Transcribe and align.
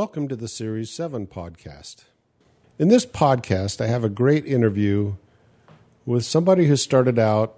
Welcome 0.00 0.28
to 0.28 0.36
the 0.36 0.48
Series 0.48 0.88
7 0.88 1.26
podcast. 1.26 2.04
In 2.78 2.88
this 2.88 3.04
podcast, 3.04 3.82
I 3.82 3.88
have 3.88 4.02
a 4.02 4.08
great 4.08 4.46
interview 4.46 5.16
with 6.06 6.24
somebody 6.24 6.68
who 6.68 6.76
started 6.76 7.18
out 7.18 7.54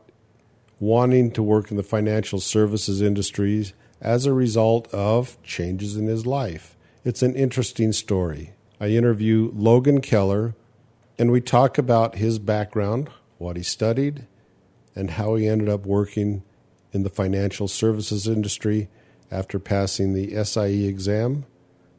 wanting 0.80 1.30
to 1.34 1.41
work 1.41 1.70
in 1.70 1.77
the 1.77 1.84
financial 1.84 2.41
services 2.41 3.00
industry 3.00 3.73
as 4.00 4.27
a 4.27 4.32
result 4.32 4.92
of 4.92 5.41
changes 5.45 5.96
in 5.96 6.09
his 6.09 6.27
life. 6.27 6.77
It's 7.05 7.23
an 7.23 7.36
interesting 7.36 7.92
story. 7.92 8.55
I 8.80 8.88
interview 8.88 9.52
Logan 9.55 10.00
Keller, 10.00 10.56
and 11.16 11.30
we 11.30 11.41
talk 11.41 11.78
about 11.78 12.16
his 12.16 12.41
background, 12.41 13.09
what 13.38 13.56
he 13.56 13.62
studied, 13.62 14.27
and 14.97 15.11
how 15.11 15.36
he 15.36 15.47
ended 15.47 15.69
up 15.69 15.86
working 15.86 16.42
in 16.92 17.05
the 17.05 17.09
financial 17.09 17.69
services 17.69 18.27
industry 18.27 18.88
after 19.30 19.61
passing 19.61 20.12
the 20.12 20.45
SIE 20.45 20.88
exam 20.88 21.45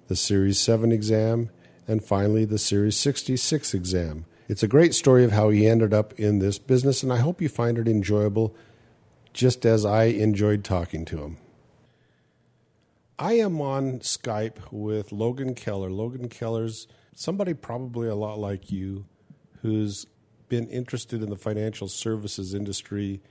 the 0.08 0.16
Series 0.16 0.60
7 0.60 0.92
exam, 0.92 1.50
and 1.88 2.04
finally 2.04 2.46
the 2.46 2.58
Series 2.58 2.98
66 2.98 3.74
exam. 3.74 4.26
It's 4.48 4.64
a 4.64 4.68
great 4.68 4.94
story 4.94 5.24
of 5.24 5.32
how 5.32 5.50
he 5.50 5.68
ended 5.68 5.94
up 5.94 6.14
in 6.20 6.40
this 6.40 6.60
business, 6.60 7.04
and 7.04 7.12
I 7.12 7.18
hope 7.18 7.42
you 7.42 7.50
find 7.50 7.78
it 7.78 7.88
enjoyable 7.88 8.56
just 9.34 9.66
as 9.66 9.86
I 9.86 10.06
enjoyed 10.06 10.64
talking 10.64 11.06
to 11.06 11.24
him. 11.24 11.38
I 13.18 13.34
am 13.34 13.62
on 13.62 14.00
Skype 14.00 14.60
with 14.72 15.12
Logan 15.12 15.56
Keller. 15.56 15.90
Logan 15.90 16.30
Keller's 16.30 16.88
somebody 17.16 17.54
probably 17.54 18.08
a 18.08 18.16
lot 18.16 18.40
like 18.40 18.72
you 18.72 19.06
who's 19.62 20.06
been 20.50 20.68
interested 20.68 21.24
in 21.24 21.30
the 21.30 21.36
financial 21.36 21.88
services 21.88 22.54
industry 22.54 23.22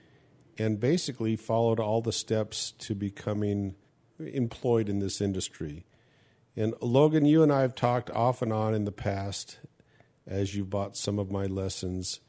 and 0.58 0.80
basically 0.80 1.36
followed 1.36 1.78
all 1.78 2.00
the 2.00 2.12
steps 2.12 2.72
to 2.78 2.94
becoming 2.94 3.74
employed 4.18 4.88
in 4.88 4.98
this 4.98 5.20
industry. 5.20 5.84
And 6.56 6.74
Logan, 6.80 7.24
you 7.24 7.42
and 7.42 7.52
I 7.52 7.62
have 7.62 7.74
talked 7.74 8.10
off 8.10 8.42
and 8.42 8.52
on 8.52 8.74
in 8.74 8.84
the 8.84 8.92
past 8.92 9.58
as 10.26 10.54
you 10.54 10.64
bought 10.64 10.96
some 10.96 11.18
of 11.18 11.30
my 11.30 11.46
lessons. 11.46 12.20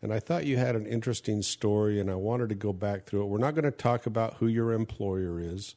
And 0.00 0.12
I 0.12 0.20
thought 0.20 0.46
you 0.46 0.56
had 0.56 0.76
an 0.76 0.86
interesting 0.86 1.42
story, 1.42 2.00
and 2.00 2.10
I 2.10 2.14
wanted 2.14 2.48
to 2.48 2.54
go 2.54 2.72
back 2.72 3.04
through 3.04 3.22
it. 3.22 3.26
We're 3.26 3.38
not 3.38 3.54
going 3.54 3.64
to 3.64 3.70
talk 3.70 4.06
about 4.06 4.34
who 4.34 4.46
your 4.46 4.72
employer 4.72 5.40
is 5.40 5.74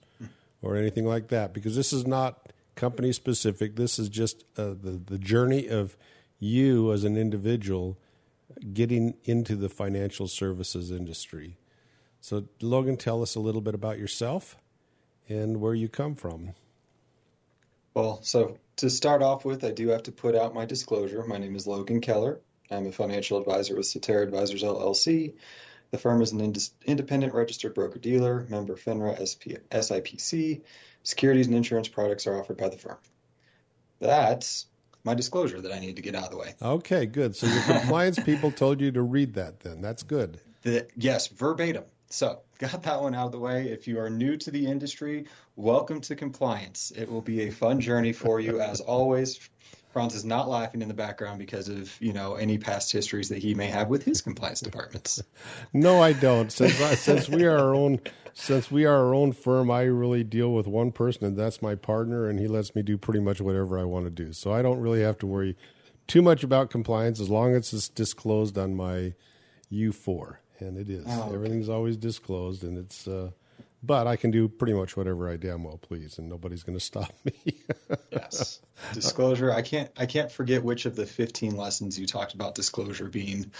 or 0.62 0.76
anything 0.76 1.06
like 1.06 1.28
that 1.30 1.54
because 1.54 1.76
this 1.76 1.94
is 1.94 2.08
not 2.08 2.52
company 2.76 3.12
specific. 3.12 3.76
This 3.76 4.00
is 4.00 4.10
just 4.10 4.44
uh, 4.58 4.70
the, 4.70 5.02
the 5.04 5.18
journey 5.18 5.68
of 5.68 5.98
you 6.40 6.92
as 6.92 7.04
an 7.04 7.18
individual 7.18 7.98
getting 8.74 9.16
into 9.24 9.56
the 9.56 9.70
financial 9.70 10.28
services 10.28 10.92
industry. 10.92 11.58
So, 12.20 12.46
Logan, 12.62 12.98
tell 12.98 13.22
us 13.22 13.36
a 13.36 13.40
little 13.40 13.62
bit 13.62 13.76
about 13.76 14.00
yourself 14.00 14.58
and 15.30 15.62
where 15.62 15.76
you 15.76 15.88
come 15.88 16.16
from. 16.16 16.54
Well, 17.96 18.20
so 18.24 18.58
to 18.78 18.90
start 18.90 19.22
off 19.24 19.46
with, 19.46 19.64
I 19.64 19.72
do 19.72 19.88
have 19.88 20.04
to 20.04 20.12
put 20.12 20.36
out 20.36 20.54
my 20.54 20.66
disclosure. 20.66 21.24
My 21.26 21.38
name 21.38 21.56
is 21.56 21.66
Logan 21.66 22.02
Keller. 22.02 22.42
I'm 22.70 22.86
a 22.88 22.92
financial 22.92 23.40
advisor 23.40 23.78
with 23.78 23.86
Cetera 23.86 24.22
Advisors 24.22 24.64
LLC. 24.64 25.36
The 25.92 25.98
firm 25.98 26.22
is 26.22 26.34
an 26.34 26.42
ind- 26.42 26.70
independent 26.86 27.34
registered 27.34 27.74
broker 27.74 27.98
dealer, 27.98 28.46
member 28.50 28.76
FINRA 28.76 29.16
SP- 29.24 29.64
SIPC. 29.72 30.62
Securities 31.04 31.48
and 31.48 31.56
insurance 31.56 31.88
products 31.88 32.28
are 32.28 32.38
offered 32.38 32.58
by 32.58 32.68
the 32.68 32.78
firm. 32.78 32.98
That's 34.02 34.66
my 35.06 35.14
disclosure 35.14 35.62
that 35.62 35.72
I 35.72 35.80
need 35.80 35.96
to 35.96 36.02
get 36.02 36.16
out 36.16 36.26
of 36.26 36.32
the 36.32 36.38
way. 36.38 36.54
Okay, 36.62 37.06
good. 37.06 37.34
So 37.38 37.48
your 37.48 37.64
compliance 37.64 38.20
people 38.20 38.52
told 38.52 38.82
you 38.82 38.92
to 38.92 39.02
read 39.02 39.36
that 39.36 39.62
then. 39.62 39.80
That's 39.80 40.04
good. 40.04 40.42
The, 40.64 40.86
yes, 40.98 41.28
verbatim. 41.28 41.86
So, 42.10 42.42
got 42.58 42.84
that 42.84 43.02
one 43.02 43.16
out 43.16 43.28
of 43.28 43.32
the 43.32 43.40
way. 43.40 43.68
If 43.70 43.88
you 43.88 44.00
are 44.00 44.10
new 44.10 44.38
to 44.38 44.52
the 44.52 44.66
industry, 44.66 45.26
welcome 45.56 46.02
to 46.02 46.16
compliance. 46.16 46.92
It 46.96 47.10
will 47.10 47.22
be 47.22 47.48
a 47.48 47.52
fun 47.52 47.80
journey 47.80 48.14
for 48.14 48.40
you, 48.40 48.62
as 48.62 48.82
always. 48.82 49.50
Franz 49.92 50.14
is 50.14 50.26
not 50.26 50.50
laughing 50.50 50.82
in 50.82 50.90
the 50.90 50.94
background 50.94 51.40
because 51.40 51.70
of 51.70 51.96
you 52.02 52.12
know 52.12 52.36
any 52.36 52.58
past 52.58 52.92
histories 52.92 53.30
that 53.30 53.38
he 53.38 53.56
may 53.56 53.68
have 53.68 53.88
with 53.88 54.04
his 54.04 54.22
compliance 54.22 54.60
departments. 54.60 55.24
no, 55.74 56.02
I 56.02 56.12
don't. 56.14 56.52
Since 56.52 56.82
I, 56.82 56.96
since 56.96 57.30
we 57.30 57.46
are 57.46 57.58
our 57.58 57.74
own 57.74 58.02
since 58.34 58.70
we 58.70 58.84
are 58.84 58.98
our 58.98 59.14
own 59.14 59.32
firm, 59.32 59.72
I 59.72 59.84
really 59.84 60.24
deal 60.24 60.52
with 60.52 60.68
one 60.68 60.92
person, 60.92 61.24
and 61.24 61.38
that's 61.38 61.62
my 61.62 61.76
partner, 61.76 62.28
and 62.28 62.40
he 62.40 62.48
lets 62.48 62.76
me 62.76 62.82
do 62.82 62.98
pretty 62.98 63.22
much 63.22 63.40
whatever 63.40 63.80
I 63.80 63.86
want 63.86 64.06
to 64.06 64.12
do. 64.12 64.34
So 64.34 64.52
I 64.52 64.62
don't 64.62 64.80
really 64.80 65.02
have 65.02 65.18
to 65.20 65.26
worry 65.26 65.56
too 66.08 66.22
much 66.22 66.44
about 66.44 66.70
compliance 66.70 67.22
as 67.22 67.30
long 67.30 67.56
as 67.56 67.74
it's 67.74 67.88
disclosed 67.88 68.58
on 68.58 68.76
my 68.76 69.14
U 69.70 69.94
four 69.94 70.42
and 70.60 70.78
it 70.78 70.90
is. 70.90 71.06
Oh, 71.08 71.24
okay. 71.24 71.36
Everything's 71.36 71.70
always 71.70 71.98
disclosed, 71.98 72.64
and 72.64 72.78
it's. 72.78 73.08
Uh, 73.08 73.32
but 73.84 74.08
I 74.08 74.16
can 74.16 74.32
do 74.32 74.48
pretty 74.48 74.74
much 74.74 74.98
whatever 74.98 75.30
I 75.30 75.38
damn 75.38 75.64
well 75.64 75.78
please, 75.78 76.18
and 76.18 76.28
nobody's 76.28 76.64
going 76.64 76.78
to 76.78 76.84
stop 76.84 77.14
me. 77.24 77.34
yes, 78.12 78.60
disclosure. 78.94 79.52
I 79.52 79.62
can't. 79.62 79.92
I 79.98 80.06
can't 80.06 80.32
forget 80.32 80.64
which 80.64 80.86
of 80.86 80.96
the 80.96 81.06
15 81.06 81.56
lessons 81.56 82.00
you 82.00 82.08
talked 82.08 82.34
about 82.34 82.56
disclosure 82.56 83.08
being 83.08 83.52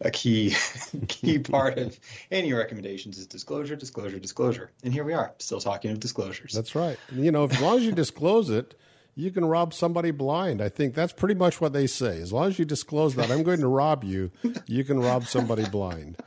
a 0.00 0.10
key 0.10 0.54
key 1.08 1.38
part 1.38 1.78
of 1.78 1.98
any 2.30 2.52
recommendations 2.52 3.18
is 3.18 3.26
disclosure, 3.26 3.76
disclosure, 3.76 4.18
disclosure. 4.18 4.70
And 4.82 4.92
here 4.92 5.04
we 5.04 5.12
are, 5.12 5.34
still 5.38 5.60
talking 5.60 5.90
of 5.90 6.00
disclosures. 6.00 6.52
That's 6.52 6.74
right. 6.74 6.98
You 7.12 7.32
know, 7.32 7.44
as 7.44 7.60
long 7.60 7.78
as 7.78 7.84
you 7.84 7.92
disclose 7.92 8.50
it, 8.50 8.74
you 9.14 9.30
can 9.30 9.44
rob 9.44 9.72
somebody 9.72 10.10
blind. 10.10 10.60
I 10.60 10.68
think 10.68 10.94
that's 10.94 11.12
pretty 11.12 11.34
much 11.34 11.60
what 11.60 11.72
they 11.72 11.86
say. 11.86 12.20
As 12.20 12.32
long 12.32 12.48
as 12.48 12.58
you 12.58 12.66
disclose 12.66 13.14
that 13.14 13.30
I'm 13.30 13.42
going 13.42 13.60
to 13.60 13.68
rob 13.68 14.04
you, 14.04 14.30
you 14.66 14.84
can 14.84 15.00
rob 15.00 15.24
somebody 15.24 15.66
blind. 15.66 16.18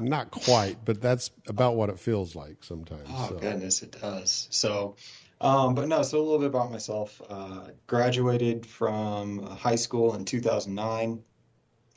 Not 0.00 0.30
quite, 0.30 0.84
but 0.84 1.00
that's 1.00 1.30
about 1.46 1.76
what 1.76 1.88
it 1.88 1.98
feels 1.98 2.34
like 2.34 2.62
sometimes. 2.62 3.08
Oh 3.08 3.28
so. 3.30 3.36
goodness, 3.36 3.82
it 3.82 3.96
does. 4.00 4.48
So, 4.50 4.96
um, 5.40 5.74
but 5.74 5.88
no. 5.88 6.02
So 6.02 6.18
a 6.18 6.22
little 6.22 6.38
bit 6.38 6.48
about 6.48 6.70
myself. 6.70 7.20
Uh, 7.28 7.68
graduated 7.86 8.66
from 8.66 9.42
high 9.42 9.76
school 9.76 10.14
in 10.14 10.24
2009. 10.24 11.22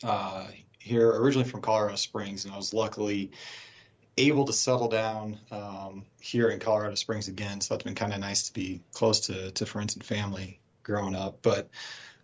Uh, 0.04 0.48
here 0.80 1.10
originally 1.12 1.48
from 1.48 1.62
Colorado 1.62 1.96
Springs, 1.96 2.46
and 2.46 2.54
I 2.54 2.58
was 2.58 2.74
luckily 2.74 3.32
able 4.18 4.46
to 4.46 4.54
settle 4.54 4.88
down 4.88 5.40
um, 5.52 6.06
here 6.20 6.50
in 6.50 6.60
Colorado 6.60 6.96
Springs 6.96 7.28
again. 7.28 7.62
So 7.62 7.74
that's 7.74 7.84
been 7.84 7.96
kind 7.96 8.14
of 8.14 8.20
nice 8.20 8.48
to 8.48 8.54
be 8.54 8.82
close 8.94 9.22
to 9.28 9.52
to 9.52 9.66
friends 9.66 9.96
and 9.96 10.04
family 10.04 10.60
growing 10.84 11.16
up. 11.16 11.40
But 11.42 11.70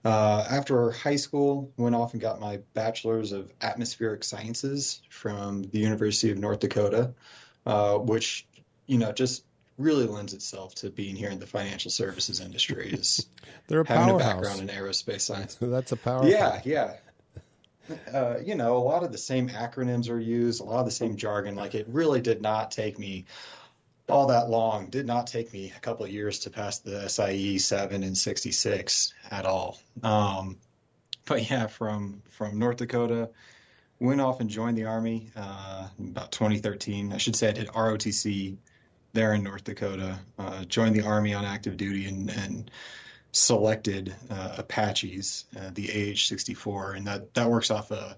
uh, 0.07 0.47
after 0.49 0.91
high 0.91 1.17
school, 1.17 1.73
went 1.75 1.93
off 1.93 2.13
and 2.13 2.21
got 2.21 2.39
my 2.39 2.61
bachelor's 2.73 3.33
of 3.33 3.51
atmospheric 3.61 4.23
sciences 4.23 5.01
from 5.09 5.63
the 5.63 5.79
University 5.79 6.31
of 6.31 6.37
North 6.37 6.61
Dakota, 6.61 7.13
uh, 7.65 7.97
which 7.97 8.47
you 8.85 8.99
know 8.99 9.11
just 9.11 9.43
really 9.77 10.05
lends 10.05 10.33
itself 10.33 10.73
to 10.75 10.89
being 10.89 11.17
here 11.17 11.29
in 11.29 11.39
the 11.39 11.45
financial 11.45 11.91
services 11.91 12.39
industry. 12.39 12.89
Is 12.93 13.27
They're 13.67 13.81
a 13.81 13.87
having 13.87 14.17
powerhouse. 14.17 14.31
a 14.31 14.33
background 14.35 14.61
in 14.61 14.67
aerospace 14.69 15.21
science. 15.21 15.55
That's 15.61 15.91
a 15.91 15.97
power. 15.97 16.25
Yeah, 16.25 16.61
yeah. 16.63 16.93
Uh, 18.13 18.37
you 18.41 18.55
know, 18.55 18.77
a 18.77 18.79
lot 18.79 19.03
of 19.03 19.11
the 19.11 19.17
same 19.17 19.49
acronyms 19.49 20.09
are 20.09 20.19
used, 20.19 20.61
a 20.61 20.63
lot 20.63 20.79
of 20.79 20.85
the 20.85 20.91
same 20.91 21.17
jargon. 21.17 21.55
Like 21.55 21.75
it 21.75 21.85
really 21.89 22.21
did 22.21 22.41
not 22.41 22.71
take 22.71 22.97
me 22.97 23.25
all 24.09 24.27
that 24.27 24.49
long. 24.49 24.89
Did 24.89 25.05
not 25.05 25.27
take 25.27 25.51
me 25.53 25.73
a 25.75 25.79
couple 25.79 26.05
of 26.05 26.11
years 26.11 26.39
to 26.39 26.49
pass 26.49 26.79
the 26.79 27.07
SIE 27.07 27.57
7 27.57 28.03
and 28.03 28.17
66 28.17 29.13
at 29.29 29.45
all. 29.45 29.79
Um, 30.03 30.57
but 31.25 31.49
yeah, 31.49 31.67
from 31.67 32.21
from 32.29 32.57
North 32.57 32.77
Dakota, 32.77 33.29
went 33.99 34.21
off 34.21 34.39
and 34.39 34.49
joined 34.49 34.77
the 34.77 34.85
Army 34.85 35.31
uh, 35.35 35.87
about 35.99 36.31
2013. 36.31 37.13
I 37.13 37.17
should 37.17 37.35
say 37.35 37.49
I 37.49 37.51
did 37.51 37.67
ROTC 37.67 38.57
there 39.13 39.33
in 39.33 39.43
North 39.43 39.63
Dakota. 39.63 40.19
Uh, 40.37 40.63
joined 40.65 40.95
the 40.95 41.05
Army 41.05 41.33
on 41.33 41.43
active 41.43 41.77
duty 41.77 42.05
and, 42.05 42.29
and 42.29 42.71
selected 43.31 44.15
uh, 44.29 44.55
Apaches, 44.59 45.45
uh, 45.57 45.71
the 45.73 45.89
AH-64, 45.89 46.95
and 46.95 47.07
that 47.07 47.33
that 47.33 47.49
works 47.49 47.71
off 47.71 47.91
a 47.91 48.17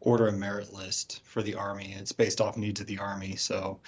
order 0.00 0.28
of 0.28 0.36
merit 0.36 0.72
list 0.72 1.20
for 1.24 1.42
the 1.42 1.54
Army. 1.54 1.94
It's 1.98 2.12
based 2.12 2.40
off 2.40 2.56
needs 2.56 2.80
of 2.80 2.86
the 2.86 2.98
Army, 2.98 3.36
so 3.36 3.80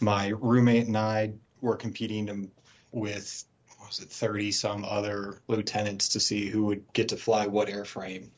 my 0.00 0.28
roommate 0.28 0.86
and 0.86 0.96
I 0.96 1.32
were 1.60 1.76
competing 1.76 2.50
with 2.92 3.44
was 3.86 4.00
it 4.00 4.08
30 4.08 4.52
some 4.52 4.84
other 4.84 5.40
lieutenants 5.48 6.10
to 6.10 6.20
see 6.20 6.46
who 6.48 6.66
would 6.66 6.92
get 6.92 7.08
to 7.08 7.16
fly 7.16 7.46
what 7.46 7.68
airframe. 7.68 8.30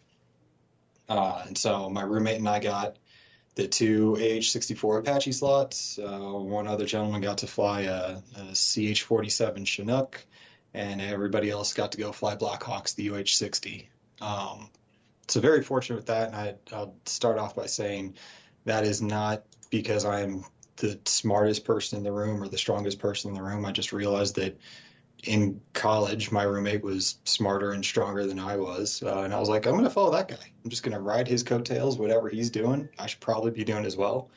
Uh, 1.08 1.42
and 1.46 1.56
so 1.56 1.88
my 1.88 2.02
roommate 2.02 2.38
and 2.38 2.48
I 2.48 2.58
got 2.58 2.98
the 3.54 3.66
two 3.66 4.14
AH-64 4.16 5.00
Apache 5.00 5.32
slots. 5.32 5.98
Uh, 5.98 6.18
one 6.18 6.66
other 6.66 6.84
gentleman 6.84 7.22
got 7.22 7.38
to 7.38 7.46
fly 7.46 7.82
a, 7.82 8.18
a 8.36 8.40
CH-47 8.50 9.66
Chinook, 9.66 10.24
and 10.74 11.00
everybody 11.00 11.50
else 11.50 11.72
got 11.72 11.92
to 11.92 11.98
go 11.98 12.12
fly 12.12 12.36
Blackhawks, 12.36 12.94
the 12.94 13.08
UH-60. 13.10 13.86
Um, 14.20 14.68
so 15.28 15.40
very 15.40 15.62
fortunate 15.62 15.96
with 15.96 16.06
that. 16.06 16.28
And 16.28 16.36
I, 16.36 16.54
I'll 16.72 16.94
start 17.06 17.38
off 17.38 17.56
by 17.56 17.66
saying 17.66 18.16
that 18.64 18.84
is 18.84 19.00
not 19.02 19.44
because 19.70 20.04
I'm 20.04 20.44
the 20.78 20.98
smartest 21.04 21.64
person 21.64 21.98
in 21.98 22.04
the 22.04 22.12
room 22.12 22.42
or 22.42 22.48
the 22.48 22.58
strongest 22.58 22.98
person 22.98 23.30
in 23.30 23.34
the 23.34 23.42
room. 23.42 23.64
I 23.64 23.72
just 23.72 23.92
realized 23.92 24.36
that 24.36 24.58
in 25.24 25.60
college, 25.72 26.30
my 26.30 26.44
roommate 26.44 26.82
was 26.82 27.18
smarter 27.24 27.72
and 27.72 27.84
stronger 27.84 28.26
than 28.26 28.38
I 28.38 28.56
was. 28.56 29.02
Uh, 29.02 29.22
and 29.22 29.34
I 29.34 29.40
was 29.40 29.48
like, 29.48 29.66
I'm 29.66 29.72
going 29.72 29.84
to 29.84 29.90
follow 29.90 30.12
that 30.12 30.28
guy. 30.28 30.52
I'm 30.64 30.70
just 30.70 30.82
going 30.82 30.94
to 30.94 31.00
ride 31.00 31.26
his 31.26 31.42
coattails, 31.42 31.98
whatever 31.98 32.28
he's 32.28 32.50
doing. 32.50 32.88
I 32.98 33.06
should 33.06 33.20
probably 33.20 33.50
be 33.50 33.64
doing 33.64 33.84
as 33.84 33.96
well. 33.96 34.30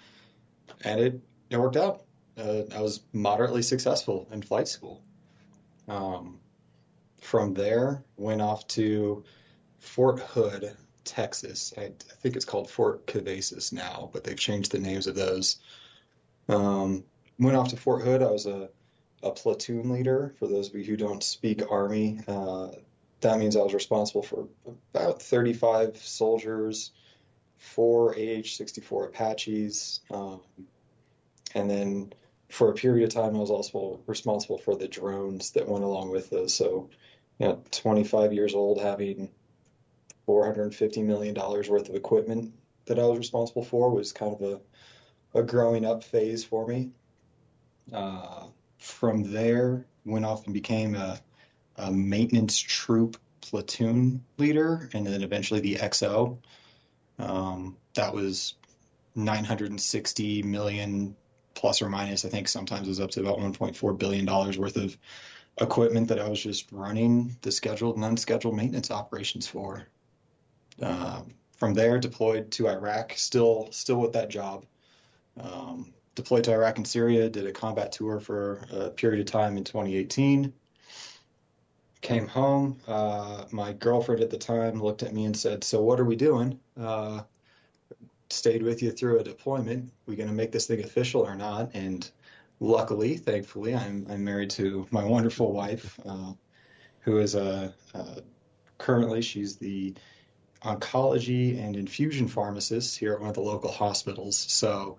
And 0.83 0.99
it, 0.99 1.21
it 1.49 1.57
worked 1.57 1.77
out. 1.77 2.03
Uh, 2.37 2.63
I 2.73 2.81
was 2.81 3.01
moderately 3.13 3.61
successful 3.61 4.27
in 4.31 4.41
flight 4.41 4.67
school. 4.67 5.03
Um, 5.87 6.39
from 7.19 7.53
there, 7.53 8.03
went 8.17 8.41
off 8.41 8.65
to 8.69 9.23
Fort 9.79 10.19
Hood, 10.19 10.75
Texas. 11.03 11.73
I, 11.77 11.81
I 11.81 12.15
think 12.21 12.35
it's 12.35 12.45
called 12.45 12.69
Fort 12.69 13.05
Cavazos 13.05 13.71
now, 13.71 14.09
but 14.11 14.23
they've 14.23 14.39
changed 14.39 14.71
the 14.71 14.79
names 14.79 15.05
of 15.05 15.15
those. 15.15 15.57
Um, 16.49 17.03
went 17.39 17.57
off 17.57 17.69
to 17.69 17.77
Fort 17.77 18.03
Hood. 18.03 18.21
I 18.21 18.31
was 18.31 18.45
a, 18.45 18.69
a 19.23 19.31
platoon 19.31 19.89
leader. 19.89 20.33
For 20.39 20.47
those 20.47 20.69
of 20.69 20.75
you 20.75 20.83
who 20.83 20.97
don't 20.97 21.23
speak 21.23 21.63
Army, 21.69 22.19
uh, 22.27 22.69
that 23.21 23.39
means 23.39 23.55
I 23.55 23.61
was 23.61 23.73
responsible 23.73 24.23
for 24.23 24.47
about 24.93 25.21
35 25.21 25.97
soldiers, 25.97 26.91
four 27.57 28.11
AH-64 28.11 29.07
Apaches, 29.07 30.01
um, 30.09 30.41
and 31.53 31.69
then 31.69 32.13
for 32.49 32.69
a 32.69 32.73
period 32.73 33.05
of 33.05 33.13
time, 33.13 33.35
I 33.35 33.39
was 33.39 33.49
also 33.49 34.01
responsible 34.07 34.57
for 34.57 34.75
the 34.75 34.87
drones 34.87 35.51
that 35.51 35.67
went 35.67 35.83
along 35.85 36.11
with 36.11 36.29
those. 36.29 36.53
So, 36.53 36.89
you 37.39 37.47
know, 37.47 37.63
25 37.71 38.33
years 38.33 38.53
old, 38.53 38.81
having 38.81 39.29
450 40.25 41.03
million 41.03 41.33
dollars 41.33 41.69
worth 41.69 41.89
of 41.89 41.95
equipment 41.95 42.53
that 42.85 42.99
I 42.99 43.03
was 43.03 43.17
responsible 43.17 43.63
for 43.63 43.89
was 43.89 44.11
kind 44.11 44.33
of 44.33 44.41
a, 44.41 44.59
a 45.33 45.43
growing 45.43 45.85
up 45.85 46.03
phase 46.03 46.43
for 46.43 46.67
me. 46.67 46.91
Uh, 47.91 48.45
from 48.77 49.31
there, 49.31 49.85
went 50.05 50.25
off 50.25 50.45
and 50.45 50.53
became 50.53 50.95
a, 50.95 51.19
a 51.77 51.91
maintenance 51.91 52.57
troop 52.57 53.17
platoon 53.41 54.23
leader, 54.37 54.89
and 54.93 55.05
then 55.05 55.21
eventually 55.21 55.59
the 55.59 55.75
XO. 55.75 56.37
Um, 57.19 57.77
that 57.95 58.13
was 58.13 58.55
960 59.15 60.43
million 60.43 61.15
plus 61.53 61.81
or 61.81 61.89
minus. 61.89 62.25
I 62.25 62.29
think 62.29 62.47
sometimes 62.47 62.87
it 62.87 62.89
was 62.89 62.99
up 62.99 63.11
to 63.11 63.21
about 63.21 63.39
1.4 63.39 63.97
billion 63.97 64.25
dollars 64.25 64.57
worth 64.57 64.77
of 64.77 64.97
equipment 65.59 66.07
that 66.07 66.19
I 66.19 66.29
was 66.29 66.41
just 66.41 66.71
running 66.71 67.35
the 67.41 67.51
scheduled 67.51 67.95
and 67.95 68.05
unscheduled 68.05 68.55
maintenance 68.55 68.89
operations 68.89 69.47
for. 69.47 69.85
Uh, 70.81 71.21
from 71.57 71.73
there, 71.73 71.99
deployed 71.99 72.51
to 72.51 72.69
Iraq, 72.69 73.13
still 73.15 73.67
still 73.71 73.97
with 73.97 74.13
that 74.13 74.29
job. 74.29 74.65
Um, 75.39 75.93
deployed 76.15 76.43
to 76.45 76.53
Iraq 76.53 76.77
and 76.77 76.87
Syria, 76.87 77.29
did 77.29 77.45
a 77.45 77.51
combat 77.51 77.91
tour 77.91 78.19
for 78.19 78.65
a 78.71 78.89
period 78.89 79.21
of 79.21 79.25
time 79.27 79.57
in 79.57 79.63
2018. 79.63 80.53
Came 82.01 82.27
home. 82.27 82.79
Uh, 82.87 83.45
my 83.51 83.73
girlfriend 83.73 84.21
at 84.21 84.29
the 84.29 84.37
time 84.37 84.81
looked 84.81 85.03
at 85.03 85.13
me 85.13 85.25
and 85.25 85.37
said, 85.37 85.63
"So 85.63 85.83
what 85.83 85.99
are 85.99 86.05
we 86.05 86.15
doing?" 86.15 86.59
Uh, 86.79 87.21
stayed 88.29 88.63
with 88.63 88.81
you 88.81 88.91
through 88.91 89.19
a 89.19 89.23
deployment. 89.23 89.91
We 90.05 90.15
going 90.15 90.29
to 90.29 90.35
make 90.35 90.51
this 90.51 90.67
thing 90.67 90.83
official 90.83 91.21
or 91.21 91.35
not? 91.35 91.71
And 91.75 92.09
luckily, 92.59 93.17
thankfully, 93.17 93.75
I'm 93.75 94.07
I'm 94.09 94.23
married 94.23 94.49
to 94.51 94.87
my 94.91 95.03
wonderful 95.03 95.51
wife, 95.53 95.99
uh, 96.05 96.33
who 97.01 97.19
is 97.19 97.35
a, 97.35 97.73
a 97.93 98.21
currently 98.77 99.21
she's 99.21 99.57
the 99.57 99.93
oncology 100.63 101.63
and 101.63 101.75
infusion 101.75 102.27
pharmacist 102.27 102.97
here 102.97 103.13
at 103.13 103.19
one 103.19 103.29
of 103.29 103.35
the 103.35 103.41
local 103.41 103.71
hospitals. 103.71 104.37
So, 104.37 104.97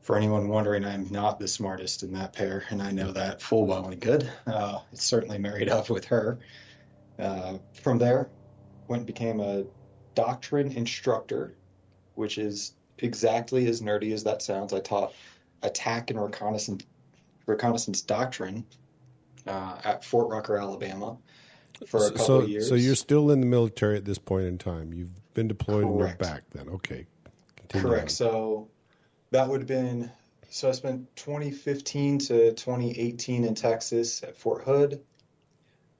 for 0.00 0.16
anyone 0.16 0.48
wondering, 0.48 0.84
I'm 0.84 1.10
not 1.10 1.38
the 1.38 1.46
smartest 1.46 2.02
in 2.02 2.12
that 2.14 2.32
pair, 2.32 2.64
and 2.70 2.82
I 2.82 2.90
know 2.90 3.12
that 3.12 3.40
full 3.40 3.66
well 3.66 3.86
and 3.86 4.00
good. 4.00 4.28
Uh, 4.46 4.80
it's 4.92 5.04
certainly 5.04 5.38
married 5.38 5.68
up 5.68 5.90
with 5.90 6.06
her. 6.06 6.40
Uh, 7.18 7.58
from 7.72 7.98
there, 7.98 8.30
went 8.88 9.00
and 9.00 9.06
became 9.06 9.40
a 9.40 9.64
doctrine 10.14 10.72
instructor, 10.72 11.54
which 12.14 12.38
is 12.38 12.74
exactly 12.98 13.66
as 13.68 13.80
nerdy 13.80 14.12
as 14.12 14.24
that 14.24 14.42
sounds. 14.42 14.72
I 14.72 14.80
taught 14.80 15.14
attack 15.62 16.10
and 16.10 16.20
reconnaissance 16.20 16.84
reconnaissance 17.46 18.02
doctrine 18.02 18.64
uh, 19.46 19.76
at 19.84 20.04
Fort 20.04 20.28
Rucker, 20.28 20.56
Alabama 20.56 21.18
for 21.86 22.06
a 22.06 22.10
couple 22.10 22.24
so, 22.24 22.36
of 22.40 22.48
years. 22.48 22.68
So 22.68 22.74
you're 22.74 22.94
still 22.94 23.30
in 23.30 23.40
the 23.40 23.46
military 23.46 23.96
at 23.96 24.04
this 24.04 24.18
point 24.18 24.46
in 24.46 24.58
time. 24.58 24.92
You've 24.92 25.34
been 25.34 25.48
deployed 25.48 25.84
Correct. 25.84 25.90
and 25.90 25.98
went 25.98 26.18
back 26.18 26.42
then. 26.52 26.68
Okay. 26.68 27.06
Continue 27.56 27.88
Correct. 27.88 28.04
on. 28.04 28.08
So 28.08 28.68
that 29.30 29.48
would 29.48 29.60
have 29.60 29.68
been 29.68 30.10
so 30.52 30.68
I 30.68 30.72
spent 30.72 31.16
2015 31.16 32.18
to 32.18 32.52
2018 32.52 33.44
in 33.44 33.54
Texas 33.54 34.22
at 34.22 34.36
Fort 34.36 34.64
Hood. 34.64 35.00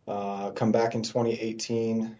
Uh, 0.07 0.51
come 0.51 0.73
back 0.73 0.95
in 0.95 1.03
2018, 1.03 2.15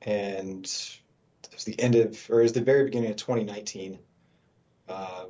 and 0.00 0.64
it 0.64 1.54
was 1.54 1.64
the 1.64 1.78
end 1.78 1.94
of, 1.94 2.18
or 2.30 2.40
it 2.40 2.44
was 2.44 2.52
the 2.54 2.62
very 2.62 2.84
beginning 2.84 3.10
of 3.10 3.16
2019. 3.16 3.98
Uh, 4.88 5.24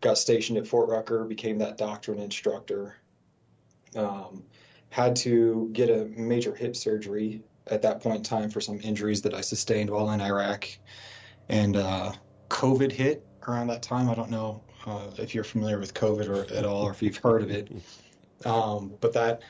got 0.00 0.18
stationed 0.18 0.58
at 0.58 0.66
Fort 0.66 0.88
Rucker, 0.88 1.24
became 1.24 1.58
that 1.58 1.78
doctrine 1.78 2.18
instructor. 2.18 2.96
Um, 3.94 4.42
had 4.90 5.16
to 5.16 5.68
get 5.72 5.90
a 5.90 6.04
major 6.16 6.54
hip 6.54 6.76
surgery 6.76 7.42
at 7.68 7.82
that 7.82 8.00
point 8.00 8.18
in 8.18 8.22
time 8.22 8.50
for 8.50 8.60
some 8.60 8.80
injuries 8.82 9.22
that 9.22 9.34
I 9.34 9.40
sustained 9.40 9.90
while 9.90 10.10
in 10.10 10.20
Iraq. 10.20 10.68
And 11.48 11.76
uh, 11.76 12.12
COVID 12.48 12.92
hit 12.92 13.26
around 13.46 13.68
that 13.68 13.82
time. 13.82 14.08
I 14.08 14.14
don't 14.14 14.30
know 14.30 14.62
uh, 14.86 15.10
if 15.18 15.34
you're 15.34 15.44
familiar 15.44 15.78
with 15.78 15.94
COVID 15.94 16.28
or 16.28 16.54
at 16.54 16.64
all, 16.64 16.84
or 16.84 16.92
if 16.92 17.02
you've 17.02 17.16
heard 17.16 17.42
of 17.42 17.50
it. 17.50 17.70
Um, 18.44 18.94
but 19.00 19.12
that 19.14 19.42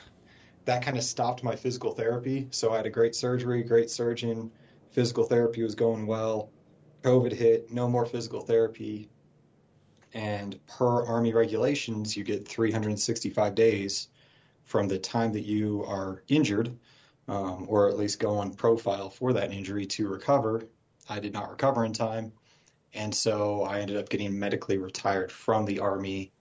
that 0.65 0.83
kind 0.83 0.97
of 0.97 1.03
stopped 1.03 1.43
my 1.43 1.55
physical 1.55 1.93
therapy. 1.93 2.47
So 2.51 2.73
I 2.73 2.77
had 2.77 2.85
a 2.85 2.89
great 2.89 3.15
surgery, 3.15 3.63
great 3.63 3.89
surgeon. 3.89 4.51
Physical 4.91 5.23
therapy 5.23 5.63
was 5.63 5.75
going 5.75 6.05
well. 6.05 6.49
COVID 7.03 7.31
hit, 7.31 7.71
no 7.71 7.87
more 7.87 8.05
physical 8.05 8.41
therapy. 8.41 9.09
And 10.13 10.59
per 10.67 11.05
Army 11.05 11.33
regulations, 11.33 12.17
you 12.17 12.23
get 12.23 12.47
365 12.47 13.55
days 13.55 14.09
from 14.67 14.89
the 14.89 14.99
time 14.99 15.31
that 15.31 15.45
you 15.45 15.83
are 15.87 16.23
injured, 16.27 16.77
um, 17.29 17.65
or 17.69 17.87
at 17.87 17.97
least 17.97 18.19
go 18.19 18.37
on 18.37 18.53
profile 18.53 19.09
for 19.09 19.31
that 19.31 19.51
injury 19.51 19.85
to 19.85 20.09
recover. 20.09 20.61
I 21.09 21.19
did 21.21 21.33
not 21.33 21.49
recover 21.49 21.85
in 21.85 21.93
time. 21.93 22.33
And 22.93 23.15
so 23.15 23.63
I 23.63 23.79
ended 23.79 23.95
up 23.95 24.09
getting 24.09 24.37
medically 24.37 24.77
retired 24.77 25.31
from 25.31 25.65
the 25.65 25.79
Army 25.79 26.33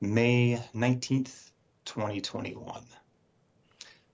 May 0.00 0.62
19th, 0.74 1.50
2021. 1.84 2.82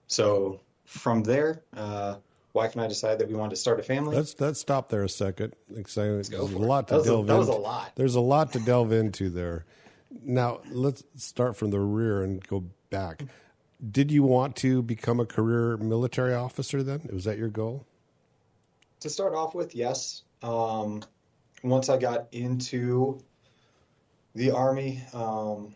So 0.07 0.61
from 0.87 1.23
there, 1.23 1.63
uh, 1.77 2.17
wife 2.55 2.73
and 2.73 2.81
I 2.81 2.89
decided 2.89 3.19
that 3.19 3.29
we 3.29 3.35
wanted 3.35 3.51
to 3.51 3.57
start 3.57 3.81
a 3.81 3.83
family. 3.83 4.17
Let's 4.17 4.39
let's 4.41 4.61
stop 4.61 4.89
there 4.89 5.03
a 5.03 5.09
second. 5.11 5.55
Exciting. 5.77 6.15
There's 6.15 6.31
go 6.31 6.43
a 6.43 6.45
lot 6.45 6.89
to 6.89 6.95
That 6.95 7.01
a- 7.01 7.05
delve 7.05 7.27
that 7.27 7.37
was 7.37 7.49
a 7.49 7.53
lot. 7.53 7.93
There's 7.97 8.15
a 8.15 8.21
lot 8.21 8.53
to 8.53 8.61
delve 8.61 8.93
into 8.93 9.29
there. 9.29 9.67
Now 10.23 10.61
let's 10.71 11.05
start 11.17 11.57
from 11.57 11.71
the 11.71 11.81
rear 11.81 12.23
and 12.23 12.47
go 12.47 12.65
back. 12.89 13.25
Did 13.91 14.11
you 14.11 14.23
want 14.23 14.57
to 14.57 14.83
become 14.83 15.21
a 15.21 15.27
career 15.27 15.77
military 15.77 16.35
officer 16.35 16.83
then? 16.83 17.09
Was 17.13 17.25
that 17.25 17.39
your 17.39 17.49
goal? 17.49 17.87
To 19.01 19.09
start 19.09 19.35
off 19.35 19.55
with, 19.55 19.75
yes. 19.75 20.23
Um, 20.43 21.03
once 21.63 21.89
I 21.89 21.97
got 21.97 22.27
into 22.33 23.21
the 24.35 24.51
Army, 24.51 25.03
um, 25.13 25.75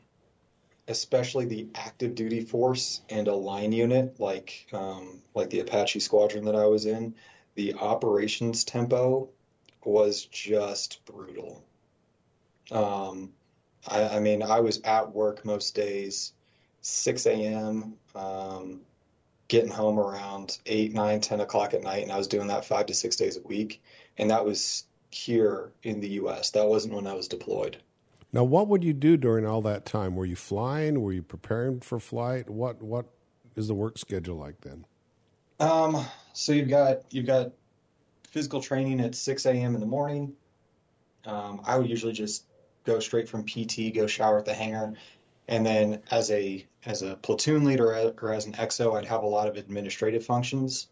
especially 0.88 1.44
the 1.44 1.68
active 1.74 2.14
duty 2.14 2.40
force 2.40 3.00
and 3.08 3.28
a 3.28 3.34
line 3.34 3.72
unit 3.72 4.18
like 4.18 4.66
um, 4.72 5.22
like 5.34 5.50
the 5.50 5.60
Apache 5.60 6.00
squadron 6.00 6.46
that 6.46 6.56
I 6.56 6.66
was 6.66 6.86
in, 6.86 7.14
the 7.54 7.74
operations 7.74 8.64
tempo 8.64 9.28
was 9.84 10.24
just 10.26 11.04
brutal. 11.04 11.64
Um, 12.70 13.32
I, 13.86 14.16
I 14.16 14.20
mean, 14.20 14.42
I 14.42 14.60
was 14.60 14.80
at 14.82 15.12
work 15.12 15.44
most 15.44 15.74
days, 15.74 16.32
6 16.82 17.26
a.m. 17.26 17.94
Um, 18.14 18.80
getting 19.48 19.70
home 19.70 19.98
around 19.98 20.58
8, 20.66 20.92
9, 20.92 21.20
10 21.20 21.40
o'clock 21.40 21.74
at 21.74 21.82
night, 21.82 22.02
and 22.02 22.12
I 22.12 22.18
was 22.18 22.28
doing 22.28 22.48
that 22.48 22.64
five 22.64 22.86
to 22.86 22.94
six 22.94 23.16
days 23.16 23.36
a 23.36 23.42
week. 23.42 23.82
And 24.18 24.30
that 24.30 24.44
was 24.44 24.84
here 25.10 25.72
in 25.82 26.00
the 26.00 26.08
U.S. 26.08 26.50
That 26.50 26.66
wasn't 26.66 26.94
when 26.94 27.06
I 27.06 27.14
was 27.14 27.28
deployed. 27.28 27.78
Now, 28.32 28.44
what 28.44 28.68
would 28.68 28.82
you 28.82 28.94
do 28.94 29.16
during 29.16 29.46
all 29.46 29.62
that 29.62 29.84
time? 29.84 30.16
Were 30.16 30.24
you 30.24 30.36
flying? 30.36 31.02
Were 31.02 31.12
you 31.12 31.22
preparing 31.22 31.80
for 31.80 32.00
flight? 32.00 32.48
What 32.48 32.82
what 32.82 33.06
is 33.56 33.68
the 33.68 33.74
work 33.74 33.98
schedule 33.98 34.36
like 34.36 34.60
then? 34.62 34.86
Um, 35.60 36.04
so 36.32 36.52
you've 36.52 36.70
got 36.70 37.02
you've 37.10 37.26
got 37.26 37.52
physical 38.28 38.62
training 38.62 39.00
at 39.00 39.14
6 39.14 39.44
a.m. 39.46 39.74
in 39.74 39.80
the 39.80 39.86
morning. 39.86 40.32
Um, 41.26 41.60
I 41.66 41.76
would 41.76 41.88
usually 41.88 42.14
just 42.14 42.44
go 42.84 42.98
straight 42.98 43.28
from 43.28 43.44
PT, 43.44 43.94
go 43.94 44.06
shower 44.06 44.38
at 44.38 44.46
the 44.46 44.54
hangar, 44.54 44.94
and 45.48 45.64
then 45.66 46.02
as 46.10 46.30
a 46.30 46.66
as 46.84 47.02
a 47.02 47.16
platoon 47.16 47.64
leader 47.64 48.12
or 48.20 48.32
as 48.32 48.46
an 48.46 48.54
XO, 48.54 48.96
I'd 48.96 49.06
have 49.06 49.22
a 49.22 49.26
lot 49.26 49.48
of 49.48 49.56
administrative 49.56 50.24
functions. 50.24 50.88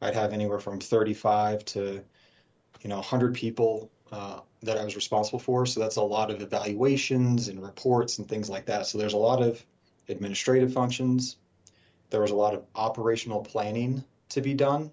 I'd 0.00 0.14
have 0.14 0.32
anywhere 0.32 0.58
from 0.58 0.80
35 0.80 1.64
to 1.66 2.02
you 2.80 2.88
know 2.88 2.96
100 2.96 3.34
people 3.34 3.90
uh, 4.10 4.40
that 4.62 4.78
I 4.78 4.84
was 4.84 4.96
responsible 4.96 5.38
for. 5.38 5.66
So 5.66 5.80
that's 5.80 5.96
a 5.96 6.02
lot 6.02 6.30
of 6.30 6.42
evaluations 6.42 7.48
and 7.48 7.62
reports 7.62 8.18
and 8.18 8.28
things 8.28 8.50
like 8.50 8.66
that. 8.66 8.86
So 8.86 8.98
there's 8.98 9.14
a 9.14 9.18
lot 9.18 9.42
of 9.42 9.64
administrative 10.08 10.72
functions. 10.72 11.36
There 12.10 12.20
was 12.20 12.30
a 12.30 12.36
lot 12.36 12.54
of 12.54 12.64
operational 12.74 13.40
planning 13.40 14.04
to 14.30 14.40
be 14.40 14.54
done. 14.54 14.90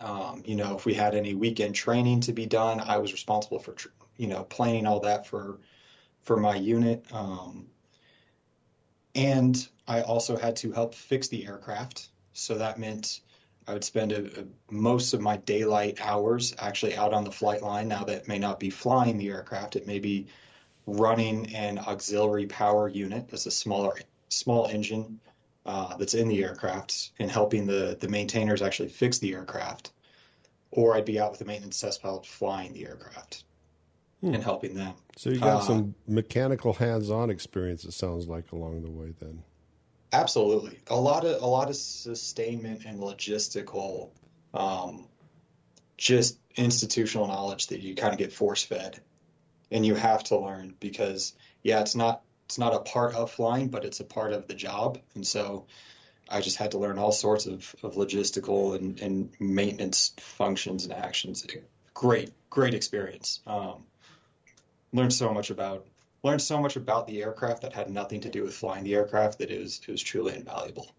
Um, 0.00 0.42
you 0.44 0.56
know, 0.56 0.76
if 0.76 0.84
we 0.84 0.94
had 0.94 1.14
any 1.14 1.34
weekend 1.34 1.74
training 1.74 2.20
to 2.22 2.32
be 2.32 2.46
done, 2.46 2.80
I 2.80 2.98
was 2.98 3.12
responsible 3.12 3.58
for, 3.58 3.74
you 4.16 4.26
know, 4.26 4.44
planning 4.44 4.86
all 4.86 5.00
that 5.00 5.26
for 5.26 5.58
for 6.22 6.36
my 6.36 6.54
unit. 6.54 7.04
Um, 7.12 7.66
and 9.14 9.68
I 9.86 10.02
also 10.02 10.36
had 10.36 10.56
to 10.56 10.72
help 10.72 10.94
fix 10.94 11.28
the 11.28 11.46
aircraft 11.46 12.08
So 12.32 12.56
that 12.58 12.78
meant 12.78 13.20
I 13.66 13.74
would 13.74 13.84
spend 13.84 14.12
a, 14.12 14.40
a, 14.40 14.44
most 14.70 15.14
of 15.14 15.20
my 15.20 15.36
daylight 15.36 15.98
hours 16.00 16.54
actually 16.58 16.96
out 16.96 17.12
on 17.12 17.24
the 17.24 17.30
flight 17.30 17.62
line. 17.62 17.88
Now 17.88 18.04
that 18.04 18.26
may 18.26 18.38
not 18.38 18.58
be 18.58 18.70
flying 18.70 19.18
the 19.18 19.28
aircraft, 19.28 19.76
it 19.76 19.86
may 19.86 19.98
be 19.98 20.26
running 20.86 21.54
an 21.54 21.78
auxiliary 21.78 22.46
power 22.46 22.88
unit. 22.88 23.28
That's 23.28 23.46
a 23.46 23.50
smaller 23.50 23.94
small 24.30 24.66
engine 24.66 25.20
uh, 25.64 25.96
that's 25.96 26.14
in 26.14 26.28
the 26.28 26.42
aircraft 26.42 27.12
and 27.18 27.30
helping 27.30 27.66
the 27.66 27.96
the 28.00 28.08
maintainers 28.08 28.62
actually 28.62 28.88
fix 28.88 29.18
the 29.18 29.34
aircraft. 29.34 29.92
Or 30.70 30.96
I'd 30.96 31.04
be 31.04 31.20
out 31.20 31.30
with 31.30 31.38
the 31.38 31.44
maintenance 31.44 31.80
test 31.80 32.02
pilot 32.02 32.26
flying 32.26 32.72
the 32.72 32.86
aircraft 32.86 33.44
hmm. 34.22 34.34
and 34.34 34.42
helping 34.42 34.74
them. 34.74 34.94
So 35.16 35.30
you 35.30 35.38
got 35.38 35.58
uh, 35.58 35.60
some 35.60 35.94
mechanical 36.06 36.72
hands-on 36.72 37.28
experience. 37.28 37.84
It 37.84 37.92
sounds 37.92 38.26
like 38.26 38.50
along 38.52 38.82
the 38.82 38.90
way 38.90 39.14
then. 39.20 39.42
Absolutely, 40.12 40.78
a 40.88 40.96
lot 40.96 41.24
of 41.24 41.42
a 41.42 41.46
lot 41.46 41.70
of 41.70 41.76
sustainment 41.76 42.84
and 42.84 43.00
logistical, 43.00 44.10
um, 44.52 45.06
just 45.96 46.38
institutional 46.54 47.26
knowledge 47.26 47.68
that 47.68 47.80
you 47.80 47.94
kind 47.94 48.12
of 48.12 48.18
get 48.18 48.32
force 48.32 48.62
fed, 48.62 49.00
and 49.70 49.86
you 49.86 49.94
have 49.94 50.22
to 50.24 50.38
learn 50.38 50.74
because 50.80 51.34
yeah, 51.62 51.80
it's 51.80 51.94
not 51.94 52.22
it's 52.44 52.58
not 52.58 52.74
a 52.74 52.80
part 52.80 53.14
of 53.14 53.30
flying, 53.30 53.68
but 53.68 53.86
it's 53.86 54.00
a 54.00 54.04
part 54.04 54.34
of 54.34 54.48
the 54.48 54.54
job, 54.54 54.98
and 55.14 55.26
so 55.26 55.66
I 56.28 56.40
just 56.40 56.56
had 56.56 56.72
to 56.72 56.78
learn 56.78 56.98
all 56.98 57.12
sorts 57.12 57.46
of, 57.46 57.74
of 57.82 57.94
logistical 57.94 58.76
and, 58.76 59.00
and 59.00 59.30
maintenance 59.38 60.12
functions 60.18 60.84
and 60.84 60.92
actions. 60.92 61.46
Great, 61.94 62.32
great 62.48 62.74
experience. 62.74 63.40
Um, 63.46 63.84
learned 64.92 65.12
so 65.12 65.32
much 65.32 65.50
about 65.50 65.86
learned 66.22 66.42
so 66.42 66.60
much 66.60 66.76
about 66.76 67.06
the 67.06 67.22
aircraft 67.22 67.62
that 67.62 67.72
had 67.72 67.90
nothing 67.90 68.20
to 68.20 68.28
do 68.28 68.44
with 68.44 68.54
flying 68.54 68.84
the 68.84 68.94
aircraft 68.94 69.38
that 69.38 69.50
it 69.50 69.60
was 69.60 69.80
it 69.86 69.90
was 69.90 70.02
truly 70.02 70.34
invaluable. 70.34 70.94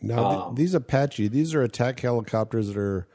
Now 0.00 0.24
um, 0.24 0.56
th- 0.56 0.56
these 0.56 0.74
Apache, 0.74 1.28
these 1.28 1.54
are 1.54 1.62
attack 1.62 2.00
helicopters 2.00 2.68
that 2.68 2.76
are 2.76 3.08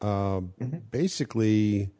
uh, 0.00 0.40
mm-hmm. 0.40 0.78
basically 0.90 1.90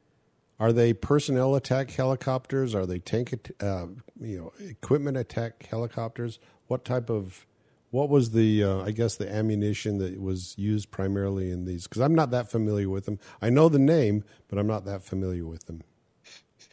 are 0.61 0.73
they 0.73 0.93
personnel 0.93 1.55
attack 1.55 1.91
helicopters? 1.91 2.75
Are 2.75 2.87
they 2.87 2.99
tank 2.99 3.53
uh, 3.61 3.87
you 4.21 4.39
know 4.39 4.53
equipment 4.59 5.17
attack 5.17 5.67
helicopters? 5.67 6.39
What 6.67 6.85
type 6.85 7.11
of 7.11 7.47
what 7.91 8.09
was 8.09 8.33
the 8.33 8.63
uh, 8.63 8.83
I 8.83 8.91
guess 8.91 9.17
the 9.17 9.33
ammunition 9.33 9.99
that 9.99 10.21
was 10.21 10.55
used 10.59 10.91
primarily 10.91 11.51
in 11.51 11.65
these? 11.65 11.85
Because 11.85 12.03
I'm 12.03 12.15
not 12.15 12.31
that 12.33 12.51
familiar 12.51 12.89
with 12.89 13.07
them. 13.07 13.19
I 13.41 13.51
know 13.51 13.69
the 13.69 13.79
name, 13.79 14.25
but 14.49 14.59
I'm 14.59 14.67
not 14.67 14.85
that 14.85 15.03
familiar 15.03 15.47
with 15.47 15.67
them 15.67 15.83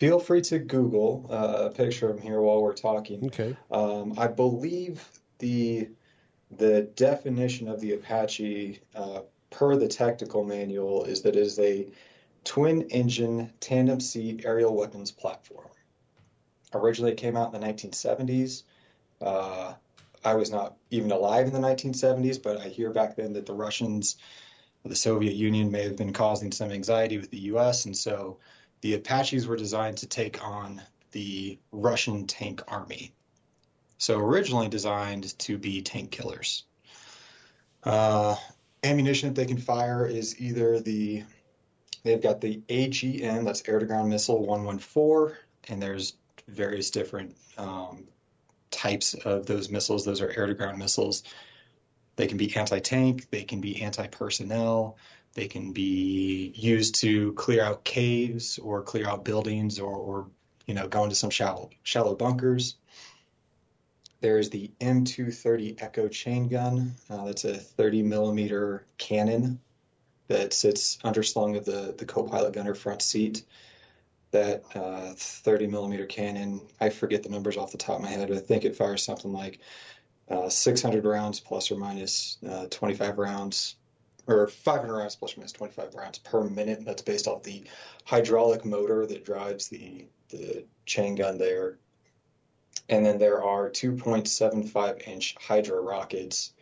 feel 0.01 0.20
free 0.20 0.41
to 0.41 0.58
Google 0.58 1.27
uh, 1.29 1.67
a 1.67 1.70
picture 1.70 2.10
of 2.10 2.17
him 2.17 2.24
here 2.24 2.41
while 2.41 2.60
we're 2.60 2.74
talking. 2.74 3.27
Okay. 3.27 3.55
Um, 3.70 4.15
I 4.17 4.25
believe 4.25 5.08
the 5.38 5.89
the 6.50 6.89
definition 6.96 7.67
of 7.67 7.79
the 7.79 7.93
Apache 7.93 8.79
uh, 8.96 9.20
per 9.51 9.75
the 9.75 9.88
technical 9.88 10.43
manual 10.43 11.03
is 11.03 11.22
that 11.22 11.36
it 11.36 11.41
is 11.43 11.60
a 11.60 11.88
twin 12.43 12.81
engine 12.89 13.53
tandem 13.60 14.00
seat 14.00 14.41
aerial 14.43 14.75
weapons 14.75 15.12
platform. 15.12 15.70
Originally, 16.74 17.12
it 17.12 17.17
came 17.17 17.38
out 17.38 17.53
in 17.53 17.62
the 17.62 17.67
1970s. 17.67 18.63
Uh, 19.22 19.75
I 20.25 20.34
was 20.34 20.50
not 20.50 20.77
even 20.89 21.12
alive 21.12 21.46
in 21.46 21.53
the 21.53 21.60
1970s, 21.60 22.41
but 22.41 22.60
I 22.60 22.70
hear 22.70 22.89
back 22.89 23.15
then 23.15 23.34
that 23.34 23.46
the 23.46 23.53
Russians, 23.53 24.17
the 24.84 24.96
Soviet 24.96 25.36
Union, 25.36 25.70
may 25.70 25.84
have 25.84 25.96
been 25.96 26.12
causing 26.12 26.51
some 26.51 26.72
anxiety 26.72 27.20
with 27.20 27.29
the 27.29 27.41
U.S., 27.53 27.86
and 27.86 27.96
so 27.96 28.39
the 28.82 28.96
Apaches 28.96 29.48
were 29.48 29.58
designed 29.58 29.98
to 30.00 30.08
take 30.08 30.44
on 30.44 30.82
the 31.12 31.60
Russian 31.72 32.28
tank 32.28 32.62
army. 32.68 33.14
So 33.98 34.20
originally 34.20 34.68
designed 34.68 35.38
to 35.40 35.58
be 35.58 35.82
tank 35.82 36.12
killers. 36.12 36.64
Uh, 37.84 38.36
ammunition 38.84 39.30
that 39.30 39.36
they 39.36 39.46
can 39.46 39.58
fire 39.58 40.06
is 40.06 40.40
either 40.42 40.80
the 40.80 41.24
they've 42.04 42.22
got 42.22 42.42
the 42.42 42.62
AGM 42.68 43.46
that's 43.46 43.68
air 43.68 43.80
to 43.80 43.86
ground 43.86 44.10
missile 44.10 44.40
114, 44.40 45.38
and 45.68 45.82
there's 45.82 46.16
various 46.48 46.90
different 46.90 47.36
um, 47.58 48.08
types 48.72 49.14
of 49.14 49.46
those 49.46 49.70
missiles. 49.70 50.06
Those 50.06 50.22
are 50.22 50.32
air 50.36 50.48
to 50.48 50.54
ground 50.54 50.80
missiles. 50.80 51.24
They 52.16 52.28
can 52.28 52.38
be 52.38 52.56
anti 52.56 52.80
tank, 52.80 53.30
they 53.30 53.44
can 53.44 53.62
be 53.62 53.82
anti 53.84 54.08
personnel, 54.08 54.98
they 55.34 55.48
can 55.48 55.72
be 55.72 56.54
used 56.56 56.96
to 56.96 57.34
clear 57.34 57.64
out 57.64 57.84
caves 57.84 58.60
or 58.60 58.82
clear 58.82 59.08
out 59.08 59.24
buildings 59.24 59.80
or, 59.80 59.94
or 59.94 60.28
you 60.66 60.74
know, 60.74 60.88
go 60.88 61.04
into 61.04 61.16
some 61.16 61.30
shallow, 61.30 61.70
shallow 61.84 62.16
bunkers. 62.16 62.76
There's 64.20 64.50
the 64.50 64.72
M230 64.80 65.82
Echo 65.82 66.08
chain 66.08 66.48
gun. 66.48 66.96
Uh, 67.10 67.26
that's 67.26 67.46
a 67.46 67.56
30 67.56 68.04
millimeter 68.04 68.86
cannon 68.98 69.60
that 70.28 70.54
sits 70.54 70.98
underslung 70.98 71.58
of 71.58 71.66
the, 71.66 71.96
the 71.98 72.06
co-pilot 72.06 72.54
gunner 72.54 72.76
front 72.76 73.02
seat. 73.02 73.44
That 74.32 74.64
uh, 74.76 75.14
30 75.18 75.68
millimeter 75.68 76.06
cannon, 76.06 76.62
I 76.80 76.90
forget 76.90 77.24
the 77.24 77.30
numbers 77.30 77.58
off 77.58 77.74
the 77.74 77.78
top 77.78 77.98
of 77.98 78.04
my 78.04 78.10
head, 78.10 78.30
but 78.30 78.38
I 78.38 78.40
think 78.40 78.64
it 78.64 78.78
fires 78.78 79.04
something 79.04 79.34
like 79.34 79.60
uh, 80.30 80.48
600 80.48 81.04
rounds 81.04 81.42
plus 81.42 81.70
or 81.70 81.76
minus, 81.76 82.38
uh, 82.50 82.68
25 82.70 83.18
rounds 83.18 83.76
or 84.28 84.48
500 84.48 84.96
rounds 84.96 85.16
plus 85.16 85.36
or 85.36 85.40
minus 85.40 85.51
25 85.54 85.96
rounds 85.96 86.20
per 86.20 86.44
minute. 86.44 86.86
That's 86.86 87.01
based 87.01 87.28
off 87.28 87.44
the 87.44 87.63
hydraulic 88.06 88.66
motor 88.66 89.06
that 89.06 89.25
drives 89.25 89.68
the, 89.70 90.08
the 90.30 90.66
chain 90.86 91.16
gun 91.16 91.38
there. 91.38 91.78
And 92.90 93.06
then 93.06 93.20
there 93.20 93.44
are 93.44 93.70
2.75 93.70 95.08
inch 95.08 95.36
Hydra 95.40 95.80
rockets 95.80 96.54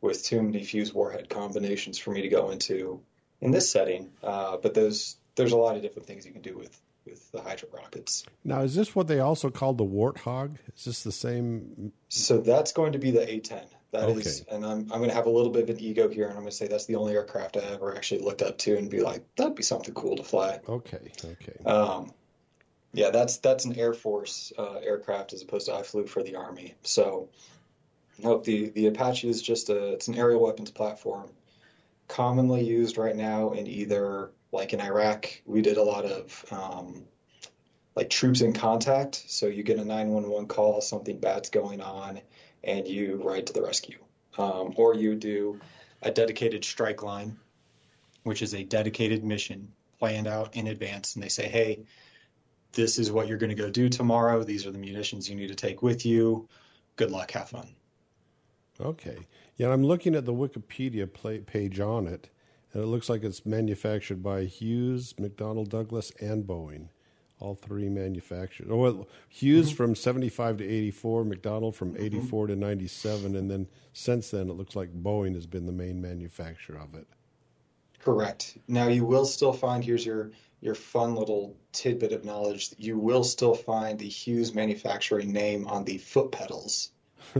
with 0.00 0.24
too 0.24 0.42
many 0.42 0.62
fuse 0.62 0.92
warhead 0.92 1.28
combinations 1.28 1.98
for 1.98 2.10
me 2.10 2.22
to 2.22 2.28
go 2.28 2.50
into 2.50 3.00
in 3.40 3.50
this 3.50 3.70
setting. 3.70 4.12
Uh, 4.22 4.56
but 4.56 4.74
those 4.74 5.16
there's 5.36 5.52
a 5.52 5.56
lot 5.56 5.76
of 5.76 5.82
different 5.82 6.06
things 6.06 6.24
you 6.24 6.32
can 6.32 6.42
do 6.42 6.56
with 6.56 6.80
with 7.06 7.30
the 7.32 7.40
Hydra 7.42 7.68
rockets. 7.72 8.24
Now, 8.44 8.62
is 8.62 8.74
this 8.74 8.94
what 8.94 9.08
they 9.08 9.20
also 9.20 9.50
called 9.50 9.78
the 9.78 9.84
Warthog? 9.84 10.56
Is 10.76 10.84
this 10.84 11.02
the 11.02 11.12
same? 11.12 11.92
So 12.08 12.38
that's 12.38 12.72
going 12.72 12.92
to 12.92 12.98
be 12.98 13.10
the 13.10 13.20
A10. 13.20 13.64
That 13.94 14.08
okay. 14.08 14.20
is, 14.22 14.44
and 14.50 14.66
I'm 14.66 14.80
I'm 14.90 14.98
going 14.98 15.08
to 15.08 15.14
have 15.14 15.26
a 15.26 15.30
little 15.30 15.52
bit 15.52 15.62
of 15.62 15.68
an 15.68 15.80
ego 15.80 16.08
here, 16.08 16.24
and 16.24 16.32
I'm 16.32 16.40
going 16.40 16.50
to 16.50 16.56
say 16.56 16.66
that's 16.66 16.86
the 16.86 16.96
only 16.96 17.12
aircraft 17.12 17.56
I 17.56 17.60
ever 17.60 17.94
actually 17.94 18.22
looked 18.22 18.42
up 18.42 18.58
to 18.58 18.76
and 18.76 18.90
be 18.90 18.98
like, 18.98 19.24
that'd 19.36 19.54
be 19.54 19.62
something 19.62 19.94
cool 19.94 20.16
to 20.16 20.24
fly. 20.24 20.58
Okay, 20.68 21.12
okay. 21.24 21.64
Um, 21.64 22.12
yeah, 22.92 23.10
that's 23.10 23.36
that's 23.36 23.66
an 23.66 23.78
Air 23.78 23.94
Force 23.94 24.52
uh, 24.58 24.78
aircraft 24.82 25.32
as 25.32 25.42
opposed 25.42 25.66
to 25.66 25.74
I 25.74 25.84
flew 25.84 26.08
for 26.08 26.24
the 26.24 26.34
Army. 26.34 26.74
So, 26.82 27.28
nope, 28.18 28.42
the 28.42 28.70
the 28.70 28.88
Apache 28.88 29.28
is 29.28 29.40
just 29.40 29.70
a 29.70 29.92
it's 29.92 30.08
an 30.08 30.16
aerial 30.16 30.42
weapons 30.42 30.72
platform, 30.72 31.30
commonly 32.08 32.64
used 32.64 32.98
right 32.98 33.14
now 33.14 33.52
in 33.52 33.68
either 33.68 34.32
like 34.50 34.72
in 34.72 34.80
Iraq, 34.80 35.28
we 35.46 35.62
did 35.62 35.76
a 35.76 35.84
lot 35.84 36.04
of 36.04 36.44
um, 36.50 37.04
like 37.94 38.10
troops 38.10 38.40
in 38.40 38.54
contact. 38.54 39.22
So 39.28 39.46
you 39.46 39.62
get 39.62 39.78
a 39.78 39.84
911 39.84 40.48
call, 40.48 40.80
something 40.80 41.20
bad's 41.20 41.50
going 41.50 41.80
on 41.80 42.20
and 42.66 42.86
you 42.86 43.20
ride 43.24 43.46
to 43.46 43.52
the 43.52 43.62
rescue. 43.62 43.98
Um, 44.36 44.74
or 44.76 44.94
you 44.94 45.14
do 45.14 45.60
a 46.02 46.10
dedicated 46.10 46.64
strike 46.64 47.02
line, 47.02 47.36
which 48.24 48.42
is 48.42 48.54
a 48.54 48.64
dedicated 48.64 49.22
mission 49.22 49.72
planned 49.98 50.26
out 50.26 50.56
in 50.56 50.66
advance. 50.66 51.14
And 51.14 51.22
they 51.22 51.28
say, 51.28 51.48
hey, 51.48 51.84
this 52.72 52.98
is 52.98 53.12
what 53.12 53.28
you're 53.28 53.38
going 53.38 53.56
to 53.56 53.62
go 53.62 53.70
do 53.70 53.88
tomorrow. 53.88 54.42
These 54.42 54.66
are 54.66 54.72
the 54.72 54.78
munitions 54.78 55.28
you 55.28 55.36
need 55.36 55.48
to 55.48 55.54
take 55.54 55.82
with 55.82 56.04
you. 56.04 56.48
Good 56.96 57.10
luck. 57.10 57.30
Have 57.32 57.50
fun. 57.50 57.68
Okay. 58.80 59.18
Yeah, 59.56 59.72
I'm 59.72 59.84
looking 59.84 60.16
at 60.16 60.24
the 60.24 60.34
Wikipedia 60.34 61.08
page 61.46 61.78
on 61.78 62.08
it, 62.08 62.28
and 62.72 62.82
it 62.82 62.86
looks 62.86 63.08
like 63.08 63.22
it's 63.22 63.46
manufactured 63.46 64.20
by 64.20 64.44
Hughes, 64.44 65.12
McDonnell 65.12 65.68
Douglas, 65.68 66.10
and 66.20 66.44
Boeing 66.44 66.88
all 67.44 67.54
three 67.54 67.90
manufacturers. 67.90 68.70
Oh, 68.72 68.76
well, 68.76 69.08
Hughes 69.28 69.68
mm-hmm. 69.68 69.76
from 69.76 69.94
75 69.94 70.58
to 70.58 70.64
84, 70.64 71.24
McDonnell 71.24 71.74
from 71.74 71.92
mm-hmm. 71.92 72.04
84 72.04 72.46
mm-hmm. 72.46 72.54
to 72.54 72.66
97, 72.66 73.36
and 73.36 73.50
then 73.50 73.66
since 73.92 74.30
then 74.30 74.48
it 74.48 74.54
looks 74.54 74.74
like 74.74 74.92
Boeing 74.94 75.34
has 75.34 75.46
been 75.46 75.66
the 75.66 75.72
main 75.72 76.00
manufacturer 76.00 76.78
of 76.78 76.94
it. 76.94 77.06
Correct. 78.00 78.56
Now 78.66 78.88
you 78.88 79.04
will 79.04 79.26
still 79.26 79.52
find 79.52 79.84
here's 79.84 80.04
your 80.04 80.30
your 80.60 80.74
fun 80.74 81.14
little 81.14 81.56
tidbit 81.72 82.12
of 82.12 82.24
knowledge. 82.24 82.70
You 82.78 82.98
will 82.98 83.24
still 83.24 83.54
find 83.54 83.98
the 83.98 84.08
Hughes 84.08 84.54
manufacturing 84.54 85.30
name 85.30 85.66
on 85.66 85.84
the 85.84 85.98
foot 85.98 86.32
pedals 86.32 86.90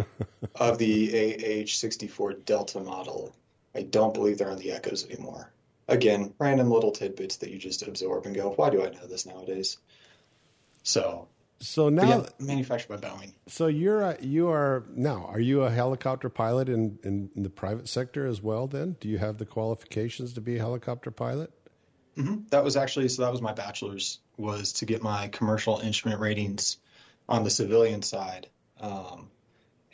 of 0.56 0.78
the 0.78 1.08
AH64 1.08 2.44
Delta 2.44 2.80
model. 2.80 3.34
I 3.74 3.82
don't 3.82 4.12
believe 4.12 4.36
they're 4.36 4.50
on 4.50 4.58
the 4.58 4.72
Echoes 4.72 5.08
anymore 5.08 5.53
again, 5.88 6.34
random 6.38 6.70
little 6.70 6.92
tidbits 6.92 7.36
that 7.36 7.50
you 7.50 7.58
just 7.58 7.86
absorb 7.86 8.26
and 8.26 8.34
go, 8.34 8.50
why 8.50 8.70
do 8.70 8.82
I 8.82 8.90
know 8.90 9.06
this 9.06 9.26
nowadays? 9.26 9.78
So, 10.82 11.28
so 11.60 11.88
now 11.88 12.08
yeah, 12.08 12.26
manufactured 12.38 12.88
by 12.88 13.08
Boeing. 13.08 13.32
So 13.46 13.66
you're 13.66 14.02
a, 14.02 14.18
you 14.20 14.48
are 14.48 14.84
now. 14.94 15.26
Are 15.28 15.40
you 15.40 15.62
a 15.62 15.70
helicopter 15.70 16.28
pilot 16.28 16.68
in, 16.68 16.98
in, 17.04 17.30
in 17.36 17.42
the 17.42 17.50
private 17.50 17.88
sector 17.88 18.26
as 18.26 18.42
well? 18.42 18.66
Then 18.66 18.96
do 19.00 19.08
you 19.08 19.18
have 19.18 19.38
the 19.38 19.46
qualifications 19.46 20.32
to 20.34 20.40
be 20.40 20.56
a 20.56 20.60
helicopter 20.60 21.10
pilot? 21.10 21.50
Mm-hmm. 22.16 22.48
That 22.50 22.64
was 22.64 22.76
actually 22.76 23.08
so. 23.08 23.22
That 23.22 23.32
was 23.32 23.42
my 23.42 23.52
bachelor's 23.52 24.20
was 24.36 24.74
to 24.74 24.86
get 24.86 25.02
my 25.02 25.28
commercial 25.28 25.78
instrument 25.78 26.20
ratings 26.20 26.76
on 27.28 27.44
the 27.44 27.50
civilian 27.50 28.02
side. 28.02 28.48
Um, 28.80 29.30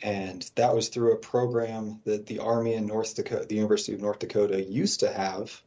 And 0.03 0.49
that 0.55 0.73
was 0.73 0.89
through 0.89 1.13
a 1.13 1.17
program 1.17 2.01
that 2.05 2.25
the 2.25 2.39
Army 2.39 2.73
in 2.73 2.87
North 2.87 3.15
Dakota, 3.15 3.45
the 3.45 3.55
University 3.55 3.93
of 3.93 4.01
North 4.01 4.19
Dakota, 4.19 4.59
used 4.59 5.01
to 5.01 5.13
have. 5.13 5.61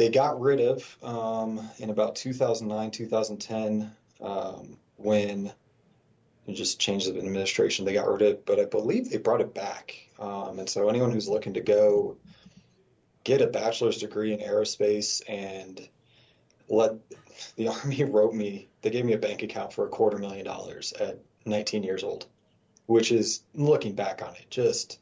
They 0.00 0.08
got 0.08 0.40
rid 0.40 0.62
of 0.62 0.96
um, 1.02 1.60
in 1.78 1.90
about 1.90 2.16
2009, 2.16 2.90
2010, 2.90 3.94
um, 4.22 4.78
when 4.96 5.52
it 6.46 6.54
just 6.54 6.80
changed 6.80 7.06
of 7.10 7.18
administration. 7.18 7.84
They 7.84 7.92
got 7.92 8.08
rid 8.08 8.22
of 8.22 8.28
it, 8.28 8.46
but 8.46 8.58
I 8.58 8.64
believe 8.64 9.10
they 9.10 9.18
brought 9.18 9.42
it 9.42 9.52
back. 9.52 9.94
Um, 10.18 10.58
and 10.58 10.66
so 10.66 10.88
anyone 10.88 11.10
who's 11.10 11.28
looking 11.28 11.52
to 11.52 11.60
go 11.60 12.16
get 13.24 13.42
a 13.42 13.46
bachelor's 13.46 13.98
degree 13.98 14.32
in 14.32 14.38
aerospace 14.38 15.20
and 15.28 15.86
let 16.70 16.92
the 17.56 17.68
Army 17.82 18.02
wrote 18.04 18.32
me, 18.32 18.68
they 18.80 18.88
gave 18.88 19.04
me 19.04 19.12
a 19.12 19.18
bank 19.18 19.42
account 19.42 19.74
for 19.74 19.84
a 19.84 19.90
quarter 19.90 20.16
million 20.16 20.46
dollars 20.46 20.94
at 20.94 21.18
19 21.44 21.82
years 21.82 22.04
old, 22.04 22.24
which 22.86 23.12
is 23.12 23.42
looking 23.52 23.94
back 23.94 24.22
on 24.22 24.34
it, 24.34 24.46
just 24.48 24.98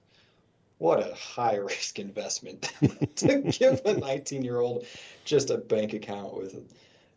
what 0.79 1.01
a 1.01 1.15
high 1.15 1.57
risk 1.57 1.99
investment 2.09 2.73
to 3.17 3.43
give 3.43 3.83
a 3.85 3.95
19 3.95 4.43
year 4.43 4.61
old 4.61 4.87
just 5.25 5.51
a 5.51 5.59
bank 5.59 5.93
account 5.93 6.37
with, 6.37 6.57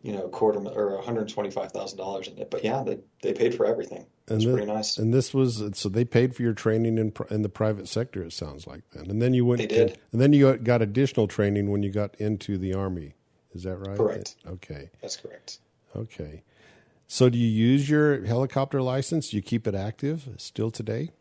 you 0.02 0.14
know, 0.14 0.28
quarter 0.28 0.60
or 0.60 0.96
125 0.96 1.72
thousand 1.72 1.98
dollars 1.98 2.28
in 2.28 2.38
it. 2.38 2.50
But 2.52 2.64
yeah, 2.64 2.84
they 2.84 3.00
they 3.22 3.34
paid 3.34 3.56
for 3.56 3.66
everything. 3.66 4.06
It's 4.28 4.46
pretty 4.46 4.66
nice. 4.66 4.98
And 4.98 5.14
this 5.14 5.34
was 5.34 5.62
so 5.74 5.90
they 5.90 6.06
paid 6.06 6.36
for 6.36 6.42
your 6.42 6.54
training 6.54 6.98
in 6.98 7.14
in 7.30 7.42
the 7.42 7.50
private 7.50 7.88
sector. 7.88 8.24
It 8.24 8.34
sounds 8.34 8.66
like 8.66 8.82
then, 8.94 9.10
and 9.10 9.22
then 9.22 9.34
you 9.34 9.46
went. 9.46 9.60
They 9.60 9.68
did. 9.68 10.00
and 10.12 10.22
then 10.22 10.32
you 10.34 10.56
got 10.58 10.82
additional 10.82 11.28
training 11.28 11.70
when 11.70 11.84
you 11.84 11.92
got 11.92 12.16
into 12.16 12.58
the 12.58 12.74
army. 12.74 13.16
Is 13.54 13.64
that 13.64 13.76
right? 13.76 13.98
Correct. 13.98 14.36
Okay. 14.48 14.90
That's 15.02 15.18
correct. 15.18 15.60
Okay. 15.96 16.44
So 17.08 17.28
do 17.30 17.38
you 17.38 17.48
use 17.50 17.90
your 17.90 18.24
helicopter 18.26 18.82
license? 18.82 19.32
Do 19.32 19.36
you 19.36 19.44
keep 19.44 19.68
it 19.68 19.76
active 19.76 20.30
still 20.38 20.72
today? 20.72 21.12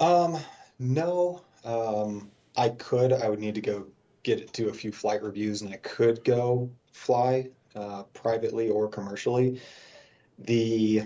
Um, 0.00 0.38
no. 0.78 1.42
Um, 1.64 2.30
I 2.56 2.70
could. 2.70 3.12
I 3.12 3.28
would 3.28 3.38
need 3.38 3.54
to 3.56 3.60
go 3.60 3.86
get 4.22 4.52
do 4.52 4.68
a 4.68 4.72
few 4.72 4.92
flight 4.92 5.22
reviews, 5.22 5.62
and 5.62 5.72
I 5.72 5.76
could 5.76 6.24
go 6.24 6.70
fly 6.92 7.48
uh, 7.74 8.04
privately 8.14 8.68
or 8.68 8.88
commercially. 8.88 9.60
The 10.38 11.04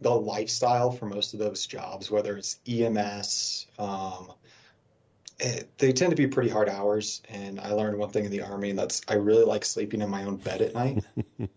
the 0.00 0.10
lifestyle 0.10 0.90
for 0.90 1.06
most 1.06 1.34
of 1.34 1.40
those 1.40 1.66
jobs, 1.66 2.10
whether 2.10 2.36
it's 2.36 2.58
EMS, 2.66 3.66
um, 3.78 4.32
it, 5.38 5.68
they 5.78 5.92
tend 5.92 6.10
to 6.10 6.16
be 6.16 6.26
pretty 6.26 6.48
hard 6.48 6.68
hours. 6.68 7.22
And 7.28 7.60
I 7.60 7.72
learned 7.72 7.98
one 7.98 8.10
thing 8.10 8.24
in 8.24 8.30
the 8.30 8.42
army, 8.42 8.70
and 8.70 8.78
that's 8.78 9.02
I 9.08 9.14
really 9.14 9.44
like 9.44 9.64
sleeping 9.64 10.00
in 10.00 10.08
my 10.08 10.24
own 10.24 10.36
bed 10.36 10.62
at 10.62 10.74
night. 10.74 11.04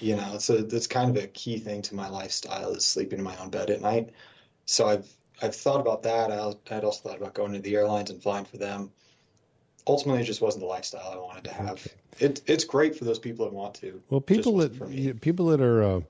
you 0.00 0.16
know, 0.16 0.38
so 0.38 0.58
that's 0.58 0.86
kind 0.86 1.16
of 1.16 1.22
a 1.22 1.26
key 1.28 1.58
thing 1.58 1.82
to 1.82 1.94
my 1.94 2.08
lifestyle 2.08 2.72
is 2.72 2.86
sleeping 2.86 3.18
in 3.18 3.24
my 3.24 3.36
own 3.38 3.50
bed 3.50 3.70
at 3.70 3.80
night. 3.80 4.10
So 4.64 4.86
I've 4.86 5.10
I've 5.42 5.54
thought 5.54 5.80
about 5.80 6.02
that. 6.02 6.30
I 6.30 6.52
had 6.72 6.84
also 6.84 7.08
thought 7.08 7.18
about 7.18 7.34
going 7.34 7.52
to 7.52 7.60
the 7.60 7.76
airlines 7.76 8.10
and 8.10 8.22
flying 8.22 8.44
for 8.44 8.56
them. 8.56 8.90
Ultimately, 9.86 10.22
it 10.22 10.26
just 10.26 10.40
wasn't 10.40 10.62
the 10.62 10.68
lifestyle 10.68 11.10
I 11.12 11.16
wanted 11.16 11.44
to 11.44 11.52
have. 11.52 11.86
Okay. 11.86 12.26
It, 12.26 12.42
it's 12.46 12.64
great 12.64 12.96
for 12.96 13.04
those 13.04 13.18
people 13.18 13.46
that 13.46 13.54
want 13.54 13.74
to. 13.76 14.02
Well, 14.10 14.20
people 14.20 14.58
that 14.58 15.20
people 15.20 15.46
that 15.46 15.60
are 15.60 15.82
uh, 15.82 16.00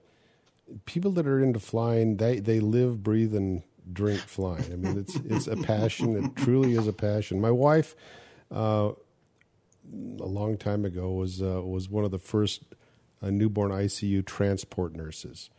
people 0.86 1.12
that 1.12 1.26
are 1.26 1.40
into 1.42 1.60
flying, 1.60 2.16
they 2.16 2.40
they 2.40 2.60
live, 2.60 3.02
breathe, 3.02 3.34
and 3.34 3.62
drink 3.92 4.20
flying. 4.20 4.72
I 4.72 4.76
mean, 4.76 4.98
it's 4.98 5.16
it's 5.16 5.46
a 5.46 5.56
passion. 5.56 6.16
It 6.16 6.42
truly 6.42 6.74
is 6.74 6.88
a 6.88 6.92
passion. 6.92 7.40
My 7.40 7.50
wife, 7.50 7.94
uh, 8.50 8.90
a 9.92 10.26
long 10.26 10.56
time 10.56 10.84
ago, 10.84 11.12
was 11.12 11.40
uh, 11.40 11.62
was 11.62 11.88
one 11.88 12.04
of 12.04 12.10
the 12.10 12.18
first 12.18 12.62
uh, 13.22 13.30
newborn 13.30 13.70
ICU 13.70 14.24
transport 14.26 14.94
nurses, 14.94 15.50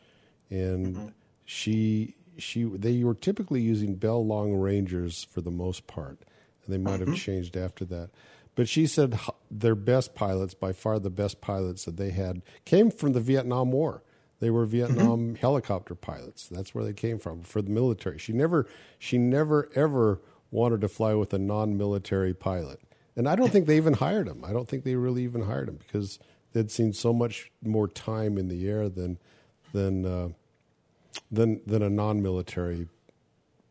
and 0.50 1.14
she 1.46 2.16
she 2.38 2.64
they 2.64 3.04
were 3.04 3.16
typically 3.16 3.62
using 3.62 3.96
Bell 3.96 4.26
Long 4.26 4.54
Rangers 4.54 5.28
for 5.32 5.42
the 5.42 5.52
most 5.52 5.88
part. 5.88 6.20
And 6.66 6.74
they 6.74 6.78
might 6.78 7.00
have 7.00 7.16
changed 7.16 7.58
after 7.58 7.86
that. 7.86 8.10
But 8.54 8.68
she 8.68 8.86
said 8.86 9.20
their 9.50 9.76
best 9.76 10.14
pilots, 10.14 10.54
by 10.54 10.74
far 10.74 11.00
the 11.00 11.10
best 11.10 11.42
pilots 11.42 11.86
that 11.86 11.98
they 11.98 12.12
had, 12.12 12.42
came 12.66 12.92
from 12.92 13.14
the 13.14 13.20
Vietnam 13.20 13.72
War. 13.72 14.04
They 14.40 14.50
were 14.50 14.66
Vietnam 14.66 15.36
helicopter 15.36 15.96
pilots. 15.96 16.48
That's 16.50 16.76
where 16.76 16.84
they 16.84 16.94
came 16.94 17.20
from 17.20 17.44
for 17.44 17.62
the 17.62 17.70
military. 17.72 18.18
She 18.18 18.34
never, 18.34 18.68
she 19.00 19.18
never 19.18 19.70
ever 19.76 20.20
wanted 20.50 20.82
to 20.82 20.90
fly 20.90 21.14
with 21.14 21.34
a 21.34 21.40
non-military 21.40 22.34
pilot, 22.34 22.82
and 23.16 23.30
I 23.30 23.36
don't 23.36 23.52
think 23.52 23.68
they 23.68 23.78
even 23.78 23.94
hired 23.94 24.28
him. 24.28 24.44
I 24.44 24.52
don't 24.52 24.68
think 24.68 24.84
they 24.84 24.96
really 24.96 25.24
even 25.24 25.44
hired 25.44 25.70
him 25.70 25.78
because 25.78 26.20
they'd 26.54 26.72
seen 26.72 26.92
so 26.92 27.14
much 27.14 27.52
more 27.64 27.88
time 27.88 28.38
in 28.38 28.50
the 28.50 28.68
air 28.68 28.90
than 28.90 29.18
than 29.74 30.06
uh, 30.06 30.30
than 31.32 31.62
than 31.66 31.82
a 31.82 31.90
non-military. 31.90 32.88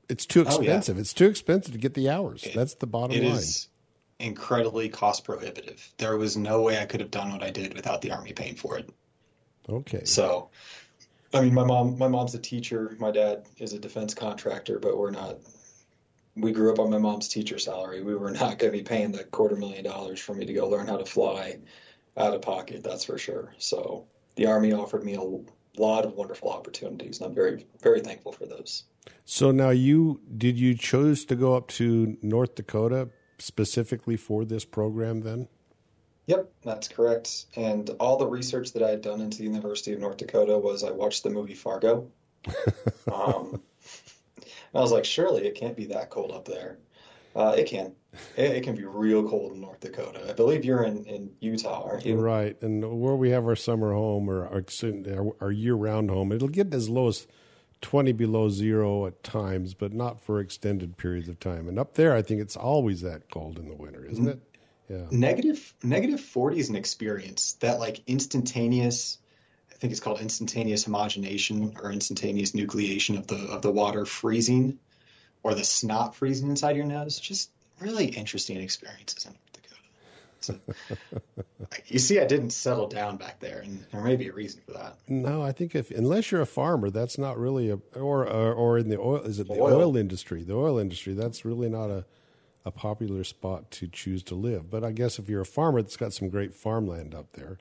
It's 0.09 0.27
too 0.27 0.41
Oh, 0.47 0.51
yeah. 0.55 0.59
expensive. 0.59 0.99
It's 0.99 1.13
too 1.15 1.27
expensive 1.29 1.73
to 1.73 1.79
get 1.79 1.95
the 1.95 2.11
hours. 2.11 2.47
That's 2.55 2.75
the 2.75 2.87
bottom 2.87 3.17
It 3.17 3.23
line. 3.23 3.37
is 3.37 3.69
incredibly 4.19 4.89
cost 4.89 5.25
prohibitive. 5.25 5.93
There 5.99 6.17
was 6.17 6.37
no 6.37 6.63
way 6.63 6.79
I 6.79 6.85
could 6.87 7.01
have 7.01 7.11
done 7.13 7.31
what 7.33 7.43
I 7.43 7.51
did 7.51 7.75
without 7.75 8.03
the 8.03 8.11
Army 8.11 8.33
paying 8.33 8.57
for 8.57 8.77
it. 8.79 8.91
Okay. 9.69 10.05
So, 10.05 10.51
I 11.33 11.43
mean, 11.43 11.55
my 11.55 11.65
mom, 11.65 11.97
my 11.97 12.09
mom's 12.09 12.35
a 12.35 12.41
teacher. 12.41 12.97
My 12.99 13.13
dad 13.13 13.47
is 13.59 13.73
a 13.73 13.79
defense 13.79 14.15
contractor, 14.15 14.79
but 14.81 14.99
we're 14.99 15.13
not. 15.13 15.39
We 16.37 16.53
grew 16.53 16.73
up 16.73 16.79
on 16.81 16.91
my 16.91 16.99
mom's 16.99 17.29
teacher 17.29 17.59
salary. 17.59 18.03
We 18.03 18.15
were 18.15 18.31
not 18.31 18.59
going 18.59 18.73
to 18.73 18.79
be 18.79 18.83
paying 18.83 19.13
the 19.13 19.25
quarter 19.25 19.57
million 19.57 19.85
dollars 19.85 20.21
for 20.21 20.35
me 20.35 20.45
to 20.47 20.53
go 20.53 20.69
learn 20.69 20.87
how 20.89 20.97
to 20.97 21.05
fly 21.05 21.59
out 22.17 22.35
of 22.35 22.43
pocket. 22.43 22.83
That's 22.83 23.05
for 23.05 23.17
sure. 23.19 23.55
So, 23.59 24.07
the 24.37 24.47
Army 24.47 24.73
offered 24.73 25.05
me 25.05 25.15
a 25.15 25.21
lot 25.81 26.05
of 26.05 26.15
wonderful 26.15 26.51
opportunities, 26.51 27.21
and 27.21 27.29
I'm 27.29 27.35
very, 27.35 27.67
very 27.83 28.01
thankful 28.01 28.33
for 28.33 28.47
those. 28.47 28.85
So 29.25 29.51
now 29.51 29.71
you 29.71 30.21
did 30.37 30.59
you 30.59 30.75
choose 30.75 31.25
to 31.27 31.37
go 31.37 31.55
up 31.55 31.69
to 31.69 32.17
North 32.23 32.55
Dakota 32.55 33.09
specifically 33.39 34.17
for 34.17 34.45
this 34.45 34.65
program 34.65 35.21
then? 35.23 35.49
Yep, 36.27 36.53
that's 36.63 36.89
correct. 36.89 37.47
And 37.57 37.91
all 37.99 38.17
the 38.17 38.27
research 38.27 38.73
that 38.75 38.83
I 38.83 38.91
had 38.91 39.03
done 39.03 39.21
into 39.21 39.39
the 39.39 39.45
University 39.45 39.93
of 39.93 40.01
North 40.01 40.19
Dakota 40.19 40.59
was 40.59 40.85
I 40.85 40.91
watched 40.91 41.23
the 41.23 41.31
movie 41.31 41.55
Fargo. 41.55 42.09
Um, 43.11 43.61
I 44.73 44.81
was 44.81 44.93
like, 44.93 45.05
surely 45.05 45.47
it 45.47 45.57
can't 45.57 45.77
be 45.77 45.87
that 45.87 46.11
cold 46.11 46.31
up 46.31 46.45
there. 46.45 46.79
Uh, 47.35 47.57
it 47.59 47.67
can. 47.67 47.95
It, 48.37 48.51
it 48.53 48.65
can 48.65 48.75
be 48.75 48.85
real 48.85 49.29
cold 49.29 49.53
in 49.53 49.61
North 49.61 49.81
Dakota. 49.81 50.27
I 50.29 50.33
believe 50.33 50.65
you're 50.65 50.83
in, 50.83 51.05
in 51.05 51.31
Utah, 51.41 51.85
aren't 51.85 52.07
you? 52.07 52.17
Right. 52.17 52.61
And 52.63 53.01
where 53.01 53.15
we 53.15 53.31
have 53.31 53.47
our 53.47 53.57
summer 53.57 53.93
home 53.93 54.29
or 54.29 54.47
our, 54.47 54.65
our, 55.17 55.37
our 55.41 55.53
year-round 55.53 56.11
home, 56.11 56.33
it'll 56.33 56.49
get 56.49 56.75
as 56.75 56.89
low 56.89 57.09
as 57.09 57.27
20 57.83 58.13
below 58.13 58.49
zero 58.49 59.07
at 59.07 59.23
times, 59.23 59.75
but 59.75 59.93
not 59.93 60.21
for 60.21 60.41
extended 60.41 60.97
periods 60.97 61.29
of 61.29 61.39
time. 61.41 61.69
And 61.69 61.79
up 61.79 61.95
there, 61.95 62.15
I 62.15 62.23
think 62.23 62.41
it's 62.41 62.57
always 62.57 63.01
that 63.03 63.31
cold 63.31 63.59
in 63.59 63.69
the 63.69 63.77
winter, 63.77 64.05
isn't 64.05 64.29
it? 64.29 64.41
Yeah. 64.89 65.07
Negative 65.13 65.75
negative 65.85 66.21
40 66.21 66.59
is 66.59 66.69
an 66.69 66.75
experience 66.75 67.53
that 67.61 67.79
like 67.79 68.03
instantaneous 68.09 69.19
I 69.71 69.77
think 69.77 69.93
it's 69.93 70.01
called 70.01 70.21
instantaneous 70.21 70.85
homogenation 70.85 71.77
or 71.81 71.93
instantaneous 71.93 72.53
nucleation 72.53 73.17
of 73.17 73.29
the 73.29 73.37
of 73.37 73.63
the 73.63 73.71
water 73.71 74.05
freezing 74.05 74.81
or 75.45 75.55
the 75.55 75.63
snot 75.63 76.17
freezing 76.17 76.51
inside 76.51 76.77
your 76.77 76.87
nose. 76.87 77.21
Just 77.21 77.51
really 77.81 78.07
interesting 78.07 78.57
experiences 78.59 79.27
in 79.27 79.33
North 79.33 79.53
Dakota. 79.53 81.21
So, 81.23 81.83
you 81.87 81.99
see, 81.99 82.21
I 82.21 82.27
didn't 82.27 82.51
settle 82.51 82.89
down 82.89 83.17
back 83.17 83.41
there, 83.41 83.61
and 83.61 83.85
there 83.93 84.01
may 84.01 84.17
be 84.17 84.29
a 84.29 84.33
reason 84.33 84.61
for 84.67 84.73
that. 84.73 84.97
No, 85.09 85.43
I 85.43 85.53
think 85.53 85.75
if 85.75 85.91
unless 85.91 86.31
you're 86.31 86.41
a 86.41 86.47
farmer, 86.47 86.91
that's 86.91 87.19
not 87.19 87.39
really 87.39 87.71
a 87.71 87.79
or 87.95 88.27
or, 88.27 88.53
or 88.53 88.79
in 88.79 88.89
the 88.89 88.99
oil 88.99 89.23
is 89.23 89.41
it 89.41 89.49
the 89.49 89.55
Oil. 89.55 89.77
oil 89.77 89.97
industry? 89.97 90.43
The 90.43 90.57
oil 90.57 90.79
industry, 90.79 91.15
that's 91.15 91.45
really 91.45 91.69
not 91.69 91.91
a 91.91 92.05
a 92.65 92.71
popular 92.71 93.25
spot 93.25 93.71
to 93.71 93.87
choose 93.87 94.23
to 94.25 94.35
live. 94.35 94.71
But 94.71 94.85
I 94.85 94.93
guess 94.93 95.19
if 95.19 95.29
you're 95.29 95.41
a 95.41 95.47
farmer 95.47 95.83
that's 95.83 95.97
got 95.97 96.13
some 96.13 96.29
great 96.29 96.55
farmland 96.55 97.15
up 97.15 97.33
there 97.33 97.59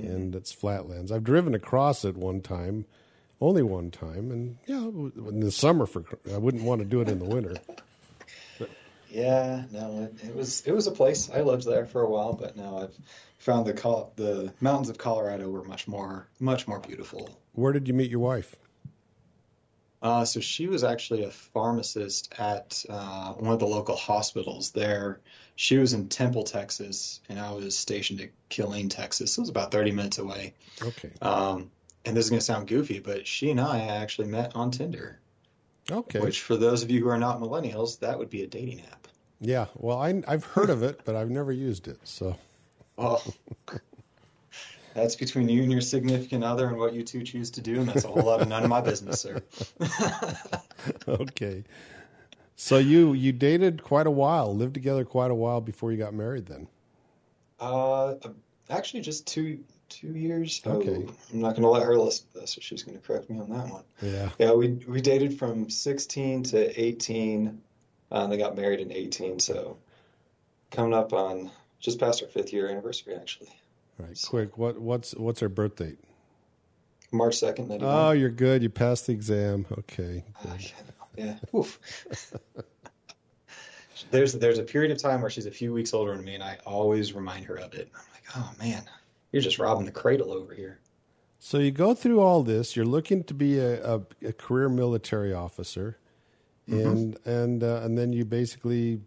mm-hmm. 0.00 0.10
and 0.10 0.34
it's 0.34 0.52
flatlands. 0.52 1.10
I've 1.12 1.24
driven 1.24 1.54
across 1.54 2.04
it 2.04 2.16
one 2.16 2.40
time, 2.40 2.86
only 3.40 3.62
one 3.62 3.90
time, 3.90 4.30
and 4.30 4.58
yeah, 4.66 4.78
in 4.78 5.40
the 5.40 5.50
summer 5.50 5.86
for 5.86 6.04
I 6.32 6.38
wouldn't 6.38 6.64
want 6.64 6.80
to 6.80 6.84
do 6.84 7.00
it 7.00 7.08
in 7.08 7.18
the 7.18 7.24
winter. 7.24 7.56
Yeah, 9.10 9.64
no, 9.72 10.02
it, 10.04 10.28
it 10.28 10.34
was 10.34 10.62
it 10.66 10.72
was 10.72 10.86
a 10.86 10.92
place. 10.92 11.30
I 11.30 11.40
lived 11.40 11.66
there 11.66 11.86
for 11.86 12.02
a 12.02 12.08
while, 12.08 12.32
but 12.32 12.56
now 12.56 12.78
I've 12.78 12.96
found 13.38 13.66
the 13.66 13.72
Col- 13.72 14.12
the 14.16 14.52
mountains 14.60 14.88
of 14.88 14.98
Colorado 14.98 15.48
were 15.48 15.64
much 15.64 15.88
more 15.88 16.28
much 16.38 16.68
more 16.68 16.78
beautiful. 16.78 17.28
Where 17.52 17.72
did 17.72 17.88
you 17.88 17.94
meet 17.94 18.10
your 18.10 18.20
wife? 18.20 18.54
Uh, 20.02 20.24
so 20.24 20.40
she 20.40 20.66
was 20.66 20.82
actually 20.82 21.24
a 21.24 21.30
pharmacist 21.30 22.32
at 22.38 22.84
uh, 22.88 23.34
one 23.34 23.52
of 23.52 23.58
the 23.58 23.66
local 23.66 23.96
hospitals 23.96 24.70
there. 24.70 25.20
She 25.56 25.76
was 25.76 25.92
in 25.92 26.08
Temple, 26.08 26.44
Texas, 26.44 27.20
and 27.28 27.38
I 27.38 27.52
was 27.52 27.76
stationed 27.76 28.20
at 28.22 28.30
Killeen, 28.48 28.88
Texas. 28.88 29.36
It 29.36 29.40
was 29.42 29.50
about 29.50 29.70
30 29.72 29.92
minutes 29.92 30.16
away. 30.18 30.54
Okay. 30.80 31.10
Um, 31.20 31.70
and 32.06 32.16
this 32.16 32.24
is 32.24 32.30
going 32.30 32.40
to 32.40 32.44
sound 32.44 32.66
goofy, 32.66 33.00
but 33.00 33.26
she 33.26 33.50
and 33.50 33.60
I 33.60 33.80
actually 33.80 34.28
met 34.28 34.56
on 34.56 34.70
Tinder, 34.70 35.20
Okay. 35.90 36.18
which 36.20 36.40
for 36.40 36.56
those 36.56 36.82
of 36.82 36.90
you 36.90 37.00
who 37.02 37.08
are 37.10 37.18
not 37.18 37.38
millennials, 37.40 37.98
that 37.98 38.18
would 38.18 38.30
be 38.30 38.42
a 38.42 38.46
dating 38.46 38.80
app. 38.80 38.99
Yeah. 39.40 39.66
Well, 39.74 39.98
I 39.98 40.22
I've 40.28 40.44
heard 40.44 40.70
of 40.70 40.82
it, 40.82 41.00
but 41.04 41.16
I've 41.16 41.30
never 41.30 41.52
used 41.52 41.88
it. 41.88 41.98
So 42.04 42.36
Oh, 42.98 43.22
that's 44.94 45.16
between 45.16 45.48
you 45.48 45.62
and 45.62 45.72
your 45.72 45.80
significant 45.80 46.44
other 46.44 46.68
and 46.68 46.76
what 46.76 46.92
you 46.92 47.02
two 47.02 47.22
choose 47.22 47.50
to 47.52 47.62
do, 47.62 47.76
and 47.80 47.88
that's 47.88 48.04
a 48.04 48.08
whole 48.08 48.22
lot 48.22 48.42
of 48.42 48.48
none 48.48 48.62
of 48.62 48.68
my 48.68 48.80
business, 48.80 49.20
sir. 49.20 49.40
okay. 51.08 51.64
So 52.56 52.76
you 52.76 53.14
you 53.14 53.32
dated 53.32 53.82
quite 53.82 54.06
a 54.06 54.10
while, 54.10 54.54
lived 54.54 54.74
together 54.74 55.04
quite 55.04 55.30
a 55.30 55.34
while 55.34 55.62
before 55.62 55.92
you 55.92 55.98
got 55.98 56.12
married, 56.12 56.46
then. 56.46 56.68
Uh, 57.58 58.16
actually, 58.68 59.00
just 59.00 59.26
two 59.26 59.60
two 59.88 60.14
years. 60.14 60.60
Okay. 60.66 61.06
Oh, 61.08 61.14
I'm 61.32 61.40
not 61.40 61.52
going 61.52 61.62
to 61.62 61.70
let 61.70 61.84
her 61.84 61.96
listen 61.96 62.26
to 62.34 62.40
this, 62.40 62.52
so 62.52 62.60
she's 62.60 62.82
going 62.82 62.98
to 62.98 63.06
correct 63.06 63.30
me 63.30 63.38
on 63.38 63.48
that 63.50 63.68
one. 63.70 63.84
Yeah. 64.02 64.30
Yeah, 64.38 64.52
we 64.52 64.68
we 64.86 65.00
dated 65.00 65.38
from 65.38 65.70
16 65.70 66.42
to 66.44 66.80
18, 66.80 67.62
uh, 68.10 68.22
and 68.22 68.32
they 68.32 68.38
got 68.38 68.56
married 68.56 68.80
in 68.80 68.92
18. 68.92 69.38
So 69.38 69.78
coming 70.70 70.94
up 70.94 71.12
on 71.12 71.50
just 71.78 71.98
past 71.98 72.22
our 72.22 72.28
fifth 72.28 72.52
year 72.52 72.68
anniversary, 72.68 73.14
actually. 73.14 73.50
Right. 73.98 74.18
Quick. 74.26 74.56
What 74.56 74.80
what's 74.80 75.14
what's 75.14 75.40
her 75.40 75.48
birth 75.48 75.76
date? 75.76 75.98
March 77.12 77.40
2nd, 77.40 77.78
Oh, 77.82 78.12
you're 78.12 78.30
good. 78.30 78.62
You 78.62 78.70
passed 78.70 79.08
the 79.08 79.12
exam. 79.12 79.66
Okay. 79.78 80.24
Good. 80.42 80.72
yeah. 81.16 81.36
Oof. 81.54 81.78
there's 84.10 84.32
there's 84.34 84.58
a 84.58 84.62
period 84.62 84.90
of 84.90 84.98
time 84.98 85.20
where 85.20 85.30
she's 85.30 85.46
a 85.46 85.50
few 85.50 85.72
weeks 85.72 85.92
older 85.92 86.14
than 86.14 86.24
me, 86.24 86.34
and 86.34 86.42
I 86.42 86.58
always 86.64 87.12
remind 87.12 87.46
her 87.46 87.56
of 87.58 87.74
it. 87.74 87.90
I'm 87.94 88.04
like, 88.12 88.22
oh 88.36 88.52
man, 88.58 88.82
you're 89.32 89.42
just 89.42 89.58
robbing 89.58 89.86
the 89.86 89.92
cradle 89.92 90.32
over 90.32 90.54
here. 90.54 90.78
So 91.38 91.58
you 91.58 91.70
go 91.70 91.94
through 91.94 92.20
all 92.20 92.42
this. 92.42 92.76
You're 92.76 92.84
looking 92.84 93.24
to 93.24 93.34
be 93.34 93.58
a, 93.58 93.82
a, 93.96 94.02
a 94.22 94.32
career 94.32 94.68
military 94.68 95.32
officer, 95.32 95.96
and 96.66 97.18
and 97.24 97.62
uh, 97.62 97.80
and 97.82 97.98
then 97.98 98.12
you 98.12 98.24
basically 98.24 99.00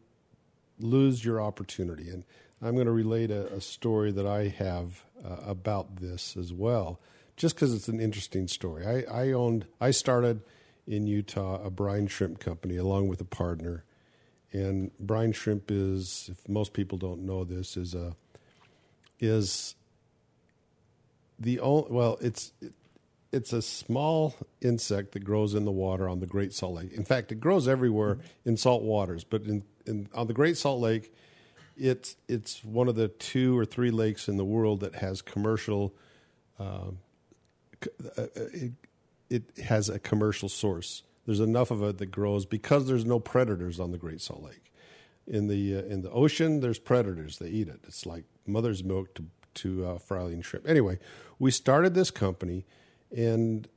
lose 0.80 1.24
your 1.24 1.42
opportunity. 1.42 2.10
And 2.10 2.24
I'm 2.62 2.76
going 2.76 2.88
to 2.88 2.94
relate 2.94 3.32
a, 3.32 3.54
a 3.54 3.62
story 3.62 4.12
that 4.12 4.26
I 4.26 4.48
have 4.48 5.04
uh, 5.24 5.38
about 5.46 5.98
this 5.98 6.38
as 6.38 6.54
well, 6.54 7.00
just 7.36 7.56
because 7.56 7.74
it's 7.74 7.88
an 7.88 8.00
interesting 8.00 8.48
story. 8.48 8.86
I, 8.86 9.24
I 9.24 9.32
owned, 9.32 9.66
I 9.82 9.92
started 9.92 10.42
in 10.88 11.08
Utah 11.08 11.64
a 11.64 11.70
brine 11.70 12.08
shrimp 12.08 12.40
company 12.40 12.78
along 12.78 13.08
with 13.08 13.22
a 13.22 13.26
partner, 13.26 13.84
and 14.52 14.92
brine 15.00 15.34
shrimp 15.34 15.72
is, 15.72 16.30
if 16.32 16.48
most 16.48 16.74
people 16.74 16.98
don't 16.98 17.26
know 17.26 17.44
this, 17.44 17.78
is 17.78 17.94
a 17.94 18.16
is 19.20 19.76
the 21.40 21.60
only 21.60 21.92
well, 21.92 22.18
it's 22.22 22.52
it's 23.34 23.52
a 23.52 23.62
small 23.62 24.36
insect 24.62 25.14
that 25.14 25.24
grows 25.24 25.56
in 25.56 25.66
the 25.66 25.72
water 25.72 26.08
on 26.08 26.20
the 26.20 26.28
Great 26.28 26.54
Salt 26.54 26.76
Lake. 26.76 26.94
In 26.94 27.04
fact, 27.04 27.32
it 27.32 27.42
grows 27.42 27.68
everywhere 27.68 28.20
in 28.46 28.56
salt 28.56 28.84
waters, 28.84 29.24
but 29.24 29.42
in, 29.42 29.64
in 29.86 30.08
on 30.14 30.28
the 30.28 30.34
Great 30.34 30.56
Salt 30.56 30.80
Lake, 30.80 31.12
it's 31.76 32.16
it's 32.28 32.64
one 32.64 32.88
of 32.88 32.96
the 32.96 33.08
two 33.08 33.58
or 33.58 33.66
three 33.66 33.90
lakes 33.90 34.30
in 34.30 34.38
the 34.38 34.46
world 34.46 34.82
that 34.82 34.96
has 34.96 35.22
commercial. 35.22 35.96
Um, 36.60 37.00
uh, 38.18 38.22
uh, 38.22 38.28
it, 38.54 38.72
it 39.30 39.44
has 39.66 39.90
a 39.90 40.00
commercial 40.00 40.48
source. 40.48 41.02
There's 41.26 41.40
enough 41.40 41.72
of 41.72 41.82
it 41.84 41.98
that 41.98 42.08
grows 42.08 42.46
because 42.46 42.88
there's 42.88 43.06
no 43.06 43.20
predators 43.20 43.80
on 43.80 43.92
the 43.92 43.98
Great 43.98 44.22
Salt 44.22 44.44
Lake. 44.44 44.72
In 45.26 45.48
the 45.48 45.78
uh, 45.78 45.82
in 45.82 46.04
the 46.04 46.12
ocean, 46.12 46.60
there's 46.60 46.80
predators. 46.80 47.40
They 47.40 47.50
eat 47.50 47.68
it. 47.68 47.80
It's 47.88 48.06
like 48.06 48.26
mother's 48.46 48.84
milk 48.84 49.16
to 49.16 49.26
to 49.56 49.86
uh, 49.86 49.98
brine 50.08 50.42
shrimp. 50.44 50.68
Anyway, 50.68 51.00
we 51.40 51.50
started 51.52 51.94
this 51.94 52.12
company, 52.12 52.66
and 53.16 53.68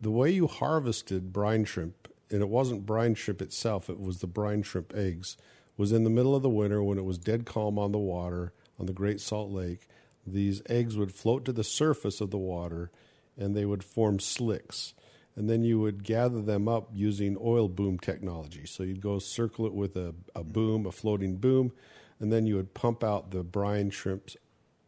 the 0.00 0.10
way 0.10 0.30
you 0.30 0.46
harvested 0.46 1.32
brine 1.32 1.64
shrimp, 1.64 2.08
and 2.30 2.42
it 2.42 2.48
wasn't 2.48 2.86
brine 2.86 3.14
shrimp 3.14 3.40
itself, 3.40 3.88
it 3.88 4.00
was 4.00 4.20
the 4.20 4.26
brine 4.26 4.62
shrimp 4.62 4.94
eggs, 4.94 5.36
was 5.76 5.92
in 5.92 6.04
the 6.04 6.10
middle 6.10 6.34
of 6.34 6.42
the 6.42 6.50
winter 6.50 6.82
when 6.82 6.98
it 6.98 7.04
was 7.04 7.18
dead 7.18 7.46
calm 7.46 7.78
on 7.78 7.92
the 7.92 7.98
water 7.98 8.52
on 8.78 8.86
the 8.86 8.92
Great 8.92 9.20
Salt 9.20 9.50
Lake. 9.50 9.88
These 10.26 10.62
eggs 10.68 10.96
would 10.96 11.12
float 11.12 11.44
to 11.44 11.52
the 11.52 11.64
surface 11.64 12.20
of 12.20 12.30
the 12.30 12.38
water 12.38 12.90
and 13.38 13.54
they 13.54 13.64
would 13.64 13.84
form 13.84 14.18
slicks. 14.18 14.94
And 15.36 15.50
then 15.50 15.62
you 15.62 15.78
would 15.80 16.02
gather 16.02 16.40
them 16.40 16.66
up 16.66 16.88
using 16.94 17.36
oil 17.38 17.68
boom 17.68 17.98
technology. 17.98 18.64
So 18.64 18.82
you'd 18.82 19.02
go 19.02 19.18
circle 19.18 19.66
it 19.66 19.74
with 19.74 19.94
a, 19.96 20.14
a 20.34 20.42
boom, 20.42 20.86
a 20.86 20.92
floating 20.92 21.36
boom, 21.36 21.72
and 22.18 22.32
then 22.32 22.46
you 22.46 22.56
would 22.56 22.72
pump 22.72 23.04
out 23.04 23.30
the 23.30 23.44
brine 23.44 23.90
shrimp's 23.90 24.36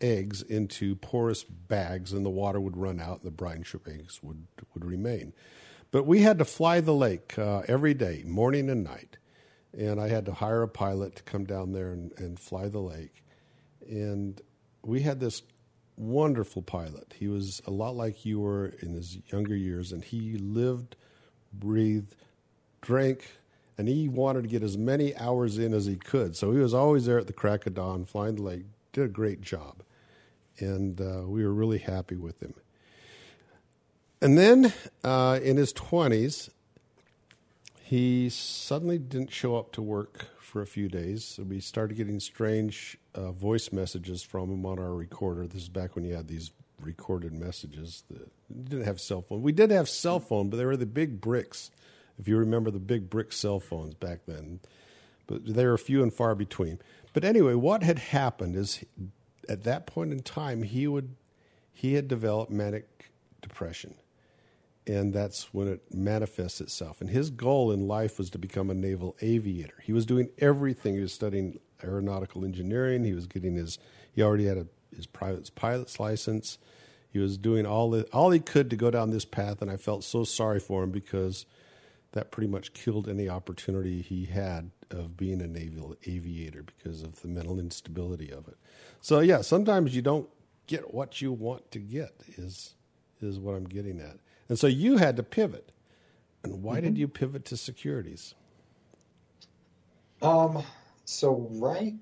eggs 0.00 0.42
into 0.42 0.96
porous 0.96 1.44
bags, 1.44 2.12
and 2.12 2.24
the 2.24 2.30
water 2.30 2.60
would 2.60 2.76
run 2.76 3.00
out, 3.00 3.22
and 3.22 3.26
the 3.26 3.30
brine 3.30 3.62
shrimp 3.62 3.88
eggs 3.88 4.22
would, 4.22 4.46
would 4.74 4.84
remain. 4.84 5.32
But 5.90 6.06
we 6.06 6.22
had 6.22 6.38
to 6.38 6.44
fly 6.44 6.80
the 6.80 6.94
lake 6.94 7.38
uh, 7.38 7.62
every 7.66 7.94
day, 7.94 8.22
morning 8.26 8.68
and 8.68 8.84
night. 8.84 9.16
And 9.76 10.00
I 10.00 10.08
had 10.08 10.26
to 10.26 10.32
hire 10.32 10.62
a 10.62 10.68
pilot 10.68 11.16
to 11.16 11.22
come 11.22 11.44
down 11.44 11.72
there 11.72 11.92
and, 11.92 12.12
and 12.16 12.38
fly 12.38 12.68
the 12.68 12.80
lake. 12.80 13.22
And 13.88 14.40
we 14.82 15.02
had 15.02 15.20
this 15.20 15.42
wonderful 15.96 16.62
pilot. 16.62 17.14
He 17.18 17.28
was 17.28 17.60
a 17.66 17.70
lot 17.70 17.96
like 17.96 18.24
you 18.24 18.40
were 18.40 18.66
in 18.80 18.94
his 18.94 19.18
younger 19.30 19.56
years, 19.56 19.92
and 19.92 20.02
he 20.02 20.38
lived, 20.38 20.96
breathed, 21.52 22.14
drank, 22.80 23.30
and 23.76 23.88
he 23.88 24.08
wanted 24.08 24.42
to 24.42 24.48
get 24.48 24.62
as 24.62 24.76
many 24.76 25.16
hours 25.16 25.58
in 25.58 25.72
as 25.74 25.86
he 25.86 25.96
could. 25.96 26.36
So 26.36 26.52
he 26.52 26.58
was 26.58 26.74
always 26.74 27.06
there 27.06 27.18
at 27.18 27.26
the 27.26 27.32
crack 27.32 27.66
of 27.66 27.74
dawn, 27.74 28.04
flying 28.04 28.36
the 28.36 28.42
lake. 28.42 28.64
Did 28.92 29.04
a 29.04 29.08
great 29.08 29.42
job, 29.42 29.82
and 30.60 31.00
uh, 31.00 31.22
we 31.26 31.44
were 31.44 31.54
really 31.54 31.78
happy 31.78 32.16
with 32.16 32.42
him. 32.42 32.54
And 34.20 34.36
then 34.36 34.72
uh, 35.04 35.38
in 35.42 35.56
his 35.56 35.72
twenties, 35.72 36.50
he 37.82 38.28
suddenly 38.28 38.98
didn't 38.98 39.32
show 39.32 39.56
up 39.56 39.72
to 39.72 39.82
work 39.82 40.26
for 40.40 40.60
a 40.60 40.66
few 40.66 40.88
days. 40.88 41.24
So 41.24 41.42
we 41.44 41.60
started 41.60 41.96
getting 41.96 42.20
strange 42.20 42.98
uh, 43.14 43.32
voice 43.32 43.70
messages 43.72 44.22
from 44.22 44.50
him 44.50 44.66
on 44.66 44.78
our 44.78 44.94
recorder. 44.94 45.46
This 45.46 45.62
is 45.62 45.68
back 45.68 45.94
when 45.94 46.04
you 46.04 46.14
had 46.14 46.28
these 46.28 46.50
recorded 46.80 47.32
messages. 47.32 48.02
That, 48.10 48.28
didn't 48.50 48.86
have 48.86 49.00
cell 49.00 49.22
phone. 49.22 49.42
We 49.42 49.52
did 49.52 49.70
have 49.70 49.88
cell 49.88 50.20
phone, 50.20 50.48
but 50.48 50.56
they 50.56 50.64
were 50.64 50.76
the 50.76 50.86
big 50.86 51.20
bricks. 51.20 51.70
If 52.18 52.26
you 52.26 52.36
remember 52.38 52.70
the 52.70 52.78
big 52.78 53.10
brick 53.10 53.32
cell 53.32 53.60
phones 53.60 53.94
back 53.94 54.20
then, 54.26 54.60
but 55.26 55.44
they 55.44 55.66
were 55.66 55.76
few 55.78 56.02
and 56.02 56.12
far 56.12 56.34
between. 56.34 56.78
But 57.12 57.24
anyway, 57.24 57.54
what 57.54 57.82
had 57.82 57.98
happened 57.98 58.56
is 58.56 58.84
at 59.48 59.64
that 59.64 59.86
point 59.86 60.12
in 60.12 60.20
time 60.20 60.62
he 60.62 60.86
would 60.86 61.14
he 61.72 61.94
had 61.94 62.08
developed 62.08 62.50
manic 62.50 63.10
depression 63.40 63.94
and 64.88 65.12
that's 65.12 65.52
when 65.52 65.68
it 65.68 65.94
manifests 65.94 66.60
itself. 66.60 67.00
And 67.00 67.10
his 67.10 67.30
goal 67.30 67.70
in 67.70 67.86
life 67.86 68.18
was 68.18 68.30
to 68.30 68.38
become 68.38 68.70
a 68.70 68.74
naval 68.74 69.16
aviator. 69.20 69.74
He 69.82 69.92
was 69.92 70.06
doing 70.06 70.30
everything. 70.38 70.94
He 70.94 71.00
was 71.00 71.12
studying 71.12 71.60
aeronautical 71.84 72.44
engineering. 72.44 73.04
He 73.04 73.12
was 73.12 73.26
getting 73.26 73.54
his. 73.54 73.78
He 74.12 74.22
already 74.22 74.46
had 74.46 74.56
a, 74.56 74.66
his 74.96 75.06
private 75.06 75.54
pilot's 75.54 76.00
license. 76.00 76.58
He 77.10 77.18
was 77.18 77.36
doing 77.36 77.66
all 77.66 77.90
the, 77.90 78.04
all 78.12 78.30
he 78.30 78.40
could 78.40 78.70
to 78.70 78.76
go 78.76 78.90
down 78.90 79.10
this 79.10 79.24
path, 79.24 79.62
and 79.62 79.70
I 79.70 79.76
felt 79.76 80.04
so 80.04 80.24
sorry 80.24 80.60
for 80.60 80.82
him 80.82 80.90
because 80.90 81.46
that 82.12 82.30
pretty 82.30 82.48
much 82.48 82.72
killed 82.72 83.08
any 83.08 83.28
opportunity 83.28 84.02
he 84.02 84.26
had 84.26 84.70
of 84.90 85.16
being 85.16 85.40
a 85.40 85.46
naval 85.46 85.96
aviator 86.06 86.62
because 86.62 87.02
of 87.02 87.20
the 87.22 87.28
mental 87.28 87.58
instability 87.58 88.30
of 88.30 88.48
it. 88.48 88.56
So 89.00 89.20
yeah, 89.20 89.42
sometimes 89.42 89.94
you 89.94 90.02
don't 90.02 90.28
get 90.66 90.94
what 90.94 91.20
you 91.20 91.32
want 91.32 91.70
to 91.72 91.78
get. 91.78 92.12
Is 92.36 92.74
is 93.20 93.38
what 93.38 93.54
I'm 93.54 93.64
getting 93.64 94.00
at. 94.00 94.18
And 94.48 94.58
so 94.58 94.66
you 94.66 94.96
had 94.96 95.16
to 95.16 95.22
pivot. 95.22 95.72
And 96.42 96.62
why 96.62 96.80
did 96.80 96.96
you 96.96 97.08
pivot 97.08 97.44
to 97.46 97.56
securities? 97.56 98.34
Um, 100.22 100.62
so 101.04 101.48
right, 101.50 101.94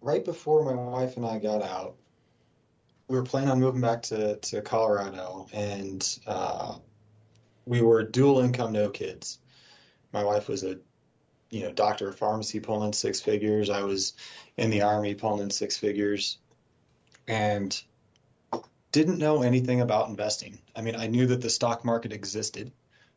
right 0.00 0.24
before 0.24 0.64
my 0.64 0.74
wife 0.74 1.16
and 1.16 1.24
I 1.26 1.38
got 1.38 1.62
out, 1.62 1.96
we 3.08 3.16
were 3.16 3.24
planning 3.24 3.50
on 3.50 3.60
moving 3.60 3.80
back 3.80 4.02
to, 4.04 4.36
to 4.36 4.60
Colorado, 4.60 5.46
and 5.52 6.18
uh, 6.26 6.76
we 7.64 7.80
were 7.80 8.02
dual 8.02 8.40
income, 8.40 8.72
no 8.72 8.90
kids. 8.90 9.38
My 10.12 10.24
wife 10.24 10.48
was 10.48 10.62
a, 10.62 10.78
you 11.50 11.62
know, 11.62 11.72
doctor 11.72 12.08
of 12.08 12.18
pharmacy 12.18 12.60
pulling 12.60 12.88
in 12.88 12.92
six 12.92 13.20
figures. 13.20 13.70
I 13.70 13.82
was 13.82 14.14
in 14.56 14.70
the 14.70 14.82
army 14.82 15.14
pulling 15.14 15.42
in 15.42 15.50
six 15.50 15.76
figures, 15.76 16.38
and 17.26 17.80
didn't 18.92 19.18
know 19.18 19.42
anything 19.42 19.80
about 19.80 20.08
investing. 20.08 20.58
I 20.74 20.80
mean, 20.80 20.96
I 20.96 21.06
knew 21.06 21.26
that 21.26 21.40
the 21.40 21.50
stock 21.50 21.84
market 21.84 22.12
existed. 22.12 22.72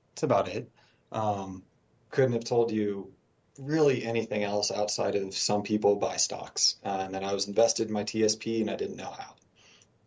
That's 0.09 0.23
about 0.23 0.47
it. 0.49 0.69
Um, 1.11 1.63
couldn't 2.09 2.33
have 2.33 2.43
told 2.43 2.71
you 2.71 3.11
really 3.57 4.03
anything 4.03 4.43
else 4.43 4.71
outside 4.71 5.15
of 5.15 5.33
some 5.33 5.63
people 5.63 5.95
buy 5.95 6.17
stocks. 6.17 6.75
Uh, 6.83 7.03
and 7.05 7.13
then 7.13 7.23
I 7.23 7.33
was 7.33 7.47
invested 7.47 7.87
in 7.87 7.93
my 7.93 8.03
TSP 8.03 8.61
and 8.61 8.69
I 8.69 8.75
didn't 8.75 8.97
know 8.97 9.13
how. 9.17 9.35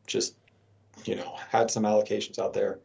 Just, 0.07 0.35
you 1.05 1.17
know, 1.17 1.35
had 1.51 1.71
some 1.71 1.85
allocations 1.85 2.39
out 2.39 2.53
there. 2.53 2.79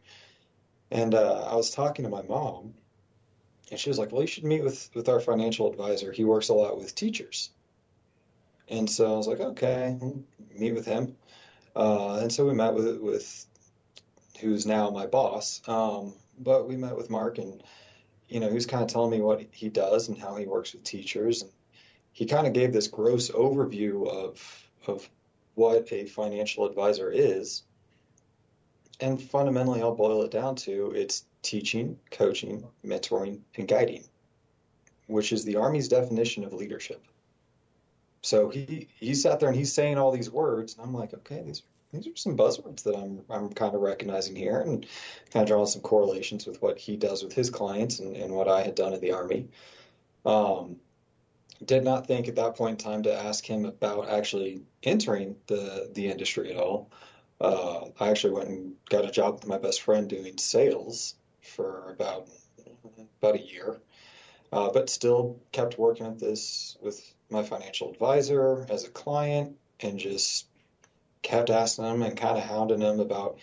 And 0.92 1.14
uh, 1.14 1.48
I 1.50 1.56
was 1.56 1.72
talking 1.72 2.04
to 2.04 2.10
my 2.10 2.22
mom 2.22 2.74
and 3.72 3.80
she 3.80 3.90
was 3.90 4.00
like, 4.00 4.12
well, 4.12 4.22
you 4.22 4.28
should 4.28 4.44
meet 4.44 4.64
with, 4.64 4.90
with 4.94 5.10
our 5.10 5.20
financial 5.20 5.70
advisor. 5.70 6.12
He 6.12 6.24
works 6.26 6.50
a 6.50 6.54
lot 6.54 6.78
with 6.78 6.96
teachers. 6.96 7.52
And 8.68 8.90
so 8.90 9.14
I 9.14 9.18
was 9.18 9.28
like, 9.28 9.40
okay, 9.40 9.98
meet 10.56 10.74
with 10.74 10.86
him. 10.86 11.16
Uh, 11.76 12.18
and 12.18 12.32
so 12.32 12.46
we 12.46 12.54
met 12.54 12.74
with 12.74 13.00
with 13.00 13.46
who's 14.40 14.66
now 14.66 14.90
my 14.90 15.06
boss. 15.06 15.62
Um, 15.68 16.14
but 16.40 16.68
we 16.68 16.78
met 16.78 16.96
with 16.96 17.10
Mark, 17.10 17.38
and 17.38 17.62
you 18.28 18.40
know, 18.40 18.48
he 18.48 18.54
was 18.56 18.66
kind 18.66 18.84
of 18.84 18.90
telling 18.90 19.12
me 19.12 19.22
what 19.22 19.46
he 19.52 19.70
does 19.70 20.08
and 20.08 20.18
how 20.18 20.36
he 20.36 20.46
works 20.46 20.74
with 20.74 20.84
teachers, 20.84 21.42
and 21.42 21.52
he 22.12 22.26
kind 22.26 22.48
of 22.48 22.54
gave 22.54 22.74
this 22.74 22.88
gross 22.88 23.30
overview 23.32 24.08
of 24.08 24.70
of 24.88 25.10
what 25.56 25.92
a 25.92 26.06
financial 26.06 26.66
advisor 26.66 27.12
is. 27.12 27.64
and 29.00 29.22
fundamentally, 29.22 29.82
I'll 29.82 29.96
boil 29.96 30.24
it 30.24 30.32
down 30.32 30.56
to 30.58 30.92
it's 30.92 31.26
teaching, 31.42 31.98
coaching, 32.12 32.66
mentoring, 32.86 33.40
and 33.56 33.68
guiding, 33.68 34.04
which 35.08 35.32
is 35.32 35.46
the 35.46 35.56
Army's 35.56 35.88
definition 35.88 36.44
of 36.44 36.54
leadership. 36.54 37.04
So 38.22 38.50
he 38.50 38.88
he 39.00 39.16
sat 39.16 39.40
there 39.40 39.50
and 39.50 39.58
he's 39.58 39.74
saying 39.74 39.98
all 39.98 40.12
these 40.12 40.30
words, 40.30 40.76
and 40.76 40.86
I'm 40.86 40.94
like, 40.94 41.14
okay, 41.14 41.42
these 41.42 41.64
these 41.94 42.08
are 42.08 42.16
some 42.16 42.38
buzzwords 42.38 42.84
that 42.84 42.96
I'm 42.96 43.22
I'm 43.30 43.50
kind 43.50 43.74
of 43.74 43.82
recognizing 43.82 44.36
here, 44.36 44.60
and 44.60 44.86
kind 45.32 45.44
of 45.44 45.48
drawing 45.48 45.68
some 45.68 45.82
correlations 45.82 46.46
with 46.46 46.62
what 46.62 46.78
he 46.78 46.98
does 46.98 47.24
with 47.24 47.34
his 47.34 47.50
clients 47.50 48.00
and, 48.00 48.16
and 48.16 48.34
what 48.34 48.48
I 48.48 48.62
had 48.62 48.76
done 48.76 48.94
in 48.94 49.00
the 49.00 49.14
Army. 49.14 49.48
Um, 50.26 50.78
did 51.64 51.84
not 51.84 52.08
think 52.08 52.28
at 52.28 52.36
that 52.36 52.56
point 52.56 52.82
in 52.82 52.92
time 52.92 53.04
to 53.04 53.14
ask 53.14 53.46
him 53.46 53.66
about 53.66 54.10
actually 54.10 54.62
entering 54.84 55.36
the 55.48 55.90
the 55.94 56.10
industry 56.10 56.52
at 56.52 56.58
all. 56.58 56.90
Uh, 57.42 57.86
I 58.00 58.10
actually 58.10 58.34
went 58.34 58.50
and 58.50 58.74
got 58.90 59.06
a 59.06 59.12
job 59.12 59.36
with 59.36 59.48
my 59.48 59.58
best 59.58 59.82
friend 59.82 60.10
doing 60.10 60.38
sales 60.38 61.16
for 61.42 61.92
about 61.92 62.28
about 63.22 63.36
a 63.36 63.42
year, 63.42 63.78
uh, 64.52 64.70
but 64.72 64.90
still 64.90 65.40
kept 65.52 65.78
working 65.78 66.06
at 66.06 66.20
this 66.20 66.78
with 66.82 67.02
my 67.30 67.44
financial 67.44 67.92
advisor 67.92 68.66
as 68.70 68.86
a 68.86 68.90
client, 68.90 69.58
and 69.80 70.00
just 70.00 70.48
kept 71.22 71.50
asking 71.50 71.86
him 71.86 72.02
and 72.02 72.18
kind 72.18 72.38
of 72.38 72.44
hounding 72.44 72.82
him 72.82 73.00
about, 73.00 73.40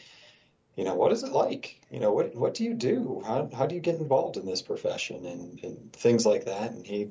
you 0.76 0.84
know, 0.84 0.94
what 0.94 1.12
is 1.12 1.22
it 1.22 1.32
like? 1.32 1.80
You 1.90 2.00
know, 2.00 2.12
what 2.12 2.34
what 2.34 2.54
do 2.54 2.64
you 2.64 2.74
do? 2.74 3.22
How 3.24 3.48
how 3.54 3.66
do 3.66 3.74
you 3.74 3.80
get 3.80 4.00
involved 4.00 4.36
in 4.36 4.46
this 4.46 4.62
profession 4.62 5.26
and, 5.26 5.60
and 5.62 5.92
things 5.92 6.26
like 6.26 6.46
that? 6.46 6.72
And 6.72 6.86
he 6.86 7.10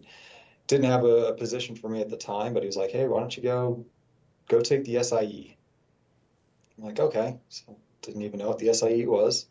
didn't 0.67 0.89
have 0.89 1.03
a, 1.03 1.27
a 1.27 1.33
position 1.33 1.75
for 1.75 1.89
me 1.89 2.01
at 2.01 2.09
the 2.09 2.17
time, 2.17 2.53
but 2.53 2.63
he 2.63 2.67
was 2.67 2.77
like, 2.77 2.91
hey, 2.91 3.07
why 3.07 3.19
don't 3.19 3.35
you 3.35 3.43
go 3.43 3.85
go 4.47 4.59
take 4.61 4.85
the 4.85 5.03
SIE? 5.03 5.57
I'm 6.77 6.83
like, 6.83 6.99
okay. 6.99 7.37
So 7.49 7.77
didn't 8.01 8.23
even 8.23 8.39
know 8.39 8.47
what 8.47 8.59
the 8.59 8.73
SIE 8.73 9.05
was, 9.05 9.47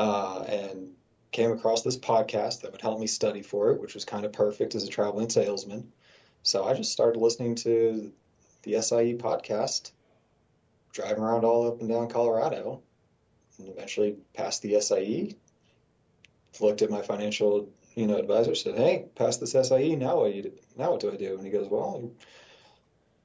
uh, 0.00 0.44
and 0.48 0.92
came 1.30 1.52
across 1.52 1.82
this 1.82 1.98
podcast 1.98 2.62
that 2.62 2.72
would 2.72 2.80
help 2.80 2.98
me 2.98 3.06
study 3.06 3.42
for 3.42 3.70
it, 3.70 3.80
which 3.80 3.92
was 3.92 4.06
kind 4.06 4.24
of 4.24 4.32
perfect 4.32 4.74
as 4.74 4.82
a 4.82 4.88
traveling 4.88 5.28
salesman. 5.28 5.92
So 6.42 6.64
I 6.64 6.72
just 6.72 6.90
started 6.90 7.20
listening 7.20 7.56
to 7.56 8.10
the 8.62 8.80
SIE 8.80 9.18
podcast, 9.18 9.92
driving 10.92 11.22
around 11.22 11.44
all 11.44 11.68
up 11.68 11.80
and 11.80 11.88
down 11.90 12.08
Colorado, 12.08 12.80
and 13.58 13.68
eventually 13.68 14.16
passed 14.32 14.62
the 14.62 14.80
SIE. 14.80 15.36
Looked 16.60 16.80
at 16.80 16.90
my 16.90 17.02
financial 17.02 17.68
you 17.94 18.06
know, 18.06 18.16
advisor 18.16 18.54
said, 18.54 18.76
"Hey, 18.76 19.04
pass 19.16 19.36
this 19.36 19.52
SIE. 19.52 19.96
Now 19.96 20.20
what? 20.20 20.34
You, 20.34 20.52
now 20.78 20.92
what 20.92 21.00
do 21.00 21.12
I 21.12 21.16
do?" 21.16 21.36
And 21.36 21.44
he 21.44 21.50
goes, 21.50 21.68
"Well, 21.68 21.98
you're 22.00 22.10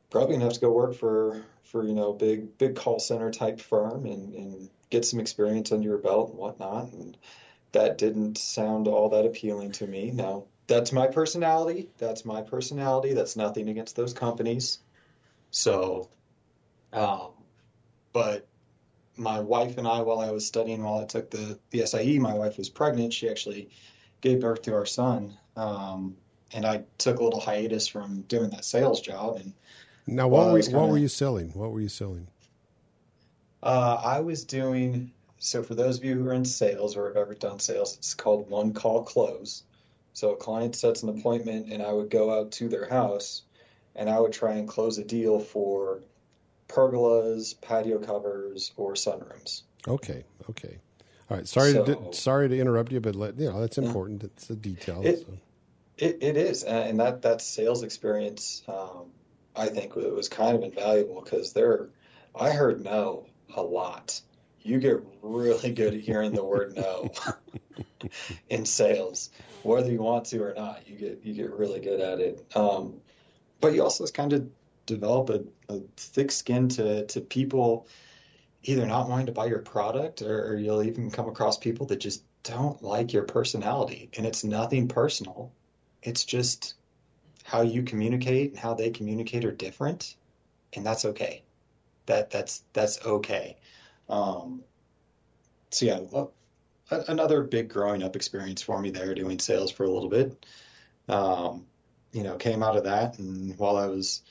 probably 0.09 0.35
gonna 0.35 0.45
have 0.45 0.55
to 0.55 0.59
go 0.59 0.71
work 0.71 0.95
for 0.95 1.45
for 1.63 1.85
you 1.85 1.93
know 1.93 2.11
big 2.11 2.57
big 2.57 2.75
call 2.75 2.99
center 2.99 3.31
type 3.31 3.61
firm 3.61 4.05
and 4.05 4.33
and 4.33 4.69
get 4.89 5.05
some 5.05 5.19
experience 5.19 5.71
under 5.71 5.87
your 5.87 5.97
belt 5.97 6.29
and 6.29 6.39
whatnot." 6.39 6.93
And 6.93 7.17
that 7.71 7.97
didn't 7.97 8.37
sound 8.37 8.87
all 8.87 9.09
that 9.09 9.25
appealing 9.25 9.73
to 9.73 9.87
me. 9.87 10.11
Now 10.11 10.45
that's 10.67 10.91
my 10.91 11.07
personality. 11.07 11.89
That's 11.97 12.25
my 12.25 12.41
personality. 12.41 13.13
That's 13.13 13.35
nothing 13.35 13.69
against 13.69 13.95
those 13.95 14.13
companies. 14.13 14.79
So, 15.51 16.09
um, 16.91 17.31
but 18.13 18.47
my 19.17 19.39
wife 19.39 19.77
and 19.77 19.87
I, 19.87 20.01
while 20.01 20.19
I 20.19 20.31
was 20.31 20.45
studying, 20.45 20.83
while 20.83 20.99
I 20.99 21.05
took 21.05 21.29
the 21.29 21.59
the 21.69 21.85
SIE, 21.85 22.19
my 22.19 22.33
wife 22.33 22.57
was 22.57 22.69
pregnant. 22.69 23.13
She 23.13 23.29
actually 23.29 23.69
gave 24.21 24.41
birth 24.41 24.63
to 24.63 24.73
our 24.73 24.85
son. 24.85 25.37
Um, 25.55 26.17
and 26.51 26.65
I 26.65 26.83
took 26.97 27.19
a 27.19 27.23
little 27.23 27.39
hiatus 27.39 27.87
from 27.87 28.21
doing 28.21 28.49
that 28.51 28.65
sales 28.65 29.01
job. 29.01 29.37
And 29.37 29.53
now, 30.07 30.27
what 30.27 30.51
were 30.51 30.57
you, 30.57 30.63
kinda, 30.63 30.79
what 30.79 30.89
were 30.89 30.97
you 30.97 31.07
selling? 31.07 31.49
What 31.49 31.71
were 31.71 31.81
you 31.81 31.89
selling? 31.89 32.27
Uh, 33.65 33.99
I 34.03 34.19
was 34.19 34.45
doing 34.45 35.11
so. 35.39 35.63
For 35.63 35.73
those 35.73 35.97
of 35.97 36.05
you 36.05 36.13
who 36.13 36.29
are 36.29 36.33
in 36.33 36.45
sales 36.45 36.95
or 36.95 37.07
have 37.07 37.17
ever 37.17 37.33
done 37.33 37.59
sales, 37.59 37.97
it's 37.97 38.13
called 38.13 38.47
one 38.47 38.73
call 38.73 39.03
close. 39.03 39.63
So 40.13 40.33
a 40.33 40.37
client 40.37 40.75
sets 40.75 41.01
an 41.01 41.09
appointment, 41.09 41.73
and 41.73 41.81
I 41.81 41.91
would 41.91 42.11
go 42.11 42.39
out 42.39 42.51
to 42.53 42.69
their 42.69 42.87
house, 42.87 43.41
and 43.95 44.07
I 44.07 44.19
would 44.19 44.33
try 44.33 44.53
and 44.53 44.67
close 44.67 44.99
a 44.99 45.03
deal 45.03 45.39
for 45.39 46.03
pergolas, 46.67 47.59
patio 47.59 47.97
covers, 47.97 48.71
or 48.77 48.93
sunrooms. 48.93 49.63
Okay, 49.87 50.23
okay. 50.51 50.77
All 51.31 51.37
right. 51.37 51.47
Sorry 51.47 51.71
so, 51.71 51.85
to 51.85 52.13
sorry 52.13 52.47
to 52.47 52.59
interrupt 52.59 52.91
you, 52.91 52.99
but 52.99 53.15
let, 53.15 53.39
you 53.39 53.49
know 53.49 53.61
that's 53.61 53.79
important. 53.79 54.21
Yeah. 54.21 54.29
It's 54.31 54.49
a 54.51 54.55
detail. 54.55 55.01
It, 55.03 55.19
so. 55.21 55.37
it, 55.97 56.17
it 56.21 56.37
is, 56.37 56.61
and 56.61 56.99
that 56.99 57.23
that 57.23 57.41
sales 57.41 57.81
experience, 57.81 58.61
um, 58.67 59.07
I 59.55 59.69
think, 59.69 59.97
it 59.97 60.13
was 60.13 60.29
kind 60.29 60.55
of 60.55 60.61
invaluable 60.61 61.21
because 61.21 61.53
there, 61.53 61.89
I 62.35 62.51
heard 62.51 62.83
no 62.83 63.25
a 63.53 63.61
lot. 63.61 64.21
You 64.61 64.79
get 64.79 65.03
really 65.21 65.71
good 65.71 65.93
at 65.93 65.99
hearing 65.99 66.33
the 66.33 66.43
word 66.43 66.75
no 66.75 67.11
in 68.49 68.65
sales, 68.65 69.29
whether 69.63 69.91
you 69.91 70.01
want 70.01 70.25
to 70.27 70.41
or 70.41 70.53
not. 70.55 70.87
You 70.87 70.97
get 70.97 71.21
you 71.23 71.33
get 71.33 71.51
really 71.51 71.79
good 71.79 71.99
at 71.99 72.19
it. 72.19 72.45
Um, 72.55 72.95
but 73.61 73.73
you 73.73 73.83
also 73.83 74.05
kind 74.07 74.33
of 74.33 74.49
develop 74.85 75.29
a, 75.29 75.43
a 75.73 75.81
thick 75.97 76.31
skin 76.31 76.69
to 76.69 77.05
to 77.07 77.21
people 77.21 77.87
either 78.63 78.85
not 78.85 79.07
wanting 79.07 79.27
to 79.27 79.31
buy 79.31 79.45
your 79.45 79.59
product 79.59 80.21
or, 80.21 80.47
or 80.47 80.55
you'll 80.57 80.83
even 80.83 81.11
come 81.11 81.29
across 81.29 81.57
people 81.57 81.85
that 81.87 81.99
just 81.99 82.23
don't 82.43 82.81
like 82.81 83.13
your 83.13 83.23
personality. 83.23 84.09
And 84.17 84.25
it's 84.25 84.43
nothing 84.43 84.87
personal. 84.87 85.51
It's 86.01 86.25
just 86.25 86.75
how 87.43 87.61
you 87.61 87.83
communicate 87.83 88.51
and 88.51 88.59
how 88.59 88.73
they 88.73 88.89
communicate 88.89 89.45
are 89.45 89.51
different. 89.51 90.15
And 90.73 90.85
that's 90.85 91.05
okay. 91.05 91.43
That 92.05 92.29
that's 92.29 92.63
that's 92.73 93.03
okay. 93.05 93.57
Um, 94.09 94.63
so 95.71 95.85
yeah, 95.85 95.99
well, 96.11 96.33
another 96.89 97.43
big 97.43 97.69
growing 97.69 98.03
up 98.03 98.15
experience 98.15 98.61
for 98.61 98.79
me 98.79 98.91
there 98.91 99.13
doing 99.15 99.39
sales 99.39 99.71
for 99.71 99.83
a 99.83 99.89
little 99.89 100.09
bit. 100.09 100.45
Um, 101.07 101.65
you 102.11 102.23
know, 102.23 102.37
came 102.37 102.63
out 102.63 102.77
of 102.77 102.85
that 102.85 103.19
and 103.19 103.57
while 103.57 103.75
I 103.75 103.87
was 103.87 104.21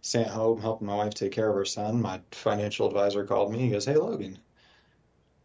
staying 0.00 0.28
home 0.28 0.60
helping 0.60 0.86
my 0.86 0.96
wife 0.96 1.14
take 1.14 1.32
care 1.32 1.48
of 1.48 1.54
her 1.56 1.64
son, 1.64 2.00
my 2.00 2.20
financial 2.30 2.86
advisor 2.86 3.24
called 3.24 3.52
me. 3.52 3.58
He 3.58 3.70
goes, 3.70 3.84
Hey, 3.84 3.96
Logan, 3.96 4.38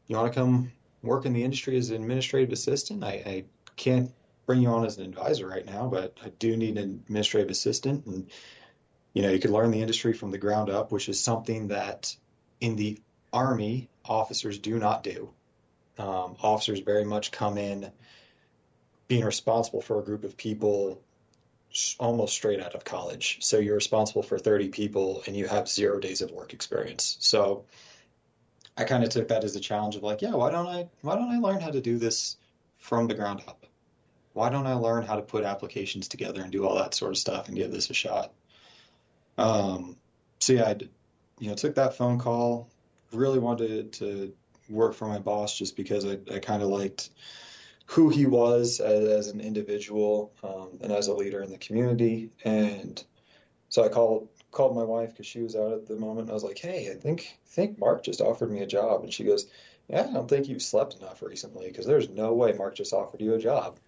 you 0.08 0.16
want 0.16 0.32
to 0.34 0.40
come 0.40 0.72
work 1.02 1.26
in 1.26 1.34
the 1.34 1.44
industry 1.44 1.78
as 1.78 1.90
an 1.90 1.96
administrative 1.98 2.52
assistant? 2.52 3.04
I, 3.04 3.24
I 3.26 3.44
can't 3.76 4.12
bring 4.46 4.62
you 4.62 4.70
on 4.70 4.86
as 4.86 4.98
an 4.98 5.06
advisor 5.06 5.48
right 5.48 5.66
now, 5.66 5.88
but 5.88 6.18
I 6.24 6.30
do 6.40 6.58
need 6.58 6.78
an 6.78 7.04
administrative 7.06 7.50
assistant. 7.50 8.06
And, 8.06 8.30
you 9.20 9.26
know, 9.26 9.32
you 9.34 9.40
could 9.40 9.52
learn 9.52 9.72
the 9.72 9.82
industry 9.82 10.14
from 10.14 10.32
the 10.32 10.38
ground 10.38 10.70
up, 10.70 10.94
which 10.94 11.10
is 11.10 11.20
something 11.20 11.68
that 11.68 12.16
in 12.62 12.78
the 12.78 13.02
Army, 13.34 13.90
officers 14.06 14.60
do 14.60 14.80
not 14.80 15.04
do. 15.04 15.30
Um, 15.98 16.38
officers 16.42 16.80
very 16.80 17.04
much 17.04 17.30
come 17.30 17.58
in 17.58 17.92
being 19.10 19.26
responsible 19.26 19.82
for 19.82 20.00
a 20.00 20.06
group 20.06 20.24
of 20.24 20.38
people 20.38 21.02
almost 21.98 22.34
straight 22.34 22.62
out 22.62 22.76
of 22.76 22.86
college. 22.86 23.40
So 23.42 23.58
you're 23.58 23.76
responsible 23.76 24.24
for 24.24 24.40
30 24.40 24.70
people 24.70 25.22
and 25.28 25.36
you 25.36 25.48
have 25.50 25.68
zero 25.68 26.00
days 26.00 26.22
of 26.22 26.32
work 26.32 26.54
experience. 26.54 27.18
So 27.20 27.66
I 28.78 28.86
kind 28.86 29.04
of 29.04 29.10
took 29.10 29.28
that 29.28 29.44
as 29.44 29.54
a 29.58 29.60
challenge 29.60 29.98
of 29.98 30.04
like, 30.04 30.22
yeah, 30.22 30.34
why 30.34 30.50
don't 30.50 30.68
I 30.68 30.88
why 31.02 31.16
don't 31.16 31.30
I 31.30 31.40
learn 31.40 31.60
how 31.60 31.72
to 31.72 31.82
do 31.82 31.98
this 31.98 32.38
from 32.78 33.10
the 33.10 33.16
ground 33.16 33.42
up? 33.50 33.66
Why 34.32 34.48
don't 34.48 34.66
I 34.66 34.76
learn 34.76 35.04
how 35.04 35.18
to 35.18 35.24
put 35.24 35.44
applications 35.44 36.08
together 36.08 36.42
and 36.42 36.54
do 36.54 36.66
all 36.66 36.76
that 36.76 36.94
sort 36.94 37.12
of 37.12 37.18
stuff 37.18 37.50
and 37.50 37.58
give 37.58 37.74
this 37.74 37.90
a 37.90 37.94
shot? 37.94 38.32
Um, 39.40 39.96
so 40.40 40.54
yeah, 40.54 40.70
I 40.70 40.76
you 41.40 41.50
know 41.50 41.56
took 41.56 41.76
that 41.76 41.96
phone 41.96 42.20
call. 42.20 42.70
Really 43.12 43.40
wanted 43.40 43.94
to 43.94 44.34
work 44.70 44.94
for 44.94 45.08
my 45.08 45.20
boss 45.20 45.58
just 45.58 45.76
because 45.76 46.06
I, 46.06 46.20
I 46.34 46.40
kind 46.40 46.62
of 46.62 46.70
liked 46.70 47.10
who 47.86 48.10
he 48.10 48.28
was 48.28 48.80
as, 48.80 49.08
as 49.08 49.28
an 49.30 49.42
individual 49.42 50.32
um, 50.44 50.78
and 50.82 50.92
as 50.92 51.08
a 51.08 51.14
leader 51.14 51.42
in 51.42 51.50
the 51.50 51.58
community. 51.58 52.30
And 52.46 53.04
so 53.70 53.84
I 53.84 53.90
called 53.90 54.28
called 54.52 54.76
my 54.76 54.84
wife 54.84 55.12
because 55.12 55.26
she 55.26 55.42
was 55.42 55.56
out 55.56 55.74
at 55.74 55.88
the 55.88 55.96
moment. 55.96 56.30
I 56.30 56.34
was 56.34 56.44
like, 56.44 56.58
"Hey, 56.58 56.92
I 56.92 56.96
think 56.96 57.38
think 57.48 57.80
Mark 57.80 58.04
just 58.04 58.22
offered 58.22 58.52
me 58.52 58.62
a 58.62 58.68
job," 58.68 59.04
and 59.04 59.14
she 59.14 59.24
goes, 59.24 59.48
"Yeah, 59.88 60.08
I 60.10 60.14
don't 60.14 60.28
think 60.28 60.48
you've 60.48 60.62
slept 60.62 60.96
enough 60.96 61.22
recently 61.22 61.68
because 61.68 61.86
there's 61.86 62.10
no 62.10 62.34
way 62.34 62.54
Mark 62.54 62.76
just 62.76 62.94
offered 62.94 63.22
you 63.22 63.34
a 63.34 63.40
job." 63.40 63.80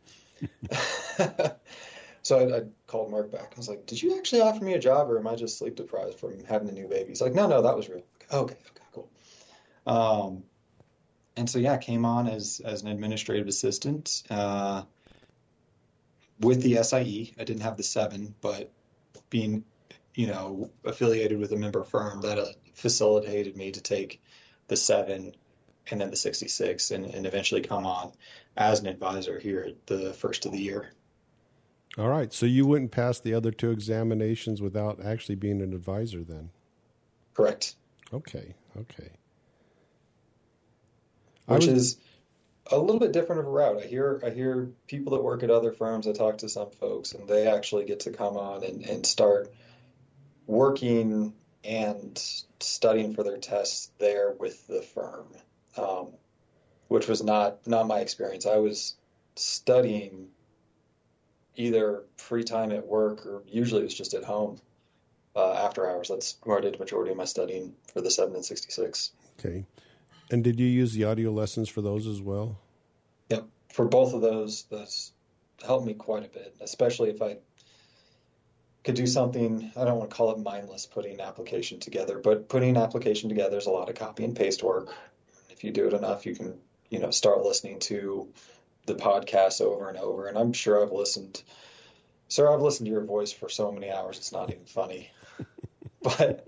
so 2.23 2.39
I, 2.39 2.57
I, 2.57 2.61
called 2.87 3.11
Mark 3.11 3.31
back. 3.31 3.53
I 3.55 3.57
was 3.57 3.69
like, 3.69 3.85
"Did 3.85 4.01
you 4.01 4.17
actually 4.17 4.41
offer 4.41 4.63
me 4.63 4.73
a 4.73 4.79
job, 4.79 5.09
or 5.09 5.17
am 5.17 5.27
I 5.27 5.35
just 5.35 5.57
sleep 5.57 5.75
deprived 5.75 6.19
from 6.19 6.43
having 6.45 6.69
a 6.69 6.71
new 6.71 6.87
baby?" 6.87 7.09
He's 7.09 7.21
like, 7.21 7.33
"No, 7.33 7.47
no, 7.47 7.61
that 7.61 7.75
was 7.75 7.89
real." 7.89 8.03
Okay, 8.31 8.55
okay, 8.55 8.83
cool. 8.93 9.09
Um, 9.85 10.43
and 11.35 11.49
so 11.49 11.59
yeah, 11.59 11.77
came 11.77 12.05
on 12.05 12.27
as 12.27 12.61
as 12.63 12.81
an 12.81 12.89
administrative 12.89 13.47
assistant 13.47 14.23
uh, 14.29 14.83
with 16.39 16.61
the 16.61 16.83
SIE. 16.83 17.33
I 17.39 17.43
didn't 17.43 17.61
have 17.61 17.77
the 17.77 17.83
seven, 17.83 18.35
but 18.41 18.71
being 19.29 19.63
you 20.15 20.27
know 20.27 20.69
affiliated 20.83 21.39
with 21.39 21.51
a 21.51 21.57
member 21.57 21.83
firm 21.83 22.21
that 22.21 22.37
uh, 22.37 22.45
facilitated 22.73 23.55
me 23.57 23.71
to 23.71 23.81
take 23.81 24.21
the 24.67 24.77
seven 24.77 25.33
and 25.89 25.99
then 25.99 26.09
the 26.09 26.15
66 26.15 26.91
and, 26.91 27.05
and 27.05 27.25
eventually 27.25 27.61
come 27.61 27.85
on 27.85 28.11
as 28.55 28.79
an 28.79 28.87
advisor 28.87 29.39
here 29.39 29.65
at 29.67 29.87
the 29.87 30.13
first 30.13 30.45
of 30.45 30.51
the 30.51 30.59
year. 30.59 30.91
All 31.97 32.09
right. 32.09 32.31
So 32.31 32.45
you 32.45 32.65
wouldn't 32.65 32.91
pass 32.91 33.19
the 33.19 33.33
other 33.33 33.51
two 33.51 33.71
examinations 33.71 34.61
without 34.61 35.03
actually 35.03 35.35
being 35.35 35.61
an 35.61 35.73
advisor 35.73 36.23
then? 36.23 36.49
Correct. 37.33 37.75
Okay. 38.13 38.55
Okay. 38.77 39.09
which 41.47 41.67
was, 41.67 41.75
is 41.75 41.97
a 42.71 42.77
little 42.77 42.99
bit 42.99 43.11
different 43.11 43.41
of 43.41 43.47
a 43.47 43.49
route. 43.49 43.83
I 43.83 43.85
hear 43.85 44.21
I 44.25 44.29
hear 44.29 44.71
people 44.87 45.13
that 45.13 45.23
work 45.23 45.43
at 45.43 45.49
other 45.49 45.71
firms. 45.71 46.07
I 46.07 46.13
talk 46.13 46.39
to 46.39 46.49
some 46.49 46.71
folks, 46.71 47.11
and 47.13 47.27
they 47.27 47.47
actually 47.47 47.85
get 47.85 48.01
to 48.01 48.11
come 48.11 48.37
on 48.37 48.63
and, 48.63 48.83
and 48.83 49.05
start 49.05 49.53
working 50.47 51.33
and 51.63 52.17
studying 52.59 53.13
for 53.13 53.23
their 53.23 53.37
tests 53.37 53.91
there 53.99 54.31
with 54.31 54.65
the 54.67 54.81
firm, 54.81 55.27
um, 55.77 56.07
which 56.87 57.07
was 57.07 57.23
not 57.23 57.67
not 57.67 57.87
my 57.87 57.99
experience. 57.99 58.45
I 58.45 58.57
was 58.57 58.95
studying 59.35 60.29
either 61.55 62.03
free 62.17 62.43
time 62.43 62.71
at 62.71 62.85
work 62.85 63.25
or 63.25 63.43
usually 63.47 63.81
it 63.81 63.85
was 63.85 63.95
just 63.95 64.13
at 64.13 64.23
home 64.23 64.59
uh, 65.35 65.53
after 65.53 65.89
hours. 65.89 66.09
That's 66.09 66.37
where 66.43 66.57
I 66.57 66.61
did 66.61 66.75
the 66.75 66.79
majority 66.79 67.11
of 67.11 67.17
my 67.17 67.25
studying 67.25 67.73
for 67.93 68.01
the 68.01 68.11
7 68.11 68.35
and 68.35 68.45
66. 68.45 69.11
Okay. 69.39 69.65
And 70.31 70.43
did 70.43 70.59
you 70.59 70.67
use 70.67 70.93
the 70.93 71.03
audio 71.03 71.31
lessons 71.31 71.67
for 71.69 71.81
those 71.81 72.07
as 72.07 72.21
well? 72.21 72.57
Yep. 73.29 73.47
For 73.73 73.85
both 73.85 74.13
of 74.13 74.21
those, 74.21 74.63
that's 74.71 75.11
helped 75.65 75.85
me 75.85 75.93
quite 75.93 76.25
a 76.25 76.29
bit, 76.29 76.55
especially 76.61 77.09
if 77.09 77.21
I 77.21 77.37
could 78.83 78.95
do 78.95 79.05
something, 79.05 79.71
I 79.75 79.85
don't 79.85 79.97
want 79.97 80.09
to 80.09 80.15
call 80.15 80.31
it 80.31 80.39
mindless 80.39 80.85
putting 80.85 81.13
an 81.13 81.21
application 81.21 81.79
together, 81.79 82.19
but 82.19 82.49
putting 82.49 82.71
an 82.71 82.77
application 82.77 83.29
together 83.29 83.57
is 83.57 83.67
a 83.67 83.71
lot 83.71 83.89
of 83.89 83.95
copy 83.95 84.23
and 84.23 84.35
paste 84.35 84.63
work. 84.63 84.93
If 85.49 85.63
you 85.63 85.71
do 85.71 85.87
it 85.87 85.93
enough, 85.93 86.25
you 86.25 86.35
can, 86.35 86.57
you 86.89 86.99
know, 86.99 87.11
start 87.11 87.43
listening 87.43 87.79
to 87.81 88.27
the 88.85 88.95
podcast 88.95 89.61
over 89.61 89.89
and 89.89 89.97
over. 89.97 90.27
And 90.27 90.37
I'm 90.37 90.53
sure 90.53 90.81
I've 90.81 90.91
listened, 90.91 91.41
sir, 92.27 92.51
I've 92.51 92.61
listened 92.61 92.87
to 92.87 92.91
your 92.91 93.03
voice 93.03 93.31
for 93.31 93.49
so 93.49 93.71
many 93.71 93.91
hours, 93.91 94.17
it's 94.17 94.31
not 94.31 94.49
even 94.49 94.65
funny. 94.65 95.11
but, 96.01 96.47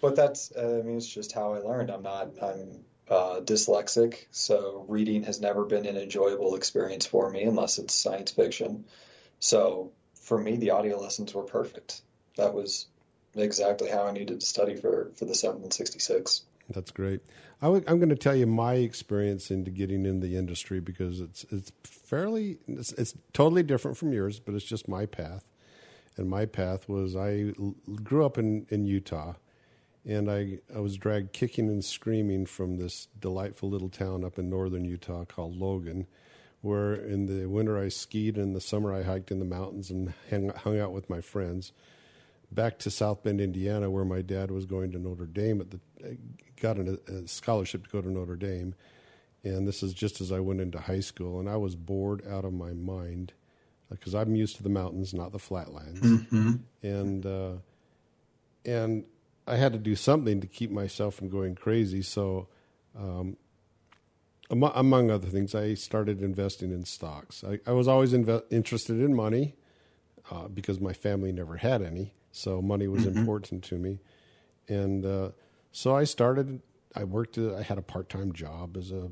but 0.00 0.16
that's, 0.16 0.52
uh, 0.52 0.80
I 0.80 0.86
mean, 0.86 0.96
it's 0.96 1.06
just 1.06 1.32
how 1.32 1.54
I 1.54 1.58
learned. 1.58 1.90
I'm 1.90 2.02
not, 2.02 2.42
I'm 2.42 2.84
uh, 3.08 3.40
dyslexic, 3.40 4.26
so 4.30 4.84
reading 4.88 5.22
has 5.24 5.40
never 5.40 5.64
been 5.64 5.86
an 5.86 5.96
enjoyable 5.96 6.56
experience 6.56 7.06
for 7.06 7.30
me 7.30 7.44
unless 7.44 7.78
it's 7.78 7.94
science 7.94 8.32
fiction. 8.32 8.84
So 9.38 9.92
for 10.14 10.38
me, 10.38 10.56
the 10.56 10.70
audio 10.70 10.98
lessons 10.98 11.32
were 11.34 11.44
perfect. 11.44 12.00
That 12.36 12.52
was 12.52 12.86
exactly 13.36 13.88
how 13.88 14.04
I 14.04 14.12
needed 14.12 14.40
to 14.40 14.46
study 14.46 14.74
for, 14.74 15.12
for 15.14 15.24
the 15.24 15.34
7 15.34 15.62
and 15.62 15.72
66. 15.72 16.42
That's 16.70 16.90
great. 16.90 17.20
i 17.62 17.66
w- 17.66 17.84
I'm 17.86 17.98
going 17.98 18.08
to 18.08 18.16
tell 18.16 18.34
you 18.34 18.46
my 18.46 18.74
experience 18.74 19.50
into 19.50 19.70
getting 19.70 20.04
in 20.04 20.20
the 20.20 20.36
industry 20.36 20.80
because 20.80 21.20
it's 21.20 21.44
it's 21.50 21.72
fairly 21.84 22.58
it's, 22.66 22.92
it's, 22.92 23.14
totally 23.32 23.62
different 23.62 23.96
from 23.96 24.12
yours, 24.12 24.40
but 24.40 24.54
it's 24.54 24.64
just 24.64 24.88
my 24.88 25.06
path. 25.06 25.44
And 26.16 26.28
my 26.28 26.46
path 26.46 26.88
was 26.88 27.14
I 27.14 27.52
l- 27.58 27.76
grew 28.02 28.24
up 28.24 28.38
in, 28.38 28.66
in 28.68 28.86
Utah, 28.86 29.34
and 30.04 30.30
I 30.30 30.58
I 30.74 30.80
was 30.80 30.96
dragged 30.96 31.32
kicking 31.32 31.68
and 31.68 31.84
screaming 31.84 32.46
from 32.46 32.78
this 32.78 33.06
delightful 33.18 33.70
little 33.70 33.90
town 33.90 34.24
up 34.24 34.38
in 34.38 34.50
northern 34.50 34.84
Utah 34.84 35.24
called 35.24 35.56
Logan, 35.56 36.06
where 36.62 36.94
in 36.94 37.26
the 37.26 37.46
winter 37.46 37.78
I 37.78 37.90
skied, 37.90 38.36
and 38.36 38.48
in 38.48 38.52
the 38.54 38.60
summer 38.60 38.92
I 38.92 39.02
hiked 39.02 39.30
in 39.30 39.38
the 39.38 39.44
mountains 39.44 39.90
and 39.90 40.14
hang, 40.30 40.48
hung 40.48 40.80
out 40.80 40.92
with 40.92 41.08
my 41.08 41.20
friends 41.20 41.72
back 42.50 42.78
to 42.80 42.90
South 42.90 43.22
Bend, 43.22 43.40
Indiana, 43.40 43.90
where 43.90 44.04
my 44.04 44.22
dad 44.22 44.50
was 44.50 44.66
going 44.66 44.92
to 44.92 44.98
Notre 44.98 45.26
Dame 45.26 45.60
at 45.60 45.70
the 45.70 45.80
got 46.60 46.78
a, 46.78 46.98
a 47.08 47.28
scholarship 47.28 47.84
to 47.84 47.90
go 47.90 48.00
to 48.00 48.10
Notre 48.10 48.36
Dame, 48.36 48.74
and 49.44 49.66
this 49.66 49.82
is 49.82 49.92
just 49.92 50.20
as 50.20 50.32
I 50.32 50.40
went 50.40 50.60
into 50.60 50.80
high 50.80 51.00
school, 51.00 51.38
and 51.38 51.48
I 51.48 51.56
was 51.56 51.76
bored 51.76 52.26
out 52.28 52.44
of 52.44 52.52
my 52.52 52.72
mind 52.72 53.32
because 53.90 54.14
I'm 54.14 54.34
used 54.34 54.56
to 54.56 54.62
the 54.62 54.68
mountains, 54.68 55.14
not 55.14 55.32
the 55.32 55.38
flatlands, 55.38 56.00
mm-hmm. 56.00 56.54
and 56.82 57.26
uh, 57.26 57.52
and 58.64 59.04
I 59.46 59.56
had 59.56 59.72
to 59.72 59.78
do 59.78 59.94
something 59.94 60.40
to 60.40 60.46
keep 60.46 60.70
myself 60.70 61.14
from 61.14 61.28
going 61.28 61.54
crazy. 61.54 62.02
So, 62.02 62.48
um, 62.98 63.36
among, 64.50 64.72
among, 64.74 65.10
other 65.10 65.28
things, 65.28 65.54
I 65.54 65.74
started 65.74 66.20
investing 66.20 66.72
in 66.72 66.84
stocks. 66.84 67.44
I, 67.44 67.60
I 67.66 67.72
was 67.72 67.86
always 67.86 68.12
inve- 68.12 68.42
interested 68.50 69.00
in 69.00 69.14
money 69.14 69.54
uh, 70.30 70.48
because 70.48 70.80
my 70.80 70.92
family 70.92 71.30
never 71.30 71.58
had 71.58 71.80
any, 71.80 72.12
so 72.36 72.60
money 72.60 72.86
was 72.86 73.04
mm-hmm. 73.04 73.18
important 73.18 73.64
to 73.64 73.76
me, 73.76 73.98
and 74.68 75.06
uh, 75.06 75.30
so 75.72 75.96
I 75.96 76.04
started. 76.04 76.60
I 76.94 77.04
worked. 77.04 77.38
I 77.38 77.62
had 77.62 77.78
a 77.78 77.82
part 77.82 78.08
time 78.10 78.32
job 78.32 78.76
as 78.76 78.92
a 78.92 79.10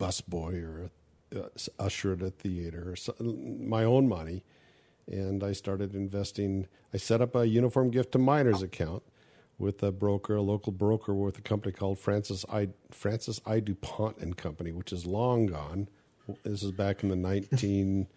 busboy 0.00 0.62
or 0.62 0.90
a, 1.34 1.38
a 1.38 1.48
usher 1.78 2.12
at 2.14 2.22
a 2.22 2.30
theater, 2.30 2.96
so, 2.96 3.14
my 3.20 3.84
own 3.84 4.08
money, 4.08 4.44
and 5.06 5.44
I 5.44 5.52
started 5.52 5.94
investing. 5.94 6.66
I 6.92 6.96
set 6.96 7.20
up 7.20 7.36
a 7.36 7.46
uniform 7.46 7.90
gift 7.90 8.12
to 8.12 8.18
minors 8.18 8.62
account 8.62 9.04
with 9.56 9.80
a 9.82 9.92
broker, 9.92 10.34
a 10.34 10.42
local 10.42 10.72
broker 10.72 11.14
with 11.14 11.38
a 11.38 11.42
company 11.42 11.72
called 11.72 12.00
Francis 12.00 12.44
I 12.50 12.70
Francis 12.90 13.40
I 13.46 13.60
Dupont 13.60 14.18
and 14.18 14.36
Company, 14.36 14.72
which 14.72 14.92
is 14.92 15.06
long 15.06 15.46
gone. 15.46 15.88
This 16.42 16.64
is 16.64 16.72
back 16.72 17.04
in 17.04 17.08
the 17.08 17.16
nineteen 17.16 18.08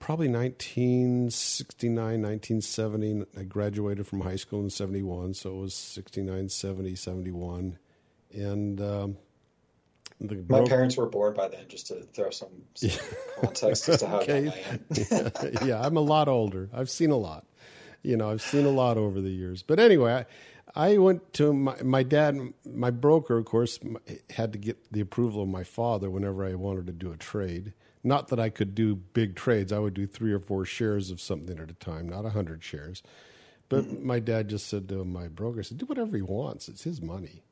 probably 0.00 0.28
1969, 0.28 1.94
1970. 1.94 3.26
I 3.38 3.42
graduated 3.44 4.06
from 4.06 4.22
high 4.22 4.36
school 4.36 4.60
in 4.60 4.70
71, 4.70 5.34
so 5.34 5.50
it 5.50 5.60
was 5.60 5.74
69, 5.74 6.48
70, 6.48 6.96
71. 6.96 7.78
And 8.32 8.80
um, 8.80 9.16
my 10.48 10.64
parents 10.64 10.96
were 10.96 11.08
born 11.08 11.34
by 11.34 11.48
then, 11.48 11.66
just 11.68 11.86
to 11.88 12.02
throw 12.14 12.30
some, 12.30 12.48
some 12.74 12.90
context 13.40 13.88
as 13.88 14.00
to 14.00 14.08
how 14.08 14.20
okay. 14.20 14.44
young 14.44 14.54
I 14.54 14.58
am. 14.70 14.84
yeah, 14.90 15.64
yeah, 15.64 15.80
I'm 15.80 15.96
a 15.96 16.02
lot 16.02 16.28
older. 16.28 16.68
I've 16.72 16.90
seen 16.90 17.10
a 17.10 17.16
lot. 17.16 17.46
You 18.02 18.16
know, 18.16 18.30
I've 18.30 18.42
seen 18.42 18.64
a 18.64 18.70
lot 18.70 18.96
over 18.96 19.20
the 19.20 19.30
years. 19.30 19.62
But 19.62 19.78
anyway, 19.78 20.26
I, 20.74 20.92
I 20.92 20.98
went 20.98 21.34
to 21.34 21.52
my, 21.52 21.82
my 21.82 22.02
dad, 22.02 22.38
my 22.64 22.90
broker, 22.90 23.36
of 23.36 23.44
course, 23.44 23.78
had 24.30 24.52
to 24.52 24.58
get 24.58 24.92
the 24.92 25.00
approval 25.00 25.42
of 25.42 25.48
my 25.48 25.64
father 25.64 26.08
whenever 26.10 26.44
I 26.44 26.54
wanted 26.54 26.86
to 26.86 26.92
do 26.92 27.12
a 27.12 27.16
trade. 27.16 27.74
Not 28.02 28.28
that 28.28 28.40
I 28.40 28.48
could 28.48 28.74
do 28.74 28.96
big 28.96 29.36
trades. 29.36 29.72
I 29.72 29.78
would 29.78 29.94
do 29.94 30.06
three 30.06 30.32
or 30.32 30.38
four 30.38 30.64
shares 30.64 31.10
of 31.10 31.20
something 31.20 31.58
at 31.58 31.70
a 31.70 31.74
time, 31.74 32.08
not 32.08 32.24
a 32.24 32.30
hundred 32.30 32.64
shares. 32.64 33.02
But 33.68 33.84
mm-hmm. 33.84 34.06
my 34.06 34.18
dad 34.18 34.48
just 34.48 34.68
said 34.68 34.88
to 34.88 35.04
my 35.04 35.28
broker, 35.28 35.60
I 35.60 35.62
said, 35.62 35.78
do 35.78 35.86
whatever 35.86 36.16
he 36.16 36.22
wants. 36.22 36.68
It's 36.68 36.84
his 36.84 37.00
money. 37.00 37.42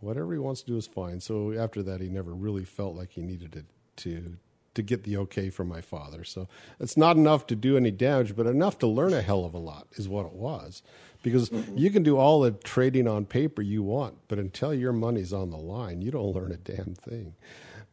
Whatever 0.00 0.32
he 0.32 0.38
wants 0.38 0.62
to 0.62 0.68
do 0.68 0.76
is 0.76 0.86
fine. 0.86 1.20
So 1.20 1.52
after 1.52 1.82
that, 1.82 2.00
he 2.00 2.08
never 2.08 2.32
really 2.32 2.64
felt 2.64 2.94
like 2.94 3.12
he 3.12 3.22
needed 3.22 3.56
it 3.56 3.66
to 3.96 4.36
to 4.78 4.82
get 4.82 5.02
the 5.02 5.16
okay 5.16 5.50
from 5.50 5.66
my 5.66 5.80
father. 5.80 6.22
So 6.22 6.46
it's 6.78 6.96
not 6.96 7.16
enough 7.16 7.48
to 7.48 7.56
do 7.56 7.76
any 7.76 7.90
damage, 7.90 8.36
but 8.36 8.46
enough 8.46 8.78
to 8.78 8.86
learn 8.86 9.12
a 9.12 9.22
hell 9.22 9.44
of 9.44 9.52
a 9.52 9.58
lot 9.58 9.88
is 9.94 10.08
what 10.08 10.24
it 10.24 10.34
was. 10.34 10.82
Because 11.20 11.50
mm-hmm. 11.50 11.76
you 11.76 11.90
can 11.90 12.04
do 12.04 12.16
all 12.16 12.40
the 12.40 12.52
trading 12.52 13.08
on 13.08 13.24
paper 13.24 13.60
you 13.60 13.82
want, 13.82 14.18
but 14.28 14.38
until 14.38 14.72
your 14.72 14.92
money's 14.92 15.32
on 15.32 15.50
the 15.50 15.56
line, 15.56 16.00
you 16.00 16.12
don't 16.12 16.32
learn 16.32 16.52
a 16.52 16.56
damn 16.56 16.94
thing. 16.94 17.34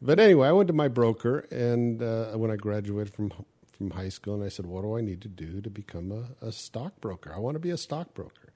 But 0.02 0.20
anyway, 0.20 0.48
I 0.50 0.52
went 0.52 0.68
to 0.68 0.74
my 0.74 0.88
broker, 0.88 1.40
and 1.52 2.02
uh, 2.02 2.34
when 2.34 2.52
I 2.52 2.56
graduated 2.56 3.14
from 3.14 3.32
from 3.72 3.92
high 3.92 4.10
school, 4.10 4.36
and 4.36 4.44
I 4.44 4.50
said, 4.50 4.66
"What 4.66 4.84
do 4.84 4.98
I 4.98 5.02
need 5.02 5.22
to 5.22 5.28
do 5.28 5.62
to 5.62 5.70
become 5.70 6.12
a, 6.12 6.46
a 6.46 6.52
stockbroker? 6.52 7.34
I 7.34 7.40
want 7.40 7.56
to 7.56 7.60
be 7.60 7.72
a 7.72 7.78
stockbroker." 7.78 8.54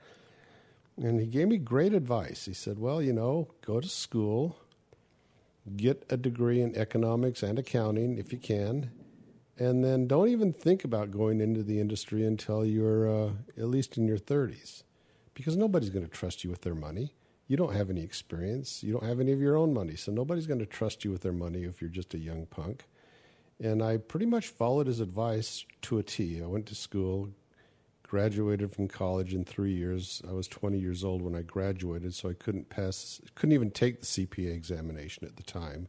And 0.98 1.20
he 1.20 1.28
gave 1.28 1.48
me 1.48 1.58
great 1.58 1.94
advice. 1.94 2.46
He 2.46 2.54
said, 2.54 2.80
"Well, 2.80 3.02
you 3.02 3.14
know, 3.14 3.50
go 3.66 3.80
to 3.80 3.88
school, 3.88 4.58
get 5.76 6.06
a 6.10 6.18
degree 6.18 6.62
in 6.62 6.76
economics 6.76 7.44
and 7.44 7.58
accounting 7.58 8.18
if 8.18 8.32
you 8.32 8.38
can, 8.38 8.92
and 9.58 9.84
then 9.84 10.08
don't 10.08 10.30
even 10.30 10.54
think 10.54 10.84
about 10.84 11.12
going 11.12 11.42
into 11.42 11.64
the 11.64 11.80
industry 11.80 12.26
until 12.26 12.66
you're 12.66 13.10
uh, 13.10 13.32
at 13.58 13.68
least 13.68 13.98
in 13.98 14.08
your 14.08 14.18
30s, 14.18 14.84
because 15.34 15.56
nobody's 15.58 15.90
going 15.90 16.06
to 16.06 16.12
trust 16.12 16.44
you 16.44 16.50
with 16.50 16.62
their 16.62 16.76
money." 16.76 17.14
You 17.50 17.58
don't 17.58 17.74
have 17.74 17.90
any 17.90 18.04
experience. 18.04 18.84
You 18.84 18.94
don't 18.94 19.04
have 19.04 19.20
any 19.20 19.32
of 19.32 19.42
your 19.42 19.58
own 19.58 19.74
money. 19.74 19.96
So 19.96 20.12
nobody's 20.12 20.46
going 20.46 20.60
to 20.60 20.68
trust 20.68 21.04
you 21.04 21.12
with 21.12 21.22
their 21.22 21.34
money 21.34 21.64
if 21.64 21.82
you're 21.82 21.90
just 21.90 22.14
a 22.14 22.20
young 22.20 22.46
punk. 22.46 22.86
And 23.60 23.82
I 23.82 23.98
pretty 23.98 24.28
much 24.28 24.48
followed 24.48 24.86
his 24.86 25.00
advice 25.00 25.66
to 25.82 25.98
a 25.98 26.04
T. 26.04 26.42
I 26.44 26.46
went 26.46 26.68
to 26.68 26.76
school, 26.76 27.32
graduated 28.04 28.72
from 28.72 28.88
college 28.88 29.34
in 29.34 29.46
three 29.46 29.74
years. 29.74 30.22
I 30.30 30.34
was 30.34 30.48
20 30.48 30.78
years 30.78 31.04
old 31.04 31.24
when 31.24 31.36
I 31.36 31.42
graduated, 31.42 32.14
so 32.14 32.30
I 32.30 32.34
couldn't 32.34 32.70
pass, 32.70 33.20
couldn't 33.34 33.54
even 33.54 33.72
take 33.72 34.00
the 34.00 34.06
CPA 34.06 34.54
examination 34.54 35.26
at 35.26 35.36
the 35.36 35.44
time. 35.44 35.88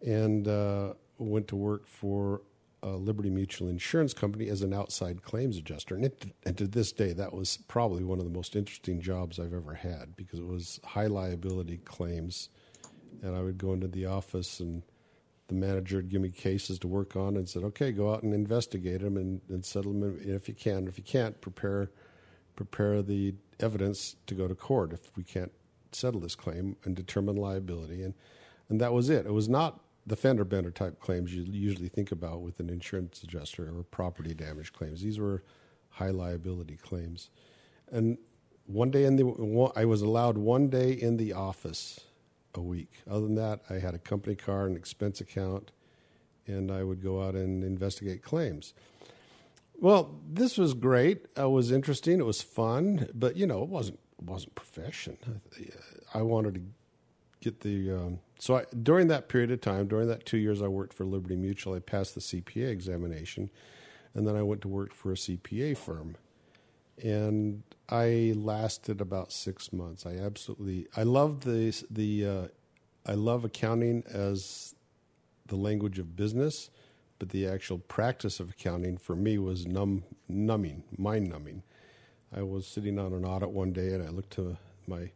And 0.00 0.48
uh, 0.48 0.94
went 1.18 1.48
to 1.48 1.56
work 1.56 1.86
for 1.86 2.40
uh, 2.84 2.96
Liberty 2.96 3.30
Mutual 3.30 3.68
Insurance 3.68 4.12
Company 4.12 4.48
as 4.48 4.60
an 4.60 4.74
outside 4.74 5.22
claims 5.22 5.56
adjuster. 5.56 5.94
And, 5.94 6.04
it, 6.04 6.26
and 6.44 6.58
to 6.58 6.66
this 6.66 6.92
day, 6.92 7.14
that 7.14 7.32
was 7.32 7.58
probably 7.66 8.04
one 8.04 8.18
of 8.18 8.24
the 8.24 8.30
most 8.30 8.54
interesting 8.54 9.00
jobs 9.00 9.40
I've 9.40 9.54
ever 9.54 9.74
had 9.74 10.14
because 10.16 10.38
it 10.38 10.46
was 10.46 10.80
high 10.84 11.06
liability 11.06 11.78
claims. 11.78 12.50
And 13.22 13.34
I 13.34 13.40
would 13.40 13.56
go 13.56 13.72
into 13.72 13.88
the 13.88 14.04
office 14.04 14.60
and 14.60 14.82
the 15.48 15.54
manager 15.54 15.96
would 15.96 16.10
give 16.10 16.20
me 16.20 16.28
cases 16.28 16.78
to 16.80 16.88
work 16.88 17.16
on 17.16 17.36
and 17.36 17.48
said, 17.48 17.64
okay, 17.64 17.90
go 17.90 18.12
out 18.12 18.22
and 18.22 18.34
investigate 18.34 19.00
them 19.00 19.16
and, 19.16 19.40
and 19.48 19.64
settle 19.64 19.92
them 19.92 20.20
if 20.22 20.48
you 20.48 20.54
can. 20.54 20.86
If 20.86 20.98
you 20.98 21.04
can't, 21.04 21.40
prepare, 21.40 21.90
prepare 22.54 23.00
the 23.00 23.34
evidence 23.60 24.16
to 24.26 24.34
go 24.34 24.46
to 24.46 24.54
court 24.54 24.92
if 24.92 25.16
we 25.16 25.22
can't 25.22 25.52
settle 25.92 26.20
this 26.20 26.34
claim 26.34 26.76
and 26.84 26.94
determine 26.94 27.36
liability. 27.36 28.02
And, 28.02 28.14
and 28.68 28.80
that 28.80 28.92
was 28.92 29.08
it. 29.08 29.26
It 29.26 29.32
was 29.32 29.48
not 29.48 29.80
the 30.06 30.16
fender 30.16 30.44
bender 30.44 30.70
type 30.70 31.00
claims 31.00 31.34
you 31.34 31.42
usually 31.42 31.88
think 31.88 32.12
about 32.12 32.42
with 32.42 32.60
an 32.60 32.68
insurance 32.68 33.22
adjuster 33.22 33.68
or 33.68 33.82
property 33.84 34.34
damage 34.34 34.72
claims. 34.72 35.02
These 35.02 35.18
were 35.18 35.42
high 35.90 36.10
liability 36.10 36.76
claims. 36.76 37.30
And 37.90 38.18
one 38.66 38.90
day 38.90 39.04
in 39.04 39.16
the, 39.16 39.72
I 39.76 39.84
was 39.84 40.02
allowed 40.02 40.38
one 40.38 40.68
day 40.68 40.92
in 40.92 41.16
the 41.16 41.32
office 41.32 42.00
a 42.54 42.60
week. 42.60 43.02
Other 43.08 43.22
than 43.22 43.34
that, 43.36 43.60
I 43.70 43.74
had 43.74 43.94
a 43.94 43.98
company 43.98 44.36
car, 44.36 44.66
an 44.66 44.76
expense 44.76 45.20
account, 45.20 45.70
and 46.46 46.70
I 46.70 46.82
would 46.82 47.02
go 47.02 47.22
out 47.22 47.34
and 47.34 47.64
investigate 47.64 48.22
claims. 48.22 48.74
Well, 49.80 50.20
this 50.30 50.56
was 50.56 50.74
great. 50.74 51.26
It 51.36 51.50
was 51.50 51.70
interesting. 51.70 52.20
It 52.20 52.26
was 52.26 52.42
fun, 52.42 53.08
but 53.14 53.36
you 53.36 53.46
know, 53.46 53.62
it 53.62 53.68
wasn't 53.68 53.98
it 54.18 54.24
wasn't 54.24 54.54
profession. 54.54 55.18
I 56.12 56.22
wanted 56.22 56.54
to 56.54 56.60
get 57.44 57.60
the 57.60 57.92
um, 57.92 58.18
so 58.38 58.56
I, 58.56 58.64
during 58.82 59.08
that 59.08 59.28
period 59.28 59.50
of 59.50 59.60
time, 59.60 59.86
during 59.86 60.08
that 60.08 60.24
two 60.24 60.38
years 60.38 60.62
I 60.62 60.68
worked 60.68 60.94
for 60.94 61.04
Liberty 61.04 61.36
Mutual, 61.36 61.74
I 61.74 61.78
passed 61.78 62.14
the 62.14 62.20
CPA 62.20 62.70
examination, 62.70 63.50
and 64.14 64.26
then 64.26 64.34
I 64.34 64.42
went 64.42 64.62
to 64.62 64.68
work 64.68 64.92
for 64.92 65.12
a 65.12 65.16
CPA 65.16 65.76
firm, 65.76 66.16
and 67.02 67.62
I 67.88 68.32
lasted 68.34 69.00
about 69.00 69.30
six 69.30 69.72
months. 69.72 70.06
I 70.06 70.16
absolutely 70.16 70.86
I 70.96 71.02
love 71.02 71.44
the 71.44 71.74
the 71.90 72.26
uh, 72.26 72.46
I 73.06 73.14
love 73.14 73.44
accounting 73.44 74.02
as 74.08 74.74
the 75.46 75.56
language 75.56 75.98
of 75.98 76.16
business, 76.16 76.70
but 77.18 77.28
the 77.28 77.46
actual 77.46 77.78
practice 77.78 78.40
of 78.40 78.50
accounting 78.50 78.96
for 78.96 79.14
me 79.14 79.36
was 79.36 79.66
numb, 79.66 80.04
numbing, 80.28 80.84
mind 80.96 81.28
numbing. 81.28 81.62
I 82.34 82.42
was 82.42 82.66
sitting 82.66 82.98
on 82.98 83.12
an 83.12 83.24
audit 83.24 83.50
one 83.50 83.72
day, 83.72 83.92
and 83.92 84.02
I 84.02 84.08
looked 84.08 84.32
to 84.32 84.56
my 84.88 85.10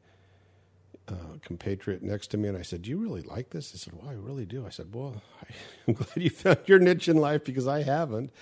compatriot 1.42 2.02
next 2.02 2.28
to 2.28 2.36
me, 2.36 2.48
and 2.48 2.56
I 2.56 2.62
said, 2.62 2.82
"Do 2.82 2.90
you 2.90 2.98
really 2.98 3.22
like 3.22 3.50
this?" 3.50 3.72
He 3.72 3.78
said, 3.78 3.94
"Well, 3.94 4.09
I 4.09 4.14
really 4.14 4.46
do." 4.46 4.66
I 4.66 4.70
said, 4.70 4.94
"Well, 4.94 5.22
I'm 5.88 5.94
glad 5.94 6.09
you 6.16 6.30
found 6.30 6.59
your 6.66 6.78
niche 6.78 7.09
in 7.09 7.16
life 7.16 7.44
because 7.44 7.66
I 7.66 7.82
haven't." 7.82 8.32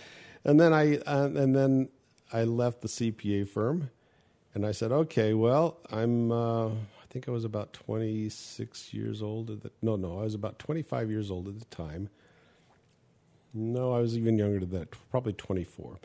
And 0.45 0.61
then 0.61 0.73
I 0.73 0.99
uh, 0.99 1.31
and 1.35 1.55
then 1.55 1.89
I 2.33 2.45
left 2.45 2.83
the 2.83 2.89
CPA 2.89 3.49
firm, 3.49 3.91
and 4.55 4.67
I 4.67 4.73
said, 4.73 4.93
"Okay, 4.93 5.35
well, 5.35 5.79
I'm." 5.91 6.33
Uh, 6.33 6.69
I 6.69 7.09
think 7.19 7.29
I 7.29 7.31
was 7.31 7.45
about 7.45 7.73
26 7.73 8.93
years 8.93 9.23
old. 9.23 9.51
At 9.51 9.63
the, 9.63 9.71
no, 9.81 9.97
no, 9.97 10.19
I 10.21 10.25
was 10.25 10.35
about 10.35 10.59
25 10.59 11.11
years 11.11 11.31
old 11.31 11.49
at 11.49 11.59
the 11.59 11.65
time. 11.67 12.11
No, 13.55 13.95
I 13.95 14.01
was 14.01 14.19
even 14.19 14.37
younger 14.39 14.61
than 14.61 14.71
that, 14.71 14.89
probably 15.11 15.33
24. 15.33 15.99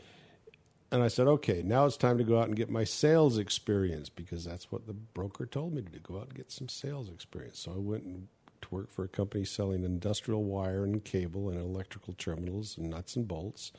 And 0.92 1.02
I 1.02 1.08
said, 1.08 1.26
okay, 1.26 1.62
now 1.64 1.86
it's 1.86 1.96
time 1.96 2.18
to 2.18 2.24
go 2.24 2.38
out 2.38 2.48
and 2.48 2.56
get 2.56 2.68
my 2.68 2.84
sales 2.84 3.38
experience 3.38 4.10
because 4.10 4.44
that's 4.44 4.70
what 4.70 4.86
the 4.86 4.92
broker 4.92 5.46
told 5.46 5.72
me 5.72 5.80
to 5.80 5.88
do 5.88 5.98
go 5.98 6.18
out 6.18 6.28
and 6.28 6.34
get 6.34 6.52
some 6.52 6.68
sales 6.68 7.08
experience. 7.08 7.60
So 7.60 7.72
I 7.72 7.78
went 7.78 8.28
to 8.60 8.68
work 8.70 8.90
for 8.90 9.02
a 9.02 9.08
company 9.08 9.46
selling 9.46 9.84
industrial 9.84 10.44
wire 10.44 10.84
and 10.84 11.02
cable 11.02 11.48
and 11.48 11.58
electrical 11.58 12.12
terminals 12.12 12.76
and 12.76 12.90
nuts 12.90 13.16
and 13.16 13.26
bolts. 13.26 13.72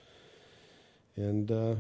And 1.16 1.52
uh, 1.52 1.76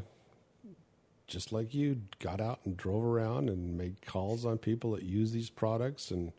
just 1.25 1.51
like 1.51 1.73
you, 1.73 2.01
got 2.19 2.39
out 2.39 2.59
and 2.63 2.77
drove 2.77 3.03
around 3.03 3.49
and 3.49 3.75
made 3.75 4.05
calls 4.05 4.45
on 4.45 4.59
people 4.59 4.91
that 4.91 5.01
use 5.01 5.31
these 5.31 5.49
products 5.49 6.11
and 6.11 6.31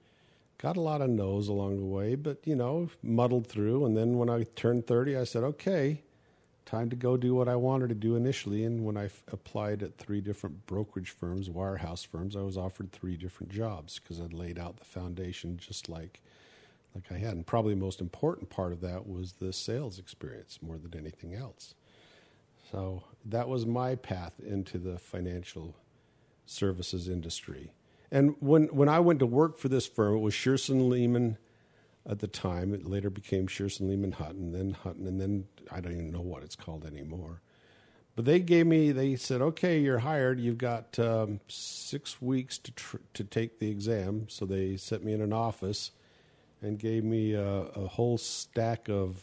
got 0.58 0.76
a 0.76 0.80
lot 0.80 1.02
of 1.02 1.10
no's 1.10 1.48
along 1.48 1.78
the 1.78 1.84
way, 1.84 2.14
but 2.14 2.38
you 2.44 2.54
know, 2.54 2.88
muddled 3.02 3.48
through. 3.48 3.84
And 3.84 3.96
then 3.96 4.18
when 4.18 4.30
I 4.30 4.44
turned 4.54 4.86
30, 4.86 5.16
I 5.16 5.24
said, 5.24 5.42
okay, 5.42 6.02
time 6.64 6.90
to 6.90 6.96
go 6.96 7.16
do 7.16 7.34
what 7.34 7.48
I 7.48 7.56
wanted 7.56 7.88
to 7.90 7.94
do 7.94 8.16
initially. 8.16 8.64
And 8.64 8.84
when 8.84 8.96
I 8.96 9.06
f- 9.06 9.22
applied 9.30 9.82
at 9.82 9.98
three 9.98 10.20
different 10.20 10.66
brokerage 10.66 11.10
firms, 11.10 11.48
wirehouse 11.48 12.06
firms, 12.06 12.36
I 12.36 12.40
was 12.40 12.56
offered 12.56 12.92
three 12.92 13.16
different 13.16 13.52
jobs 13.52 13.98
because 13.98 14.20
I'd 14.20 14.32
laid 14.32 14.58
out 14.58 14.78
the 14.78 14.84
foundation 14.84 15.58
just 15.58 15.88
like 15.88 16.20
like 16.94 17.10
I 17.10 17.18
had. 17.18 17.34
And 17.34 17.46
probably 17.46 17.74
the 17.74 17.80
most 17.80 18.00
important 18.00 18.50
part 18.50 18.72
of 18.72 18.80
that 18.82 19.06
was 19.06 19.34
the 19.34 19.52
sales 19.52 19.98
experience 19.98 20.60
more 20.62 20.78
than 20.78 20.96
anything 20.96 21.34
else. 21.34 21.74
So 22.70 23.04
that 23.24 23.48
was 23.48 23.66
my 23.66 23.96
path 23.96 24.34
into 24.40 24.78
the 24.78 24.98
financial 24.98 25.74
services 26.46 27.08
industry. 27.08 27.72
And 28.10 28.36
when, 28.40 28.64
when 28.66 28.88
I 28.88 29.00
went 29.00 29.18
to 29.20 29.26
work 29.26 29.58
for 29.58 29.68
this 29.68 29.86
firm, 29.86 30.14
it 30.16 30.20
was 30.20 30.34
Shearson 30.34 30.88
Lehman 30.88 31.36
at 32.08 32.18
the 32.18 32.26
time. 32.26 32.74
It 32.74 32.86
later 32.86 33.10
became 33.10 33.46
Shearson 33.46 33.88
Lehman 33.88 34.12
Hutton, 34.12 34.52
then 34.52 34.72
Hutton, 34.72 35.06
and 35.06 35.20
then 35.20 35.46
I 35.70 35.80
don't 35.80 35.92
even 35.92 36.10
know 36.10 36.20
what 36.20 36.42
it's 36.42 36.56
called 36.56 36.84
anymore. 36.84 37.40
But 38.16 38.26
they 38.26 38.38
gave 38.38 38.66
me, 38.66 38.92
they 38.92 39.16
said, 39.16 39.42
okay, 39.42 39.80
you're 39.80 39.98
hired. 39.98 40.38
You've 40.38 40.58
got 40.58 40.98
um, 40.98 41.40
six 41.48 42.22
weeks 42.22 42.58
to, 42.58 42.72
tr- 42.72 42.96
to 43.14 43.24
take 43.24 43.58
the 43.58 43.70
exam. 43.70 44.28
So 44.28 44.44
they 44.44 44.76
set 44.76 45.02
me 45.02 45.12
in 45.12 45.20
an 45.20 45.32
office 45.32 45.90
and 46.62 46.78
gave 46.78 47.02
me 47.02 47.32
a, 47.32 47.44
a 47.44 47.88
whole 47.88 48.16
stack 48.16 48.88
of 48.88 49.20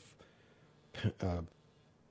uh, 1.21 1.41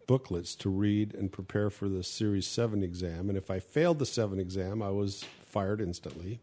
booklets 0.06 0.54
to 0.56 0.70
read 0.70 1.14
and 1.14 1.30
prepare 1.30 1.68
for 1.68 1.88
the 1.88 2.02
Series 2.02 2.46
7 2.46 2.82
exam. 2.82 3.28
And 3.28 3.36
if 3.36 3.50
I 3.50 3.58
failed 3.58 3.98
the 3.98 4.06
7 4.06 4.40
exam, 4.40 4.82
I 4.82 4.90
was 4.90 5.24
fired 5.44 5.82
instantly. 5.82 6.40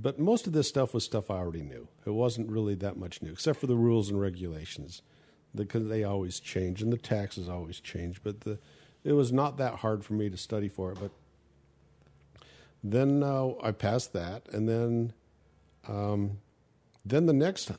But 0.00 0.18
most 0.18 0.46
of 0.46 0.54
this 0.54 0.68
stuff 0.68 0.94
was 0.94 1.04
stuff 1.04 1.30
I 1.30 1.34
already 1.34 1.62
knew. 1.62 1.88
It 2.06 2.10
wasn't 2.10 2.50
really 2.50 2.74
that 2.76 2.96
much 2.96 3.20
new, 3.20 3.32
except 3.32 3.60
for 3.60 3.66
the 3.66 3.76
rules 3.76 4.08
and 4.08 4.20
regulations, 4.20 5.02
because 5.54 5.88
they 5.88 6.04
always 6.04 6.40
change 6.40 6.80
and 6.80 6.92
the 6.92 6.96
taxes 6.96 7.48
always 7.48 7.80
change. 7.80 8.22
But 8.22 8.40
the, 8.40 8.58
it 9.04 9.12
was 9.12 9.30
not 9.30 9.58
that 9.58 9.76
hard 9.76 10.04
for 10.04 10.14
me 10.14 10.30
to 10.30 10.38
study 10.38 10.68
for 10.68 10.92
it. 10.92 10.98
But 11.00 11.10
then 12.82 13.22
uh, 13.22 13.50
I 13.62 13.72
passed 13.72 14.14
that, 14.14 14.48
and 14.52 14.66
then 14.66 15.12
um, 15.86 16.38
then 17.04 17.26
the 17.26 17.34
next 17.34 17.72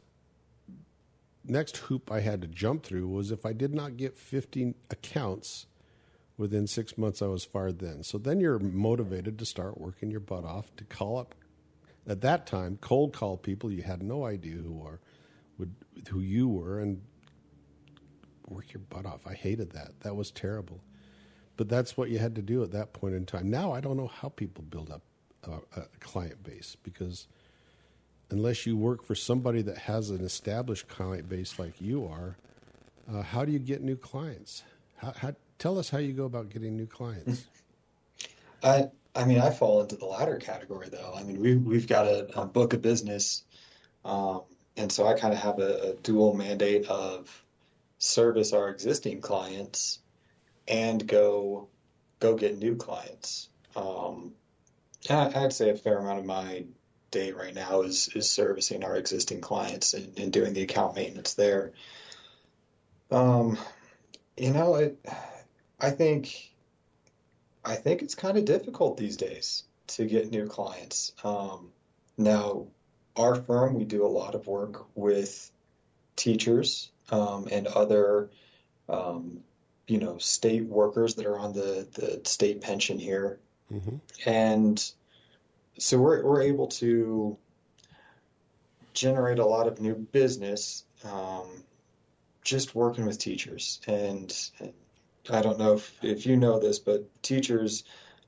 next 1.43 1.77
hoop 1.77 2.11
I 2.11 2.19
had 2.19 2.41
to 2.41 2.47
jump 2.47 2.83
through 2.83 3.07
was 3.07 3.31
if 3.31 3.47
I 3.47 3.53
did 3.53 3.73
not 3.73 3.97
get 3.97 4.15
15 4.15 4.75
accounts 4.91 5.65
within 6.37 6.67
six 6.67 6.99
months, 6.99 7.23
I 7.23 7.27
was 7.27 7.43
fired 7.43 7.79
then. 7.79 8.03
So 8.03 8.19
then 8.19 8.39
you're 8.39 8.59
motivated 8.59 9.39
to 9.39 9.45
start 9.45 9.81
working 9.81 10.11
your 10.11 10.19
butt 10.19 10.45
off 10.45 10.75
to 10.75 10.83
call 10.83 11.17
up 11.17 11.33
at 12.07 12.21
that 12.21 12.47
time 12.47 12.77
cold 12.81 13.13
call 13.13 13.37
people 13.37 13.71
you 13.71 13.83
had 13.83 14.01
no 14.01 14.25
idea 14.25 14.55
who 14.55 14.83
are 14.85 14.99
would 15.57 15.73
who 16.09 16.19
you 16.19 16.47
were 16.47 16.79
and 16.79 17.01
work 18.47 18.73
your 18.73 18.81
butt 18.89 19.05
off. 19.05 19.25
I 19.25 19.33
hated 19.33 19.71
that. 19.71 20.01
That 20.01 20.15
was 20.15 20.29
terrible. 20.29 20.83
But 21.57 21.69
that's 21.69 21.95
what 21.95 22.09
you 22.09 22.19
had 22.19 22.35
to 22.35 22.41
do 22.41 22.63
at 22.63 22.71
that 22.71 22.93
point 22.93 23.15
in 23.15 23.25
time. 23.25 23.49
Now 23.49 23.71
I 23.71 23.81
don't 23.81 23.97
know 23.97 24.07
how 24.07 24.29
people 24.29 24.63
build 24.63 24.89
up 24.89 25.01
a, 25.43 25.79
a 25.79 25.85
client 25.99 26.43
base 26.43 26.75
because 26.83 27.27
unless 28.29 28.65
you 28.65 28.77
work 28.77 29.03
for 29.05 29.15
somebody 29.15 29.61
that 29.61 29.77
has 29.77 30.09
an 30.09 30.23
established 30.23 30.87
client 30.87 31.29
base 31.29 31.59
like 31.59 31.79
you 31.79 32.07
are, 32.07 32.37
uh, 33.11 33.21
how 33.21 33.45
do 33.45 33.51
you 33.51 33.59
get 33.59 33.81
new 33.81 33.95
clients? 33.95 34.63
How, 34.97 35.13
how, 35.17 35.35
tell 35.59 35.77
us 35.77 35.89
how 35.89 35.97
you 35.97 36.13
go 36.13 36.25
about 36.25 36.49
getting 36.49 36.75
new 36.75 36.87
clients. 36.87 37.45
I 38.63 38.89
I 39.13 39.25
mean, 39.25 39.39
I 39.39 39.49
fall 39.49 39.81
into 39.81 39.97
the 39.97 40.05
latter 40.05 40.37
category 40.37 40.89
though. 40.89 41.13
I 41.15 41.23
mean, 41.23 41.39
we 41.41 41.55
we've 41.55 41.87
got 41.87 42.07
a, 42.07 42.41
a 42.41 42.45
book 42.45 42.73
of 42.73 42.81
business, 42.81 43.43
um, 44.05 44.43
and 44.77 44.91
so 44.91 45.05
I 45.05 45.19
kind 45.19 45.33
of 45.33 45.39
have 45.39 45.59
a, 45.59 45.91
a 45.91 45.93
dual 45.95 46.33
mandate 46.33 46.87
of 46.87 47.43
service 47.97 48.53
our 48.53 48.69
existing 48.69 49.21
clients 49.21 49.99
and 50.67 51.05
go 51.05 51.67
go 52.19 52.35
get 52.35 52.57
new 52.57 52.75
clients. 52.75 53.49
Um, 53.75 54.33
I- 55.09 55.31
I'd 55.35 55.53
say 55.53 55.69
a 55.69 55.75
fair 55.75 55.97
amount 55.97 56.19
of 56.19 56.25
my 56.25 56.65
day 57.11 57.31
right 57.33 57.53
now 57.53 57.81
is 57.81 58.07
is 58.15 58.29
servicing 58.29 58.85
our 58.85 58.95
existing 58.95 59.41
clients 59.41 59.93
and, 59.93 60.17
and 60.17 60.31
doing 60.31 60.53
the 60.53 60.61
account 60.61 60.95
maintenance 60.95 61.33
there. 61.33 61.73
Um, 63.11 63.57
you 64.37 64.51
know, 64.51 64.75
it, 64.75 65.05
I 65.79 65.89
think 65.89 66.50
I 67.63 67.75
think 67.75 68.01
it's 68.01 68.15
kind 68.15 68.37
of 68.37 68.45
difficult 68.45 68.97
these 68.97 69.17
days 69.17 69.63
to 69.87 70.05
get 70.05 70.31
new 70.31 70.47
clients. 70.47 71.13
Um, 71.23 71.71
now, 72.17 72.67
our 73.15 73.35
firm, 73.35 73.75
we 73.75 73.85
do 73.85 74.05
a 74.05 74.07
lot 74.07 74.35
of 74.35 74.47
work 74.47 74.85
with 74.95 75.51
teachers 76.15 76.91
um, 77.09 77.47
and 77.51 77.67
other, 77.67 78.29
um, 78.89 79.43
you 79.87 79.99
know, 79.99 80.17
state 80.17 80.65
workers 80.65 81.15
that 81.15 81.25
are 81.25 81.37
on 81.37 81.53
the, 81.53 81.87
the 81.93 82.21
state 82.25 82.61
pension 82.61 82.97
here. 82.99 83.39
Mm-hmm. 83.71 83.97
And 84.25 84.91
so 85.77 85.97
we're, 85.97 86.23
we're 86.23 86.43
able 86.43 86.67
to 86.67 87.37
generate 88.93 89.39
a 89.39 89.45
lot 89.45 89.67
of 89.67 89.81
new 89.81 89.95
business 89.95 90.83
um, 91.03 91.63
just 92.43 92.75
working 92.75 93.05
with 93.05 93.17
teachers. 93.17 93.79
And, 93.87 94.33
and 94.59 94.73
I 95.29 95.41
don't 95.41 95.59
know 95.59 95.73
if, 95.73 95.93
if 96.03 96.25
you 96.25 96.35
know 96.35 96.59
this, 96.59 96.79
but 96.79 97.07
teachers 97.21 97.83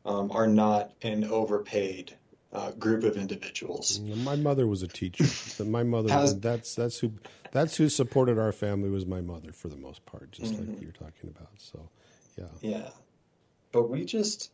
um, 0.05 0.31
are 0.31 0.47
not 0.47 0.91
an 1.01 1.23
overpaid 1.23 2.15
uh, 2.51 2.71
group 2.71 3.03
of 3.03 3.17
individuals. 3.17 3.99
My 3.99 4.35
mother 4.35 4.67
was 4.67 4.83
a 4.83 4.87
teacher. 4.87 5.25
my 5.63 5.83
mother 5.83 6.09
How's- 6.11 6.35
that's 6.39 6.75
that's 6.75 6.99
who 6.99 7.13
that's 7.51 7.75
who 7.77 7.89
supported 7.89 8.37
our 8.37 8.51
family 8.51 8.89
was 8.89 9.05
my 9.05 9.21
mother 9.21 9.51
for 9.51 9.67
the 9.69 9.75
most 9.77 10.05
part, 10.05 10.31
just 10.31 10.53
Mm-hmm. 10.53 10.71
like 10.73 10.81
you're 10.81 10.91
talking 10.91 11.29
about. 11.35 11.49
So, 11.57 11.89
yeah. 12.37 12.45
Yeah, 12.61 12.89
but 13.71 13.89
we 13.89 14.05
just 14.05 14.51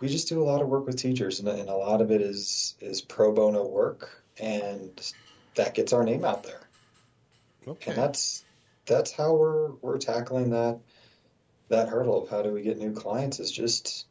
we 0.00 0.08
just 0.08 0.28
do 0.28 0.42
a 0.42 0.44
lot 0.44 0.60
of 0.60 0.68
work 0.68 0.84
with 0.86 0.96
teachers, 0.96 1.40
and, 1.40 1.48
and 1.48 1.68
a 1.70 1.74
lot 1.76 2.02
of 2.02 2.10
it 2.10 2.20
is 2.20 2.74
is 2.80 3.00
pro 3.00 3.32
bono 3.32 3.66
work, 3.66 4.22
and 4.38 4.90
that 5.54 5.74
gets 5.74 5.94
our 5.94 6.04
name 6.04 6.24
out 6.24 6.42
there. 6.42 6.60
Okay. 7.66 7.90
And 7.92 7.98
that's 7.98 8.44
that's 8.84 9.10
how 9.12 9.34
we're 9.34 9.70
we're 9.80 9.98
tackling 9.98 10.50
that 10.50 10.78
that 11.68 11.88
hurdle 11.88 12.22
of 12.22 12.28
how 12.28 12.42
do 12.42 12.52
we 12.52 12.62
get 12.62 12.78
new 12.78 12.92
clients 12.92 13.40
is 13.40 13.50
just 13.50 14.06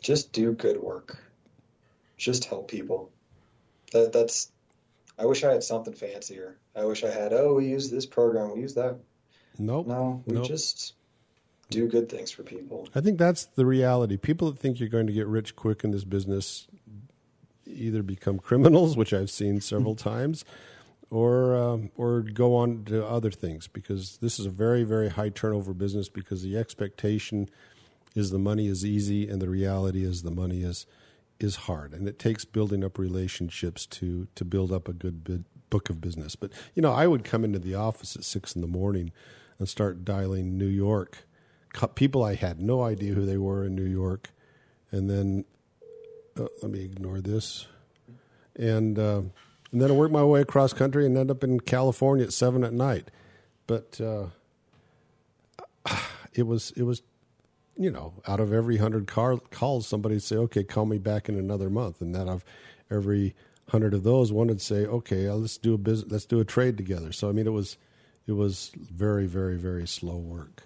just 0.00 0.32
do 0.32 0.52
good 0.52 0.80
work. 0.80 1.18
Just 2.16 2.44
help 2.46 2.68
people. 2.68 3.10
That 3.92 4.12
that's 4.12 4.50
I 5.18 5.26
wish 5.26 5.42
I 5.44 5.52
had 5.52 5.64
something 5.64 5.94
fancier. 5.94 6.56
I 6.76 6.84
wish 6.84 7.02
I 7.02 7.10
had, 7.10 7.32
oh, 7.32 7.54
we 7.54 7.66
use 7.66 7.90
this 7.90 8.06
program, 8.06 8.54
we 8.54 8.60
use 8.60 8.74
that. 8.74 8.98
Nope. 9.58 9.88
No, 9.88 10.22
we 10.26 10.34
Nope. 10.34 10.46
just 10.46 10.94
do 11.70 11.88
good 11.88 12.08
things 12.08 12.30
for 12.30 12.44
people. 12.44 12.88
I 12.94 13.00
think 13.00 13.18
that's 13.18 13.46
the 13.46 13.66
reality. 13.66 14.16
People 14.16 14.50
that 14.52 14.60
think 14.60 14.78
you're 14.78 14.88
going 14.88 15.08
to 15.08 15.12
get 15.12 15.26
rich 15.26 15.56
quick 15.56 15.82
in 15.82 15.90
this 15.90 16.04
business 16.04 16.68
either 17.66 18.02
become 18.02 18.38
criminals, 18.38 18.96
which 18.96 19.12
I've 19.12 19.30
seen 19.30 19.60
several 19.60 19.94
times, 20.12 20.44
or 21.10 21.56
um, 21.56 21.90
or 21.96 22.20
go 22.22 22.56
on 22.56 22.84
to 22.84 23.06
other 23.06 23.30
things 23.30 23.66
because 23.66 24.18
this 24.18 24.38
is 24.38 24.46
a 24.46 24.50
very 24.50 24.84
very 24.84 25.08
high 25.08 25.30
turnover 25.30 25.72
business 25.72 26.08
because 26.08 26.42
the 26.42 26.56
expectation 26.56 27.48
is 28.14 28.30
the 28.30 28.38
money 28.38 28.66
is 28.66 28.84
easy 28.84 29.28
and 29.28 29.40
the 29.40 29.48
reality 29.48 30.04
is 30.04 30.22
the 30.22 30.30
money 30.30 30.62
is 30.62 30.86
is 31.40 31.56
hard. 31.56 31.92
And 31.92 32.08
it 32.08 32.18
takes 32.18 32.44
building 32.44 32.84
up 32.84 32.98
relationships 32.98 33.86
to 33.86 34.28
to 34.34 34.44
build 34.44 34.72
up 34.72 34.88
a 34.88 34.92
good 34.92 35.24
bid, 35.24 35.44
book 35.70 35.90
of 35.90 36.00
business. 36.00 36.36
But 36.36 36.52
you 36.74 36.82
know, 36.82 36.92
I 36.92 37.06
would 37.06 37.24
come 37.24 37.44
into 37.44 37.58
the 37.58 37.74
office 37.74 38.16
at 38.16 38.24
six 38.24 38.54
in 38.54 38.60
the 38.60 38.68
morning 38.68 39.12
and 39.58 39.68
start 39.68 40.04
dialing 40.04 40.58
New 40.58 40.66
York. 40.66 41.26
People 41.94 42.24
I 42.24 42.34
had 42.34 42.60
no 42.60 42.82
idea 42.82 43.14
who 43.14 43.24
they 43.24 43.36
were 43.36 43.64
in 43.64 43.76
New 43.76 43.84
York, 43.84 44.30
and 44.90 45.08
then 45.08 45.44
uh, 46.36 46.46
let 46.62 46.72
me 46.72 46.80
ignore 46.80 47.20
this, 47.20 47.66
and 48.56 48.98
uh, 48.98 49.22
and 49.72 49.80
then 49.80 49.90
I 49.90 49.94
worked 49.94 50.12
my 50.12 50.24
way 50.24 50.40
across 50.40 50.72
country 50.72 51.04
and 51.04 51.16
ended 51.16 51.36
up 51.36 51.44
in 51.44 51.60
California 51.60 52.24
at 52.24 52.32
seven 52.32 52.64
at 52.64 52.72
night, 52.72 53.10
but 53.66 54.00
uh, 54.00 54.26
it 56.34 56.46
was 56.46 56.72
it 56.76 56.82
was 56.82 57.02
you 57.76 57.90
know 57.90 58.14
out 58.26 58.40
of 58.40 58.52
every 58.52 58.78
hundred 58.78 59.06
car 59.06 59.36
calls 59.50 59.86
somebody 59.86 60.18
say 60.18 60.36
okay 60.36 60.64
call 60.64 60.86
me 60.86 60.98
back 60.98 61.28
in 61.28 61.38
another 61.38 61.68
month. 61.68 62.00
And 62.00 62.14
that 62.14 62.28
of 62.28 62.44
every 62.90 63.34
hundred 63.68 63.92
of 63.92 64.02
those 64.02 64.32
one 64.32 64.48
would 64.48 64.62
say 64.62 64.86
okay 64.86 65.28
uh, 65.28 65.34
let's 65.34 65.58
do 65.58 65.74
a 65.74 65.78
business 65.78 66.10
let's 66.10 66.26
do 66.26 66.40
a 66.40 66.44
trade 66.44 66.76
together. 66.76 67.12
So 67.12 67.28
I 67.28 67.32
mean 67.32 67.46
it 67.46 67.52
was 67.52 67.76
it 68.26 68.32
was 68.32 68.72
very 68.74 69.26
very 69.26 69.56
very 69.56 69.86
slow 69.86 70.16
work. 70.16 70.64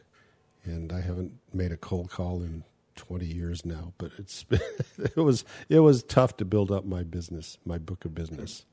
And 0.64 0.92
I 0.92 1.00
haven't 1.00 1.32
made 1.53 1.72
a 1.72 1.76
cold 1.76 2.09
call 2.09 2.40
in 2.40 2.62
20 2.94 3.26
years 3.26 3.64
now. 3.66 3.94
But 3.98 4.12
it's 4.18 4.44
it 4.98 5.16
was 5.16 5.44
it 5.68 5.80
was 5.80 6.05
tough 6.05 6.36
to 6.36 6.44
build 6.44 6.70
up 6.70 6.84
my 6.84 7.03
business, 7.03 7.59
my 7.64 7.78
book 7.78 8.05
of 8.05 8.14
business, 8.14 8.64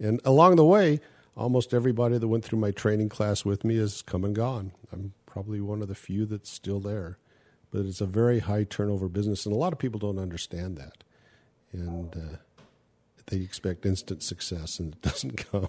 and 0.00 0.20
along 0.24 0.56
the 0.56 0.64
way, 0.64 1.00
almost 1.36 1.74
everybody 1.74 2.18
that 2.18 2.26
went 2.28 2.44
through 2.44 2.58
my 2.58 2.70
training 2.70 3.08
class 3.08 3.44
with 3.44 3.64
me 3.64 3.76
has 3.76 4.02
come 4.02 4.24
and 4.24 4.34
gone. 4.34 4.72
I'm 4.92 5.12
probably 5.26 5.60
one 5.60 5.82
of 5.82 5.88
the 5.88 5.94
few 5.94 6.26
that's 6.26 6.50
still 6.50 6.80
there, 6.80 7.18
but 7.70 7.86
it's 7.86 8.00
a 8.00 8.06
very 8.06 8.40
high 8.40 8.64
turnover 8.64 9.08
business, 9.08 9.46
and 9.46 9.54
a 9.54 9.58
lot 9.58 9.72
of 9.72 9.78
people 9.78 10.00
don't 10.00 10.18
understand 10.18 10.76
that, 10.78 11.04
and 11.72 12.16
uh, 12.16 12.36
they 13.26 13.38
expect 13.38 13.86
instant 13.86 14.22
success, 14.22 14.78
and 14.78 14.94
it 14.94 15.02
doesn't 15.02 15.36
come. 15.50 15.68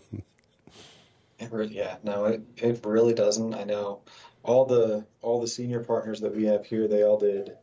It 1.39 1.51
really, 1.51 1.75
yeah, 1.75 1.97
no, 2.03 2.25
it, 2.25 2.41
it 2.57 2.85
really 2.85 3.13
doesn't. 3.13 3.53
I 3.53 3.63
know 3.63 4.01
all 4.43 4.65
the 4.65 5.05
all 5.21 5.41
the 5.41 5.47
senior 5.47 5.81
partners 5.81 6.21
that 6.21 6.35
we 6.35 6.45
have 6.45 6.65
here, 6.65 6.87
they 6.87 7.03
all 7.03 7.17
did 7.17 7.57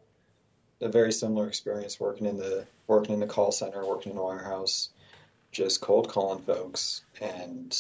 a 0.81 0.89
very 0.89 1.13
similar 1.13 1.49
experience 1.49 1.99
working 1.99 2.27
in 2.27 2.37
the 2.37 2.67
working 2.87 3.15
in 3.15 3.21
the 3.21 3.27
call 3.27 3.53
center, 3.53 3.85
working 3.85 4.13
in 4.13 4.19
a 4.19 4.23
warehouse, 4.23 4.91
just 5.59 5.81
cold 5.81 6.09
calling 6.09 6.41
folks. 6.45 7.03
And 7.21 7.77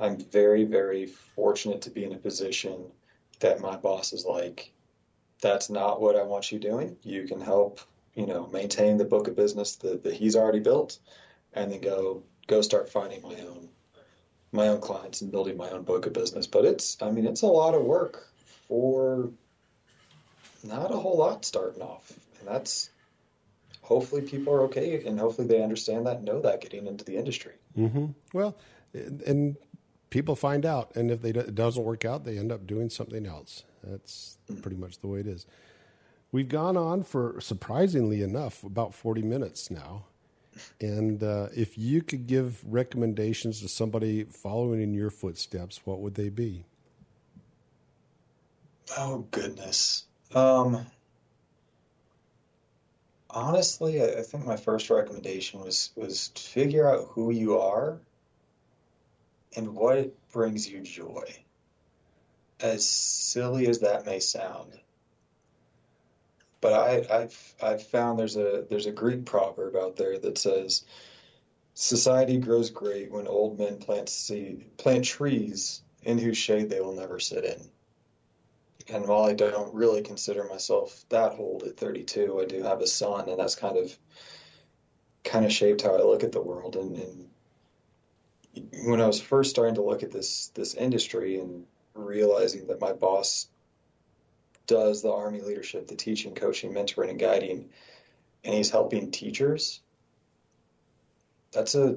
I'm 0.00 0.16
very, 0.16 0.64
very 0.64 1.06
fortunate 1.06 1.82
to 1.82 1.90
be 1.90 2.04
in 2.04 2.14
a 2.14 2.18
position 2.18 2.86
that 3.40 3.60
my 3.60 3.76
boss 3.76 4.14
is 4.14 4.24
like, 4.24 4.72
that's 5.42 5.68
not 5.68 6.00
what 6.00 6.16
I 6.16 6.22
want 6.22 6.50
you 6.50 6.58
doing. 6.58 6.96
You 7.02 7.28
can 7.28 7.42
help, 7.42 7.80
you 8.14 8.26
know, 8.26 8.46
maintain 8.46 8.96
the 8.96 9.04
book 9.04 9.28
of 9.28 9.36
business 9.36 9.76
that, 9.76 10.04
that 10.04 10.14
he's 10.14 10.36
already 10.36 10.60
built 10.60 10.98
and 11.52 11.70
then 11.70 11.82
go 11.82 12.22
go 12.46 12.62
start 12.62 12.88
finding 12.88 13.20
my 13.20 13.34
own 13.34 13.68
my 14.52 14.68
own 14.68 14.80
clients 14.80 15.20
and 15.20 15.30
building 15.30 15.58
my 15.58 15.68
own 15.68 15.82
book 15.82 16.06
of 16.06 16.14
business. 16.14 16.46
But 16.46 16.64
it's, 16.64 16.96
I 17.02 17.10
mean, 17.10 17.26
it's 17.26 17.42
a 17.42 17.46
lot 17.46 17.74
of 17.74 17.82
work 17.82 18.26
for 18.68 19.28
not 20.64 20.94
a 20.94 20.96
whole 20.96 21.18
lot 21.18 21.44
starting 21.44 21.82
off. 21.82 22.10
And 22.38 22.48
that's 22.48 22.88
hopefully 23.86 24.20
people 24.20 24.52
are 24.52 24.62
okay 24.62 25.00
and 25.06 25.18
hopefully 25.18 25.46
they 25.46 25.62
understand 25.62 26.04
that 26.04 26.16
and 26.16 26.24
know 26.24 26.40
that 26.40 26.60
getting 26.60 26.88
into 26.88 27.04
the 27.04 27.16
industry. 27.16 27.52
Mm-hmm. 27.78 28.06
Well, 28.32 28.56
and 28.92 29.56
people 30.10 30.34
find 30.34 30.66
out, 30.66 30.94
and 30.96 31.08
if 31.12 31.22
they, 31.22 31.30
it 31.30 31.54
doesn't 31.54 31.84
work 31.84 32.04
out, 32.04 32.24
they 32.24 32.36
end 32.36 32.50
up 32.50 32.66
doing 32.66 32.90
something 32.90 33.26
else. 33.26 33.62
That's 33.84 34.38
pretty 34.60 34.76
much 34.76 34.98
the 34.98 35.06
way 35.06 35.20
it 35.20 35.28
is. 35.28 35.46
We've 36.32 36.48
gone 36.48 36.76
on 36.76 37.04
for 37.04 37.40
surprisingly 37.40 38.22
enough 38.22 38.64
about 38.64 38.92
40 38.92 39.22
minutes 39.22 39.70
now. 39.70 40.06
And 40.80 41.22
uh, 41.22 41.48
if 41.54 41.78
you 41.78 42.02
could 42.02 42.26
give 42.26 42.64
recommendations 42.66 43.60
to 43.60 43.68
somebody 43.68 44.24
following 44.24 44.82
in 44.82 44.94
your 44.94 45.10
footsteps, 45.10 45.82
what 45.84 46.00
would 46.00 46.16
they 46.16 46.28
be? 46.28 46.64
Oh 48.98 49.26
goodness. 49.30 50.04
Um, 50.34 50.86
honestly, 53.36 54.02
I, 54.02 54.22
think 54.22 54.46
my 54.46 54.56
first 54.56 54.88
recommendation 54.88 55.60
was 55.60 55.90
was 55.94 56.28
figure 56.34 56.88
out 56.88 57.08
who 57.10 57.30
you 57.30 57.58
are 57.58 58.00
and 59.54 59.74
what 59.74 60.14
brings 60.32 60.68
you 60.68 60.80
joy. 60.80 61.24
As 62.58 62.88
silly 62.88 63.68
as 63.68 63.80
that 63.80 64.06
may 64.06 64.18
sound, 64.18 64.72
but 66.62 66.72
I, 66.72 67.14
I've 67.14 67.54
I've 67.62 67.82
found 67.86 68.18
there's 68.18 68.36
a 68.36 68.64
there's 68.70 68.86
a 68.86 68.92
Greek 68.92 69.26
proverb 69.26 69.76
out 69.76 69.96
there 69.96 70.18
that 70.18 70.38
says 70.38 70.84
society 71.74 72.38
grows 72.38 72.70
great 72.70 73.12
when 73.12 73.26
old 73.26 73.58
men 73.58 73.76
plant 73.76 74.08
seed, 74.08 74.78
plant 74.78 75.04
trees 75.04 75.82
in 76.02 76.16
whose 76.16 76.38
shade 76.38 76.70
they 76.70 76.80
will 76.80 76.94
never 76.94 77.20
sit 77.20 77.44
in. 77.44 77.60
And 78.88 79.06
while 79.06 79.24
I 79.24 79.32
don't 79.32 79.74
really 79.74 80.02
consider 80.02 80.44
myself 80.44 81.04
that 81.08 81.32
old 81.38 81.64
at 81.64 81.76
32, 81.76 82.40
I 82.40 82.44
do 82.44 82.62
have 82.62 82.80
a 82.80 82.86
son, 82.86 83.28
and 83.28 83.38
that's 83.38 83.56
kind 83.56 83.76
of 83.76 83.96
kind 85.24 85.44
of 85.44 85.52
shaped 85.52 85.82
how 85.82 85.96
I 85.96 86.02
look 86.02 86.22
at 86.22 86.30
the 86.32 86.40
world. 86.40 86.76
And, 86.76 86.96
and 86.96 87.28
when 88.84 89.00
I 89.00 89.06
was 89.06 89.20
first 89.20 89.50
starting 89.50 89.74
to 89.74 89.82
look 89.82 90.02
at 90.02 90.12
this 90.12 90.48
this 90.54 90.74
industry 90.74 91.40
and 91.40 91.66
realizing 91.94 92.68
that 92.68 92.80
my 92.80 92.92
boss 92.92 93.48
does 94.66 95.02
the 95.02 95.12
Army 95.12 95.40
leadership, 95.40 95.88
the 95.88 95.96
teaching, 95.96 96.34
coaching, 96.34 96.72
mentoring, 96.72 97.10
and 97.10 97.18
guiding, 97.18 97.70
and 98.44 98.54
he's 98.54 98.70
helping 98.70 99.10
teachers, 99.10 99.80
that's 101.52 101.74
a 101.74 101.96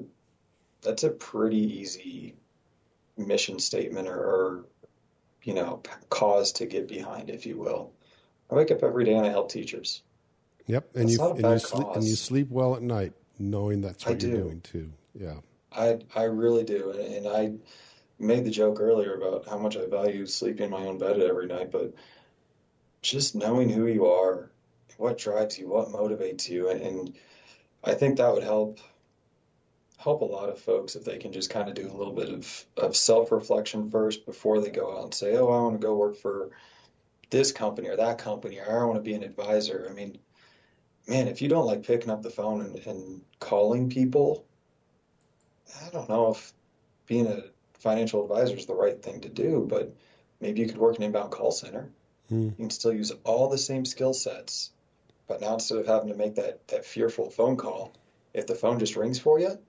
that's 0.81 1.03
a 1.03 1.09
pretty 1.09 1.79
easy 1.79 2.35
mission 3.17 3.59
statement 3.59 4.07
or, 4.07 4.17
or 4.17 4.65
you 5.43 5.53
know 5.53 5.81
cause 6.09 6.53
to 6.53 6.65
get 6.65 6.87
behind, 6.87 7.29
if 7.29 7.45
you 7.45 7.57
will. 7.57 7.91
I 8.51 8.55
wake 8.55 8.71
up 8.71 8.83
every 8.83 9.05
day 9.05 9.13
and 9.13 9.25
I 9.25 9.29
help 9.29 9.51
teachers. 9.51 10.01
Yep, 10.67 10.89
and 10.95 11.09
That's 11.09 11.17
you 11.17 11.29
and 11.31 11.51
you 11.51 11.59
sleep 11.59 11.87
and 11.95 12.03
you 12.03 12.15
sleep 12.15 12.49
well 12.49 12.75
at 12.75 12.81
night, 12.81 13.13
knowing 13.39 13.81
that's 13.81 14.05
I 14.05 14.11
what 14.11 14.21
you're 14.21 14.31
do. 14.31 14.43
doing 14.43 14.61
too. 14.61 14.91
Yeah. 15.13 15.35
I 15.71 15.99
I 16.15 16.23
really 16.23 16.63
do, 16.63 16.91
and, 16.91 17.25
and 17.25 17.27
I 17.27 17.53
made 18.19 18.45
the 18.45 18.51
joke 18.51 18.79
earlier 18.79 19.15
about 19.15 19.47
how 19.47 19.57
much 19.57 19.77
I 19.77 19.85
value 19.87 20.25
sleeping 20.25 20.65
in 20.65 20.71
my 20.71 20.85
own 20.85 20.97
bed 20.97 21.19
every 21.19 21.47
night, 21.47 21.71
but 21.71 21.93
just 23.01 23.33
knowing 23.33 23.69
who 23.69 23.87
you 23.87 24.07
are, 24.07 24.51
what 24.97 25.17
drives 25.17 25.57
you, 25.57 25.69
what 25.69 25.89
motivates 25.89 26.49
you, 26.49 26.69
and, 26.69 26.81
and 26.81 27.13
I 27.83 27.93
think 27.93 28.17
that 28.17 28.33
would 28.33 28.43
help 28.43 28.79
help 29.99 30.21
a 30.21 30.25
lot 30.25 30.49
of 30.49 30.57
folks 30.59 30.95
if 30.95 31.03
they 31.03 31.17
can 31.17 31.33
just 31.33 31.49
kind 31.49 31.67
of 31.67 31.75
do 31.75 31.85
a 31.85 31.97
little 31.97 32.13
bit 32.13 32.29
of, 32.29 32.65
of 32.77 32.95
self-reflection 32.95 33.91
first 33.91 34.25
before 34.25 34.61
they 34.61 34.69
go 34.69 34.97
out 34.97 35.03
and 35.03 35.13
say, 35.13 35.35
oh, 35.35 35.49
I 35.49 35.61
want 35.61 35.79
to 35.79 35.85
go 35.85 35.93
work 35.93 36.15
for 36.15 36.51
this 37.29 37.51
company 37.51 37.89
or 37.89 37.97
that 37.97 38.17
company, 38.17 38.59
or 38.59 38.81
I 38.81 38.85
want 38.85 38.95
to 38.95 39.03
be 39.03 39.13
an 39.13 39.23
advisor. 39.23 39.87
I 39.89 39.93
mean, 39.93 40.17
man, 41.05 41.27
if 41.27 41.41
you 41.41 41.49
don't 41.49 41.65
like 41.65 41.83
picking 41.83 42.09
up 42.09 42.23
the 42.23 42.29
phone 42.29 42.61
and, 42.61 42.77
and 42.87 43.21
calling 43.39 43.89
people, 43.89 44.45
I 45.85 45.89
don't 45.89 46.07
know 46.07 46.31
if 46.31 46.53
being 47.05 47.27
a 47.27 47.43
financial 47.79 48.23
advisor 48.23 48.55
is 48.55 48.67
the 48.67 48.75
right 48.75 49.03
thing 49.03 49.19
to 49.21 49.29
do, 49.29 49.67
but 49.69 49.93
maybe 50.39 50.61
you 50.61 50.67
could 50.67 50.77
work 50.77 50.95
in 50.95 51.03
an 51.03 51.07
inbound 51.07 51.31
call 51.31 51.51
center. 51.51 51.89
Hmm. 52.29 52.45
You 52.45 52.55
can 52.57 52.69
still 52.69 52.93
use 52.93 53.11
all 53.25 53.49
the 53.49 53.57
same 53.57 53.83
skill 53.83 54.13
sets, 54.13 54.71
but 55.27 55.41
now 55.41 55.55
instead 55.55 55.79
of 55.79 55.87
having 55.87 56.07
to 56.07 56.15
make 56.15 56.35
that, 56.35 56.65
that 56.69 56.85
fearful 56.85 57.29
phone 57.29 57.57
call, 57.57 57.91
if 58.33 58.47
the 58.47 58.55
phone 58.55 58.79
just 58.79 58.95
rings 58.95 59.19
for 59.19 59.39
you, 59.41 59.59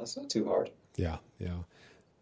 that's 0.00 0.16
not 0.16 0.28
too 0.28 0.46
hard. 0.46 0.70
Yeah, 0.96 1.18
yeah. 1.38 1.58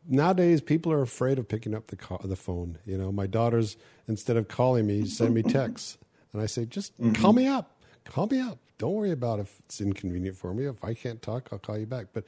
Nowadays, 0.07 0.61
people 0.61 0.93
are 0.93 1.03
afraid 1.03 1.39
of 1.39 1.49
picking 1.49 1.75
up 1.75 1.89
the 1.89 1.97
call, 1.97 2.21
the 2.23 2.37
phone. 2.37 2.79
You 2.85 2.99
know, 2.99 3.11
my 3.11 3.27
daughters 3.27 3.77
instead 4.07 4.37
of 4.37 4.49
calling 4.49 4.87
me, 4.87 5.07
send 5.07 5.35
me 5.35 5.43
texts, 5.43 5.99
and 6.33 6.43
I 6.43 6.47
say, 6.47 6.65
just 6.65 6.99
mm-hmm. 7.01 7.21
call 7.21 7.33
me 7.33 7.47
up, 7.47 7.81
call 8.05 8.27
me 8.27 8.41
up. 8.41 8.59
Don't 8.79 8.95
worry 8.95 9.11
about 9.11 9.41
if 9.41 9.61
it's 9.67 9.81
inconvenient 9.81 10.37
for 10.37 10.55
me. 10.55 10.67
If 10.67 10.85
I 10.85 10.95
can't 10.95 11.21
talk, 11.21 11.49
I'll 11.51 11.59
call 11.59 11.77
you 11.77 11.87
back. 11.87 12.07
But, 12.13 12.25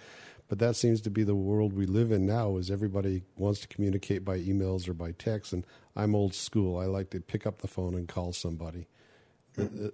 but 0.49 0.59
that 0.59 0.75
seems 0.75 1.01
to 1.03 1.11
be 1.11 1.23
the 1.23 1.35
world 1.35 1.73
we 1.73 1.87
live 1.87 2.11
in 2.11 2.27
now. 2.27 2.57
Is 2.57 2.71
everybody 2.71 3.23
wants 3.37 3.61
to 3.61 3.69
communicate 3.69 4.25
by 4.25 4.39
emails 4.39 4.89
or 4.89 4.95
by 4.95 5.13
text, 5.13 5.53
and 5.53 5.65
I'm 5.95 6.15
old 6.15 6.35
school. 6.35 6.79
I 6.79 6.87
like 6.87 7.11
to 7.11 7.21
pick 7.21 7.47
up 7.47 7.63
the 7.63 7.69
phone 7.69 7.95
and 7.95 8.09
call 8.09 8.33
somebody. 8.33 8.89
Uh, 9.59 9.63
uh, 9.63 9.91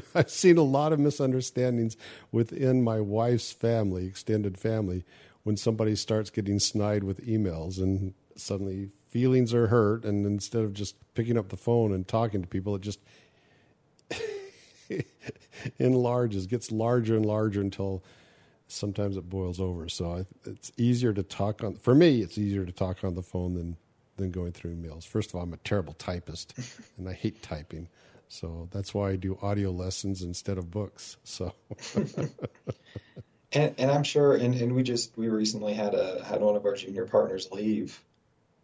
I've 0.14 0.30
seen 0.30 0.58
a 0.58 0.62
lot 0.62 0.92
of 0.92 1.00
misunderstandings 1.00 1.96
within 2.30 2.82
my 2.82 3.00
wife's 3.00 3.52
family, 3.52 4.06
extended 4.06 4.58
family, 4.58 5.04
when 5.42 5.56
somebody 5.56 5.96
starts 5.96 6.30
getting 6.30 6.58
snide 6.58 7.04
with 7.04 7.26
emails 7.26 7.78
and 7.78 8.14
suddenly 8.36 8.88
feelings 9.08 9.52
are 9.52 9.66
hurt 9.66 10.04
and 10.04 10.24
instead 10.24 10.62
of 10.62 10.72
just 10.72 10.94
picking 11.14 11.36
up 11.36 11.48
the 11.48 11.56
phone 11.56 11.92
and 11.92 12.08
talking 12.08 12.40
to 12.40 12.48
people 12.48 12.74
it 12.74 12.80
just 12.80 13.00
enlarges 15.78 16.46
gets 16.46 16.72
larger 16.72 17.16
and 17.16 17.26
larger 17.26 17.60
until 17.60 18.02
sometimes 18.68 19.18
it 19.18 19.28
boils 19.28 19.60
over. 19.60 19.86
So 19.88 20.24
it's 20.46 20.72
easier 20.78 21.12
to 21.12 21.22
talk 21.22 21.62
on 21.62 21.76
for 21.76 21.94
me 21.94 22.22
it's 22.22 22.38
easier 22.38 22.64
to 22.64 22.72
talk 22.72 23.04
on 23.04 23.14
the 23.14 23.22
phone 23.22 23.54
than 23.54 23.76
than 24.16 24.30
going 24.30 24.52
through 24.52 24.74
emails. 24.74 25.06
First 25.06 25.30
of 25.30 25.36
all 25.36 25.42
i'm 25.42 25.52
a 25.52 25.58
terrible 25.58 25.94
typist 25.94 26.54
and 26.98 27.08
i 27.08 27.12
hate 27.12 27.42
typing 27.42 27.88
so 28.32 28.68
that's 28.72 28.94
why 28.94 29.10
i 29.10 29.16
do 29.16 29.38
audio 29.42 29.70
lessons 29.70 30.22
instead 30.22 30.58
of 30.58 30.70
books 30.70 31.16
so 31.24 31.52
and, 33.52 33.74
and 33.78 33.90
i'm 33.90 34.04
sure 34.04 34.34
and, 34.34 34.54
and 34.54 34.74
we 34.74 34.82
just 34.82 35.16
we 35.16 35.28
recently 35.28 35.74
had 35.74 35.94
a 35.94 36.24
had 36.24 36.40
one 36.40 36.56
of 36.56 36.64
our 36.64 36.74
junior 36.74 37.06
partners 37.06 37.48
leave 37.52 38.02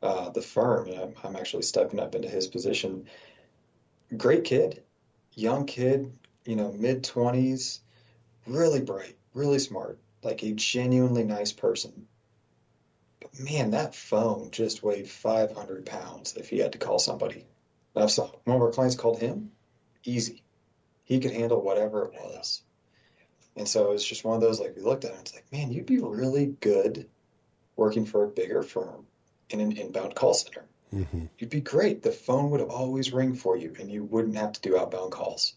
uh, 0.02 0.30
the 0.30 0.42
firm, 0.42 0.88
and 0.88 0.98
I'm, 0.98 1.14
I'm 1.24 1.36
actually 1.36 1.62
stepping 1.62 2.00
up 2.00 2.14
into 2.14 2.28
his 2.28 2.46
position. 2.46 3.06
Great 4.16 4.44
kid, 4.44 4.82
young 5.34 5.66
kid, 5.66 6.12
you 6.44 6.56
know, 6.56 6.72
mid 6.72 7.02
20s, 7.04 7.80
really 8.46 8.80
bright, 8.80 9.16
really 9.34 9.58
smart, 9.58 9.98
like 10.22 10.42
a 10.42 10.52
genuinely 10.52 11.24
nice 11.24 11.52
person. 11.52 12.06
But 13.20 13.38
man, 13.40 13.72
that 13.72 13.94
phone 13.94 14.50
just 14.50 14.82
weighed 14.82 15.10
500 15.10 15.84
pounds 15.84 16.36
if 16.36 16.48
he 16.48 16.58
had 16.58 16.72
to 16.72 16.78
call 16.78 16.98
somebody. 16.98 17.44
Now, 17.94 18.06
one 18.44 18.56
of 18.56 18.62
our 18.62 18.70
clients 18.70 18.96
called 18.96 19.18
him, 19.18 19.50
easy. 20.04 20.42
He 21.04 21.20
could 21.20 21.32
handle 21.32 21.62
whatever 21.62 22.04
it 22.04 22.12
was. 22.12 22.62
And 23.56 23.66
so 23.66 23.92
it's 23.92 24.04
just 24.04 24.24
one 24.24 24.36
of 24.36 24.40
those, 24.40 24.60
like, 24.60 24.76
we 24.76 24.82
looked 24.82 25.04
at 25.04 25.12
it, 25.12 25.20
it's 25.20 25.34
like, 25.34 25.50
man, 25.52 25.72
you'd 25.72 25.86
be 25.86 25.98
really 25.98 26.46
good 26.60 27.08
working 27.76 28.04
for 28.04 28.24
a 28.24 28.28
bigger 28.28 28.62
firm 28.62 29.06
in 29.50 29.60
an 29.60 29.72
inbound 29.72 30.14
call 30.14 30.34
center. 30.34 30.64
Mm-hmm. 30.94 31.26
You'd 31.38 31.50
be 31.50 31.60
great. 31.60 32.02
The 32.02 32.12
phone 32.12 32.50
would 32.50 32.60
always 32.60 33.12
ring 33.12 33.34
for 33.34 33.56
you, 33.56 33.74
and 33.78 33.90
you 33.90 34.04
wouldn't 34.04 34.36
have 34.36 34.52
to 34.52 34.60
do 34.60 34.78
outbound 34.78 35.12
calls. 35.12 35.54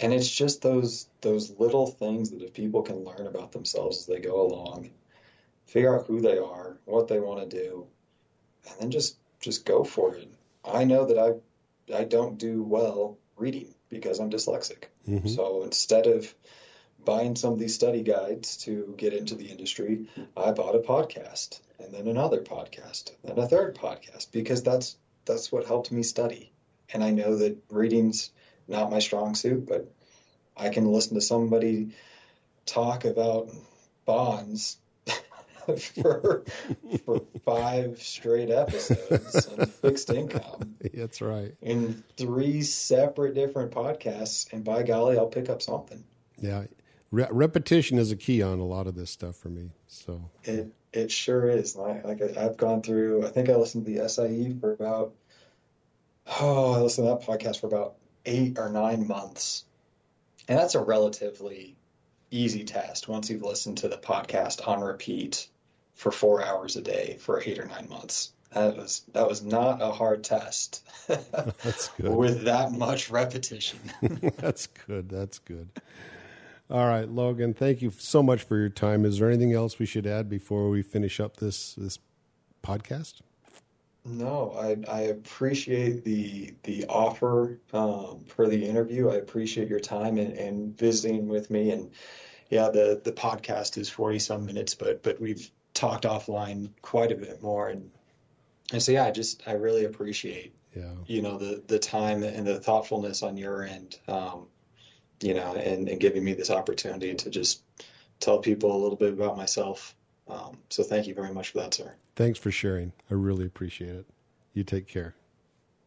And 0.00 0.12
it's 0.12 0.30
just 0.30 0.62
those 0.62 1.08
those 1.20 1.50
little 1.58 1.86
things 1.86 2.30
that 2.30 2.42
if 2.42 2.54
people 2.54 2.82
can 2.82 3.04
learn 3.04 3.26
about 3.26 3.52
themselves 3.52 3.98
as 3.98 4.06
they 4.06 4.20
go 4.20 4.46
along, 4.46 4.90
figure 5.66 5.98
out 5.98 6.06
who 6.06 6.20
they 6.20 6.38
are, 6.38 6.78
what 6.84 7.08
they 7.08 7.18
want 7.18 7.50
to 7.50 7.56
do, 7.56 7.86
and 8.68 8.80
then 8.80 8.90
just 8.90 9.16
just 9.40 9.64
go 9.64 9.84
for 9.84 10.14
it. 10.14 10.28
I 10.64 10.84
know 10.84 11.06
that 11.06 11.18
I 11.18 11.32
I 11.94 12.04
don't 12.04 12.38
do 12.38 12.62
well 12.62 13.18
reading 13.36 13.74
because 13.88 14.18
I'm 14.18 14.30
dyslexic. 14.30 14.84
Mm-hmm. 15.08 15.28
So 15.28 15.62
instead 15.62 16.06
of 16.06 16.34
buying 17.04 17.36
some 17.36 17.52
of 17.52 17.58
these 17.58 17.74
study 17.74 18.02
guides 18.02 18.58
to 18.58 18.94
get 18.96 19.12
into 19.12 19.34
the 19.34 19.46
industry, 19.46 20.06
I 20.36 20.52
bought 20.52 20.74
a 20.74 20.80
podcast 20.80 21.60
and 21.78 21.94
then 21.94 22.08
another 22.08 22.40
podcast, 22.40 23.12
and 23.22 23.36
then 23.36 23.44
a 23.44 23.48
third 23.48 23.76
podcast 23.76 24.32
because 24.32 24.62
that's 24.62 24.96
that's 25.24 25.52
what 25.52 25.66
helped 25.66 25.92
me 25.92 26.02
study. 26.02 26.52
And 26.92 27.04
I 27.04 27.10
know 27.10 27.36
that 27.36 27.58
reading's 27.70 28.30
not 28.66 28.90
my 28.90 28.98
strong 28.98 29.34
suit, 29.34 29.66
but 29.66 29.90
I 30.56 30.70
can 30.70 30.86
listen 30.86 31.14
to 31.14 31.20
somebody 31.20 31.90
talk 32.66 33.04
about 33.04 33.50
bonds 34.04 34.78
for 36.02 36.44
for 37.04 37.22
five 37.44 38.00
straight 38.00 38.50
episodes 38.50 39.46
on 39.46 39.66
fixed 39.66 40.10
income. 40.10 40.76
That's 40.94 41.20
right. 41.20 41.54
In 41.60 42.02
three 42.16 42.62
separate 42.62 43.34
different 43.34 43.72
podcasts, 43.72 44.52
and 44.52 44.64
by 44.64 44.82
golly, 44.82 45.18
I'll 45.18 45.26
pick 45.26 45.48
up 45.48 45.62
something. 45.62 46.04
Yeah, 46.40 46.64
Re- 47.10 47.28
repetition 47.30 47.98
is 47.98 48.10
a 48.10 48.16
key 48.16 48.42
on 48.42 48.58
a 48.58 48.66
lot 48.66 48.86
of 48.86 48.94
this 48.94 49.10
stuff 49.10 49.36
for 49.36 49.48
me. 49.48 49.70
So 49.86 50.30
it 50.44 50.72
it 50.92 51.10
sure 51.10 51.48
is. 51.48 51.76
Like, 51.76 52.04
like 52.04 52.20
I've 52.36 52.56
gone 52.56 52.82
through. 52.82 53.26
I 53.26 53.30
think 53.30 53.48
I 53.48 53.56
listened 53.56 53.86
to 53.86 53.92
the 53.92 54.08
SIE 54.08 54.56
for 54.60 54.72
about. 54.72 55.14
Oh, 56.40 56.74
I 56.74 56.80
listened 56.80 57.06
to 57.06 57.14
that 57.14 57.26
podcast 57.26 57.60
for 57.60 57.66
about 57.66 57.96
eight 58.26 58.58
or 58.58 58.68
nine 58.68 59.06
months, 59.06 59.64
and 60.46 60.58
that's 60.58 60.74
a 60.74 60.80
relatively 60.80 61.76
easy 62.30 62.64
test 62.64 63.08
once 63.08 63.30
you've 63.30 63.42
listened 63.42 63.78
to 63.78 63.88
the 63.88 63.96
podcast 63.96 64.66
on 64.68 64.82
repeat 64.82 65.48
for 65.98 66.12
four 66.12 66.44
hours 66.44 66.76
a 66.76 66.80
day 66.80 67.16
for 67.18 67.42
eight 67.44 67.58
or 67.58 67.66
nine 67.66 67.88
months. 67.90 68.30
That 68.52 68.76
was 68.76 69.02
that 69.12 69.28
was 69.28 69.42
not 69.42 69.82
a 69.82 69.90
hard 69.90 70.24
test. 70.24 70.82
That's 71.06 71.88
good. 72.00 72.14
With 72.14 72.44
that 72.44 72.72
much 72.72 73.10
repetition. 73.10 73.80
That's 74.36 74.68
good. 74.68 75.10
That's 75.10 75.40
good. 75.40 75.68
All 76.70 76.86
right, 76.86 77.08
Logan, 77.08 77.52
thank 77.52 77.82
you 77.82 77.90
so 77.90 78.22
much 78.22 78.42
for 78.42 78.56
your 78.58 78.68
time. 78.68 79.04
Is 79.04 79.18
there 79.18 79.28
anything 79.28 79.54
else 79.54 79.78
we 79.78 79.86
should 79.86 80.06
add 80.06 80.28
before 80.28 80.70
we 80.70 80.82
finish 80.82 81.18
up 81.18 81.38
this 81.38 81.74
this 81.74 81.98
podcast? 82.62 83.20
No, 84.04 84.52
I, 84.56 84.76
I 84.90 85.00
appreciate 85.00 86.04
the 86.04 86.54
the 86.62 86.86
offer 86.86 87.58
um, 87.72 88.24
for 88.28 88.46
the 88.46 88.64
interview. 88.64 89.10
I 89.10 89.16
appreciate 89.16 89.68
your 89.68 89.80
time 89.80 90.16
and, 90.16 90.32
and 90.34 90.78
visiting 90.78 91.26
with 91.26 91.50
me. 91.50 91.72
And 91.72 91.90
yeah, 92.50 92.70
the 92.70 93.00
the 93.02 93.12
podcast 93.12 93.76
is 93.76 93.90
forty 93.90 94.20
some 94.20 94.46
minutes, 94.46 94.74
but 94.74 95.02
but 95.02 95.20
we've 95.20 95.50
talked 95.78 96.04
offline 96.04 96.70
quite 96.82 97.12
a 97.12 97.16
bit 97.16 97.40
more. 97.42 97.68
And 97.68 97.90
and 98.72 98.82
so 98.82 98.92
yeah, 98.92 99.04
I 99.04 99.10
just 99.10 99.46
I 99.46 99.52
really 99.52 99.84
appreciate 99.84 100.54
yeah. 100.76 100.92
you 101.06 101.22
know 101.22 101.38
the 101.38 101.62
the 101.66 101.78
time 101.78 102.22
and 102.22 102.46
the 102.46 102.60
thoughtfulness 102.60 103.22
on 103.22 103.36
your 103.36 103.62
end. 103.62 103.98
Um, 104.08 104.48
you 105.20 105.34
know, 105.34 105.54
and, 105.54 105.88
and 105.88 105.98
giving 105.98 106.22
me 106.22 106.34
this 106.34 106.48
opportunity 106.48 107.12
to 107.12 107.28
just 107.28 107.62
tell 108.20 108.38
people 108.38 108.76
a 108.76 108.78
little 108.80 108.96
bit 108.96 109.12
about 109.12 109.36
myself. 109.36 109.96
Um, 110.28 110.58
so 110.68 110.84
thank 110.84 111.08
you 111.08 111.14
very 111.14 111.32
much 111.34 111.50
for 111.50 111.58
that, 111.58 111.74
sir. 111.74 111.92
Thanks 112.14 112.38
for 112.38 112.52
sharing. 112.52 112.92
I 113.10 113.14
really 113.14 113.44
appreciate 113.44 113.96
it. 113.96 114.06
You 114.54 114.62
take 114.62 114.86
care. 114.86 115.14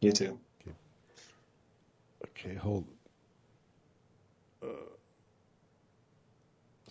You 0.00 0.12
too. 0.12 0.38
Okay, 0.60 0.76
okay 2.50 2.54
hold. 2.56 2.84